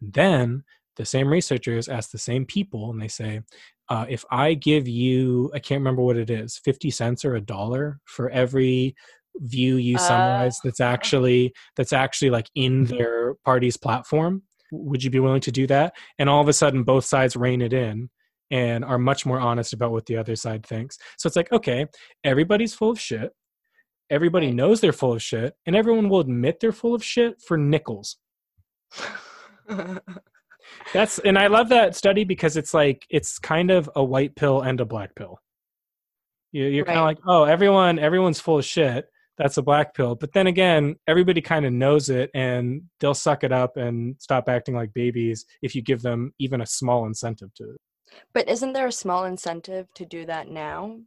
[0.00, 0.64] And then
[0.96, 3.42] the same researchers ask the same people and they say,
[3.88, 7.40] uh, if I give you, I can't remember what it is, 50 cents or a
[7.40, 8.96] dollar for every
[9.36, 9.98] view you Uh.
[9.98, 14.42] summarize that's actually that's actually like in their party's platform
[14.74, 15.94] would you be willing to do that?
[16.18, 18.08] And all of a sudden both sides rein it in
[18.50, 20.96] and are much more honest about what the other side thinks.
[21.18, 21.86] So it's like okay
[22.24, 23.32] everybody's full of shit
[24.10, 24.54] everybody Right.
[24.54, 28.16] knows they're full of shit and everyone will admit they're full of shit for nickels.
[30.94, 34.62] That's and i love that study because it's like it's kind of a white pill
[34.62, 35.38] and a black pill.
[36.52, 39.06] You, you're kind of like oh everyone everyone's full of shit
[39.42, 40.14] that's a black pill.
[40.14, 44.48] But then again everybody kind of knows it and they'll suck it up and stop
[44.48, 47.76] acting like babies if you give them even a small incentive to.
[48.32, 50.98] But isn't there a small incentive to do that now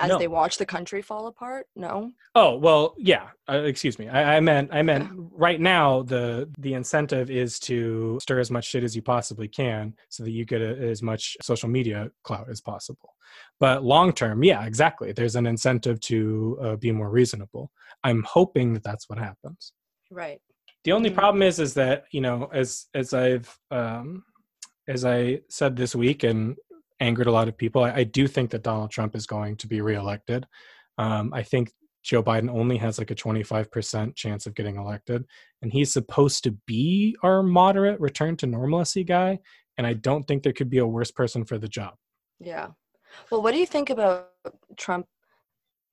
[0.00, 0.18] as No.
[0.18, 3.28] they watch the country fall apart no Oh well, yeah.
[3.48, 4.08] Uh, excuse me.
[4.08, 8.66] I, I meant I meant right now the the incentive is to stir as much
[8.66, 12.50] shit as you possibly can so that you get a, as much social media clout
[12.50, 13.14] as possible.
[13.58, 15.12] But long term, yeah, exactly.
[15.12, 17.70] There's an incentive to uh, be more reasonable.
[18.04, 19.72] I'm hoping that that's what happens.
[20.10, 20.40] right
[20.84, 21.14] The only Mhm.
[21.20, 24.24] problem is is that you know as as I've um,
[24.88, 26.56] as I said this week and
[27.00, 29.66] angered a lot of people, I, I do think that Donald Trump is going to
[29.66, 30.46] be reelected.
[30.98, 35.24] Um, I think Joe Biden only has like a 25% chance of getting elected,
[35.62, 39.40] and he's supposed to be our moderate return to normalcy guy.
[39.76, 41.94] And I don't think there could be a worse person for the job.
[42.40, 42.68] yeah
[43.30, 44.30] well what do you think about
[44.76, 45.06] trump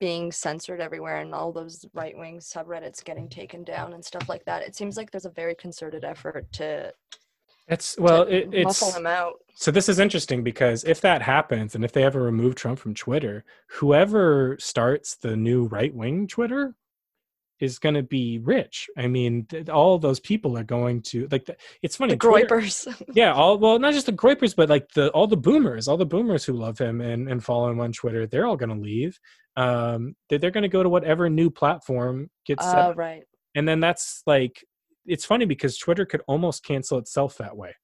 [0.00, 4.62] being censored everywhere and all those right-wing subreddits getting taken down and stuff like that
[4.62, 6.92] it seems like there's a very concerted effort to,
[7.68, 8.80] It's well, it, it's
[9.54, 12.94] So this is interesting because if that happens, and if they ever remove Trump from
[12.94, 16.74] Twitter, whoever starts the new right wing Twitter
[17.60, 18.90] is going to be rich.
[18.98, 21.46] I mean, th- all those people are going to like.
[21.46, 22.14] The, it's funny.
[22.14, 25.88] the Twitter- yeah, all well, not just the groypers, but like the all the boomers,
[25.88, 28.26] all the boomers who love him and and follow him on Twitter.
[28.26, 29.18] They're all going to leave.
[29.56, 33.22] Um, they, they're going to go to whatever new platform gets set oh right
[33.54, 34.64] and then that's like
[35.06, 37.74] it's funny because twitter could almost cancel itself that way.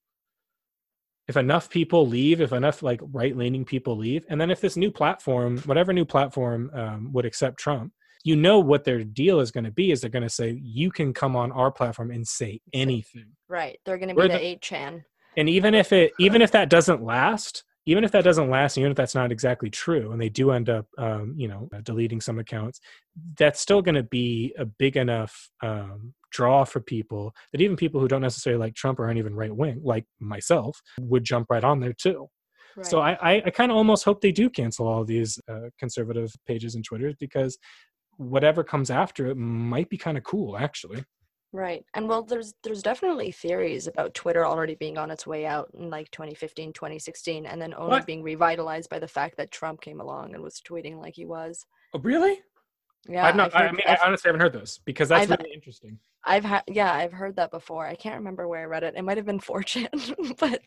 [1.28, 4.76] If enough people leave if enough like right leaning people leave and then if this
[4.76, 7.92] new platform whatever new platform um, would accept trump
[8.24, 10.90] you know what their deal is going to be is they're going to say you
[10.90, 13.28] can come on our platform and say anything.
[13.48, 15.04] Right they're going to We're be the the- 8chan
[15.36, 18.90] and even if it even if that doesn't last even if that doesn't last even
[18.90, 22.38] if that's not exactly true and they do end up um, you know deleting some
[22.38, 22.80] accounts
[23.38, 28.00] that's still going to be a big enough um, draw for people that even people
[28.00, 31.64] who don't necessarily like trump or aren't even right wing like myself would jump right
[31.64, 32.28] on there too
[32.82, 36.30] So I, I, I kind of almost hope they do cancel all these uh, conservative
[36.46, 37.58] pages and Twitters because
[38.16, 41.04] whatever comes after it might be kind of cool, actually.
[41.52, 41.84] Right.
[41.94, 45.90] And well, there's there's definitely theories about Twitter already being on its way out in
[45.90, 48.06] like 2015, 2016, and then only What?
[48.06, 51.66] being revitalized by the fact that Trump came along and was tweeting like he was.
[51.92, 52.40] Oh, really?
[53.08, 53.54] Yeah, I've not.
[53.54, 55.98] I've I mean, I've- I honestly haven't heard this because that's I've- really interesting.
[56.24, 57.86] I've had yeah, I've heard that before.
[57.86, 58.94] I can't remember where I read it.
[58.96, 60.60] It might have been 4chan, but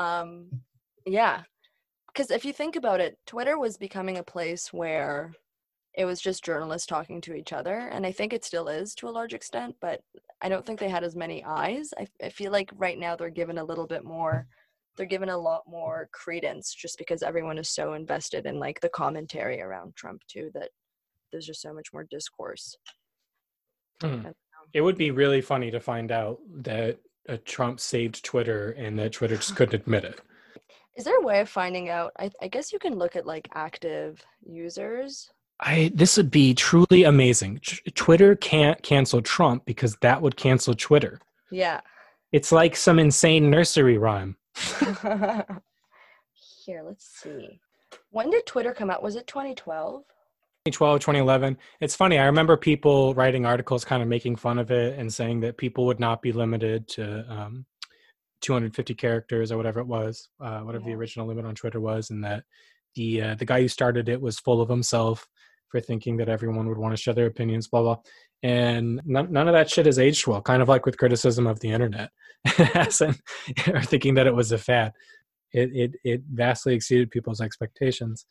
[0.00, 0.50] um
[1.06, 1.42] yeah.
[2.14, 5.32] Cuz if you think about it, Twitter was becoming a place where
[5.94, 9.08] it was just journalists talking to each other and I think it still is to
[9.08, 10.00] a large extent, but
[10.40, 11.92] I don't think they had as many eyes.
[11.98, 14.46] I, I feel like right now they're given a little bit more
[14.96, 18.88] they're given a lot more credence just because everyone is so invested in like the
[18.88, 20.70] commentary around Trump too that
[21.30, 22.76] there's just so much more discourse.
[24.02, 24.28] Hmm.
[24.72, 26.98] It would be really funny to find out that
[27.28, 30.20] uh, Trump saved Twitter and that Twitter just couldn't admit it.
[30.96, 32.12] Is there a way of finding out?
[32.18, 35.30] I, I guess you can look at like active users.
[35.60, 37.60] I this would be truly amazing.
[37.62, 41.20] Tr- Twitter can't cancel Trump because that would cancel Twitter.
[41.50, 41.80] Yeah.
[42.32, 44.36] It's like some insane nursery rhyme.
[46.64, 47.60] Here, let's see.
[48.10, 49.02] When did Twitter come out?
[49.02, 50.02] Was it 2012?
[50.66, 51.56] 2012, 2011.
[51.80, 52.18] It's funny.
[52.18, 55.86] I remember people writing articles kind of making fun of it and saying that people
[55.86, 57.66] would not be limited to um,
[58.42, 62.22] 250 characters or whatever it was, uh, whatever the original limit on Twitter was, and
[62.24, 62.44] that
[62.94, 65.26] the uh, the guy who started it was full of himself
[65.68, 67.96] for thinking that everyone would want to share their opinions, blah blah.
[68.42, 70.40] And none, none of that shit has aged well.
[70.40, 72.10] Kind of like with criticism of the internet,
[72.58, 74.92] or thinking that it was a fad.
[75.52, 78.26] It it it vastly exceeded people's expectations.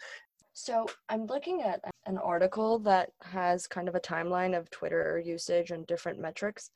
[0.54, 5.72] So I'm looking at an article that has kind of a timeline of Twitter usage
[5.72, 6.72] and different metrics.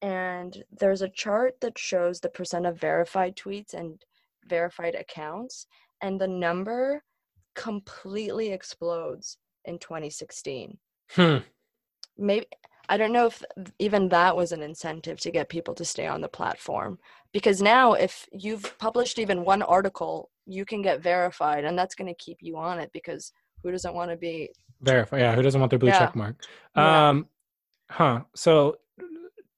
[0.00, 4.00] And there's a chart that shows the percent of verified tweets and
[4.48, 5.66] verified accounts.
[6.00, 7.02] And the number
[7.54, 10.78] completely explodes in 2016.
[11.10, 11.38] Hmm.
[12.16, 12.46] maybe
[12.90, 13.42] I don't know if
[13.78, 16.98] even that was an incentive to get people to stay on the platform
[17.32, 22.08] because now if you've published even one article you can get verified and that's going
[22.08, 23.32] to keep you on it because
[23.62, 24.50] who doesn't want to be
[24.80, 25.18] Verify.
[25.18, 25.98] Yeah, who doesn't want their blue Yeah.
[25.98, 26.36] check mark?
[26.76, 27.08] Yeah.
[27.08, 27.26] Um,
[27.90, 28.22] huh.
[28.34, 28.76] So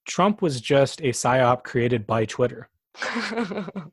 [0.07, 2.69] Trump was just a psyop created by Twitter.
[3.03, 3.67] oh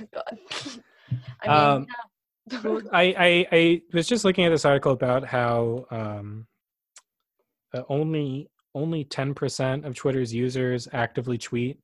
[0.00, 0.38] my god
[1.42, 2.78] I mean Um, yeah.
[2.92, 6.46] I, I I was just looking at this article about how um,
[7.74, 11.78] uh, only only ten percent of Twitter's users actively tweet,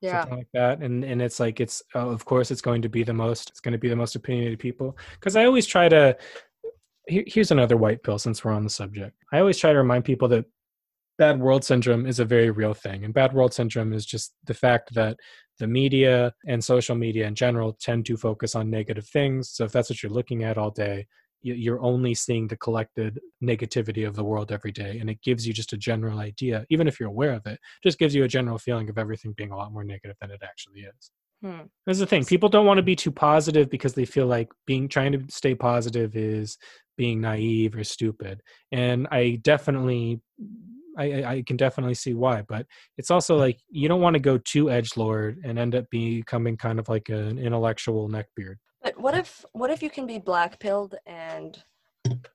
[0.00, 2.88] yeah something like that, and and it's like it's uh, of course it's going to
[2.88, 5.88] be the most it's going to be the most opinionated people because I always try
[5.88, 6.16] to.
[7.08, 9.16] Here, here's another white pill since we're on the subject.
[9.32, 10.44] I always try to remind people that
[11.16, 14.54] bad world syndrome is a very real thing, and bad world syndrome is just the
[14.54, 15.16] fact that
[15.58, 19.50] the media and social media in general tend to focus on negative things.
[19.50, 21.06] So if that's what you're looking at all day,
[21.42, 25.52] you're only seeing the collected negativity of the world every day, and it gives you
[25.52, 27.58] just a general idea, even if you're aware of it.
[27.82, 30.42] Just gives you a general feeling of everything being a lot more negative than it
[30.42, 31.10] actually is.
[31.42, 31.66] Hmm.
[31.86, 32.24] That's the thing.
[32.24, 35.54] People don't want to be too positive because they feel like being trying to stay
[35.54, 36.58] positive is
[36.96, 38.42] being naive or stupid.
[38.72, 40.20] And I definitely,
[40.96, 42.42] I, I- can definitely see why.
[42.42, 42.66] But
[42.96, 46.56] it's also like you don't want to go too edge lord and end up becoming
[46.56, 48.56] kind of like an intellectual neckbeard.
[48.82, 51.62] But what if what if you can be black pilled and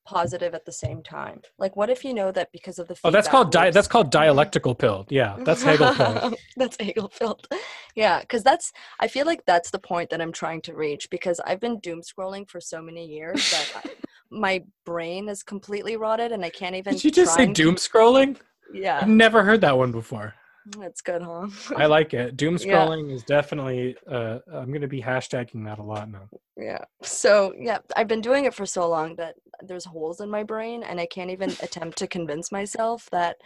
[0.06, 1.42] positive at the same time?
[1.58, 4.12] Like what if you know that because of the Oh, that's called di- that's called
[4.12, 5.08] dialectical pilled.
[5.10, 6.36] Yeah, that's Hegel pilled.
[6.58, 7.48] that's Hegel filled.
[7.96, 11.40] Yeah, because that's I feel like that's the point that I'm trying to reach because
[11.46, 13.90] I've been doom scrolling for so many years that I,
[14.30, 16.94] my brain is completely rotted and I can't even.
[16.94, 18.38] Did you just say doom scrolling?
[18.74, 20.34] Yeah, I've never heard that one before.
[20.80, 21.48] That's good, huh?
[21.76, 22.38] I like it.
[22.38, 22.86] Doom Yeah.
[22.86, 23.96] scrolling is definitely.
[24.10, 26.30] Uh, I'm going to be hashtagging that a lot now.
[26.58, 26.80] Yeah.
[27.02, 30.84] So yeah, I've been doing it for so long that there's holes in my brain
[30.84, 33.38] and I can't even attempt to convince myself that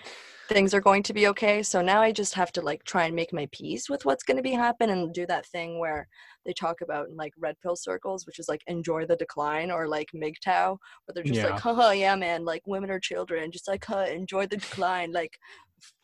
[0.50, 1.64] things are going to be okay.
[1.64, 4.38] So now I just have to like try and make my peace with what's going
[4.38, 6.08] to be happen and do that thing where
[6.46, 9.88] they talk about in like red pill circles, which is like enjoy the decline or
[9.88, 11.52] like MGTOW, where they're just Yeah.
[11.52, 15.38] like, haha, yeah, man, like women are children, just like, huh, enjoy the decline, like,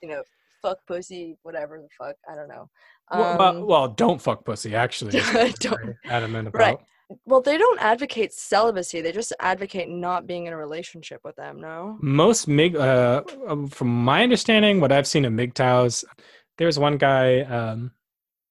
[0.01, 0.23] you know,
[0.63, 2.67] fuck pussy, whatever the fuck, I don't know.
[3.11, 4.73] well, well- Um, well, don't fuck pussy.
[4.75, 6.59] Actually, is what they're Don't- adamant about.
[6.59, 6.77] Right.
[7.25, 9.01] Well, they don't advocate celibacy.
[9.01, 11.59] They just advocate not being in a relationship with them.
[11.61, 11.97] No.
[12.01, 16.05] Most MIG, uh, um, from my understanding, what I've seen of MGTOWs,
[16.57, 17.41] there's one guy.
[17.41, 17.91] Um,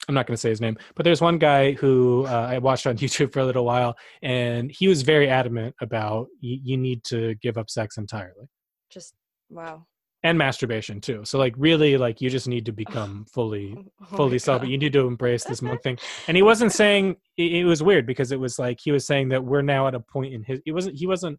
[0.07, 2.87] I'm not going to say his name, but there's one guy who uh, I watched
[2.87, 7.03] on YouTube for a little while, and he was very adamant about you, you need
[7.05, 8.49] to give up sex entirely.
[8.91, 9.15] Just
[9.49, 9.87] wow.
[10.25, 11.25] And masturbation too.
[11.25, 14.69] So like really like you just need to become fully Oh fully celibate.
[14.69, 15.99] You need to embrace this monk thing.
[16.29, 19.31] And he wasn't saying it, it was weird because it was like he was saying
[19.31, 20.61] that we're now at a point in his.
[20.67, 20.97] It wasn't.
[20.97, 21.39] He wasn't.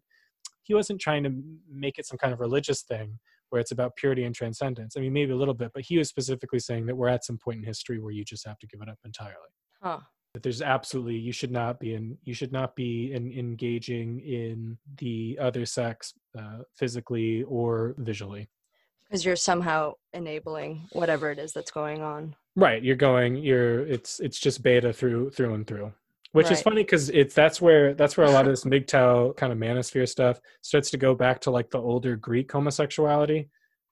[0.62, 1.32] He wasn't trying to
[1.70, 3.18] make it some kind of religious thing
[3.50, 4.96] where it's about purity and transcendence.
[4.96, 7.38] I mean, maybe a little bit, but he was specifically saying that we're at some
[7.38, 9.36] point in history where you just have to give it up entirely.
[9.82, 10.00] Huh.
[10.32, 12.18] That there's absolutely you should not be in.
[12.24, 18.48] You should not be in, engaging in the other sex uh, physically or visually.
[19.14, 22.34] Because you're somehow enabling whatever it is that's going on.
[22.56, 23.36] Right, you're going.
[23.36, 23.86] You're.
[23.86, 25.92] It's it's just beta through through and through.
[26.32, 29.52] Which is funny because it's that's where that's where a lot of this MGTOW kind
[29.52, 33.50] of manosphere stuff starts to go back to like the older Greek homosexuality,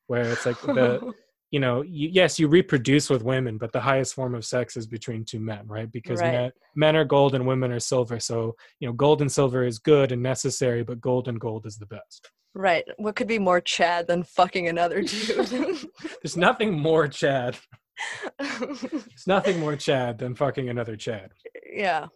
[0.08, 1.12] where it's like the
[1.52, 4.86] you know you, yes you reproduce with women, but the highest form of sex is
[4.86, 5.90] between two men, right?
[5.92, 6.32] Because Right.
[6.32, 9.78] men, men are gold and women are silver, so you know gold and silver is
[9.78, 12.22] good and necessary, but gold and gold is the best.
[12.54, 12.84] right.
[12.98, 15.78] What could be more Chad than fucking another dude?
[16.22, 17.56] There's nothing more Chad.
[18.38, 21.28] There's nothing more Chad than fucking another Chad.
[21.72, 22.06] yeah.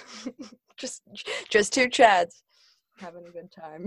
[0.82, 1.02] just
[1.54, 2.34] just two Chads
[2.98, 3.84] having a good time.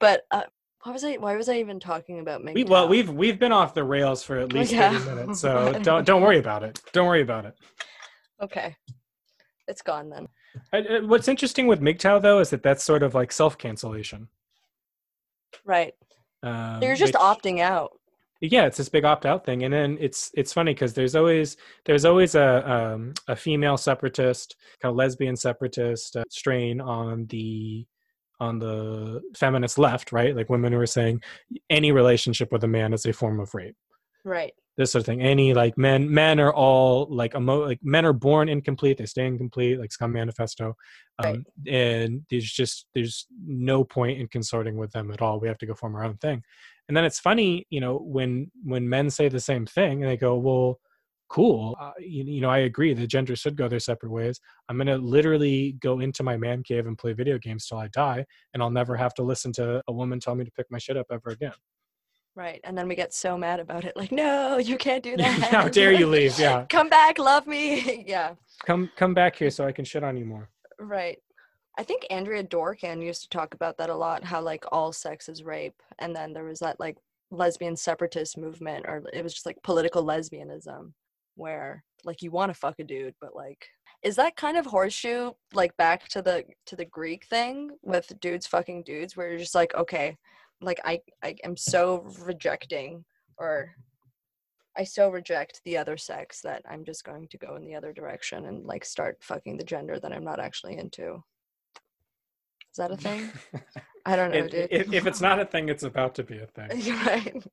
[0.00, 0.42] but uh,
[0.84, 3.74] what was I why was I even talking about We, well, we've we've been off
[3.74, 4.98] the rails for at least Yeah.
[4.98, 6.80] thirty minutes, so don't don't worry about it.
[6.92, 7.54] Don't worry about it.
[8.42, 8.74] Okay.
[9.68, 10.28] It's gone then.
[10.72, 14.28] I, I- what's interesting with MGTOW though is that that's sort of like self cancellation.
[15.64, 15.94] Right.
[16.42, 17.92] Um, you're just which- opting out.
[18.40, 21.56] yeah it's this big opt out thing and then it's it's funny because there's always
[21.84, 27.86] there's always a um, a female separatist kind of lesbian separatist uh, strain on the
[28.46, 30.34] on the feminist left right?
[30.36, 31.16] Like women who are saying
[31.78, 33.76] any relationship with a man is a form of rape.
[34.24, 34.52] Right.
[34.76, 35.22] this sort of thing.
[35.34, 39.26] Any like men men are all like emo like men are born incomplete they stay
[39.26, 40.66] incomplete like scum manifesto.
[41.18, 41.40] Um, Right.
[41.74, 45.40] and there's just there's no point in consorting with them at all.
[45.40, 46.42] We have to go form our own thing.
[46.88, 50.16] And then it's funny you know when when men say the same thing and they
[50.28, 50.78] go well
[51.32, 54.38] cool uh, you, you know i agree the gender should go their separate ways
[54.68, 57.88] i'm going to literally go into my man cave and play video games till i
[57.88, 60.78] die and i'll never have to listen to a woman tell me to pick my
[60.78, 61.52] shit up ever again
[62.34, 62.62] Right.
[62.64, 63.94] And then we get so mad about it.
[63.94, 65.50] Like, no, you can't do that.
[65.52, 68.04] how dare you leave yeah Come back, love me.
[68.08, 68.30] yeah.
[68.64, 70.48] come come back here so i can shit on you more
[70.78, 71.18] Right.
[71.78, 75.28] I think Andrea Dworkin used to talk about that a lot, how like all sex
[75.28, 75.80] is rape.
[75.98, 76.96] And then there was that like
[77.30, 80.92] lesbian separatist movement, or it was just like political lesbianism,
[81.34, 83.66] where like you want to fuck a dude, but like
[84.02, 88.46] is that kind of horseshoe like back to the to the Greek thing with dudes
[88.46, 90.16] fucking dudes where you're just like, okay,
[90.60, 93.04] like I I am so rejecting
[93.38, 93.70] or
[94.76, 97.92] I so reject the other sex that I'm just going to go in the other
[97.92, 101.22] direction and like start fucking the gender that I'm not actually into.
[102.70, 103.30] Is that a thing?
[104.06, 104.68] I don't know, If- dude.
[104.70, 107.44] if, if it's not a thing it's about to be a thing You're right.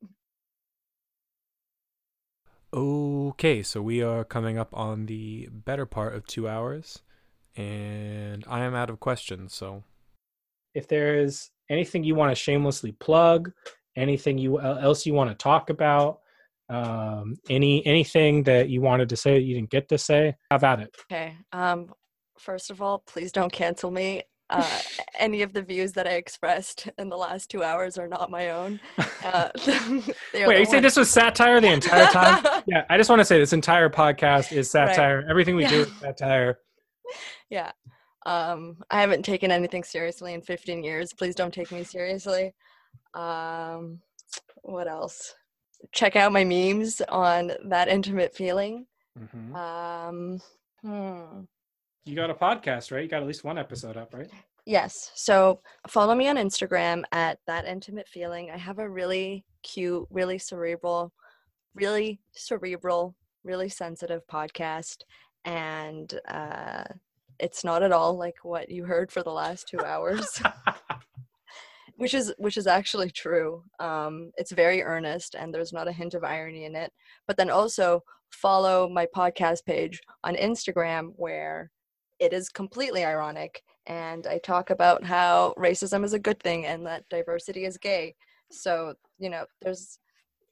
[2.71, 6.99] Okay, so we are coming up on the better part of two hours,
[7.55, 9.55] and I am out of questions.
[9.55, 9.83] So,
[10.75, 13.51] if there is anything you want to shamelessly plug,
[13.95, 16.19] anything you else you want to talk about,
[16.69, 20.63] um, any anything that you wanted to say that you didn't get to say, have
[20.63, 20.95] at it.
[21.11, 21.35] Okay.
[21.51, 21.91] Um
[22.37, 24.23] first of all, please don't cancel me.
[24.49, 24.79] Uh,
[25.19, 28.49] any of the views that I expressed in the last two hours are not my
[28.49, 28.79] own.
[29.23, 29.49] Uh,
[30.33, 32.63] Wait, you say this was satire the entire time?
[32.65, 34.89] yeah, I just want to say this entire podcast is Right.
[34.89, 35.25] satire.
[35.29, 36.59] Everything we do is satire.
[37.49, 37.71] yeah.
[38.25, 41.13] Um, I haven't taken anything seriously in 15 years.
[41.13, 42.53] Please don't take me seriously.
[43.13, 43.99] Um,
[44.61, 45.33] what else?
[45.93, 48.85] Check out my memes on that intimate feeling.
[49.17, 49.55] Mhm.
[49.55, 50.41] Um,
[50.81, 51.41] hmm.
[52.05, 53.03] You got a podcast, right?
[53.03, 54.29] You got at least one episode up, right?
[54.65, 55.11] Yes.
[55.15, 58.51] So follow me on Instagram at that intimate feeling.
[58.51, 61.11] I have a really cute, really cerebral,
[61.75, 64.97] really cerebral, really sensitive podcast.
[65.45, 66.83] And uh,
[67.39, 70.41] it's not at all like what you heard for the last two hours,
[71.95, 73.63] which is which is actually true.
[73.79, 76.91] Um, it's very earnest and there's not a hint of irony in it.
[77.27, 81.71] But then also follow my podcast page on Instagram where
[82.19, 86.85] it is completely ironic and I talk about how racism is a good thing and
[86.85, 88.15] that diversity is gay.
[88.51, 89.99] So, you know, there's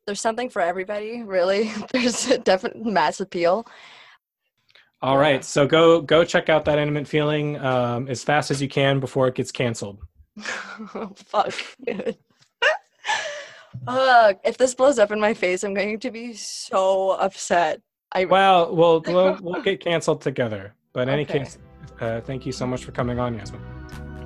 [0.08, 1.72] there's something for everybody, really.
[1.92, 3.68] There's a definite mass appeal.
[5.02, 8.70] All right, so go go check out that intimate feeling um, as fast as you
[8.70, 10.00] can before it gets canceled.
[11.16, 11.54] Fuck.
[11.86, 12.18] dude.
[13.88, 17.82] Ugh, if this blows up in my face, I'm going to be so upset.
[18.12, 20.74] I Well, we'll we'll, we'll get canceled together.
[20.98, 21.40] But in any Okay.
[21.44, 21.60] case,
[22.02, 23.62] uh, thank you so much for coming on, Yasmin.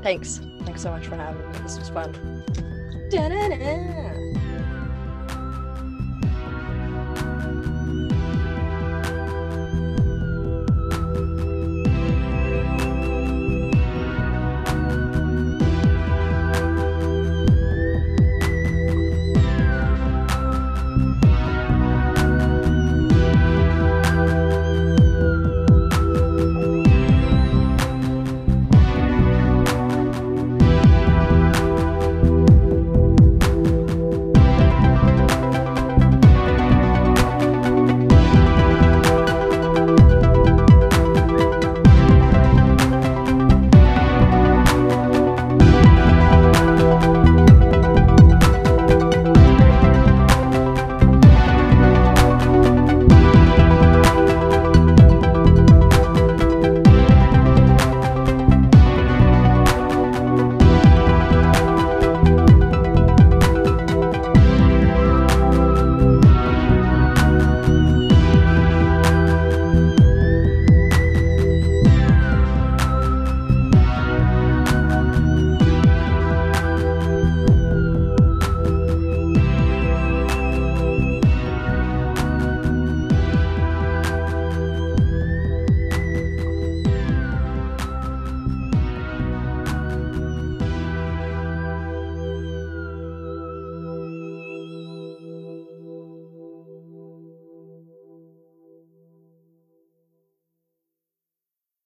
[0.01, 0.39] thanks.
[0.63, 1.57] Thanks so much for having me.
[1.63, 2.13] This was fun.
[3.11, 4.30] Da-da-da.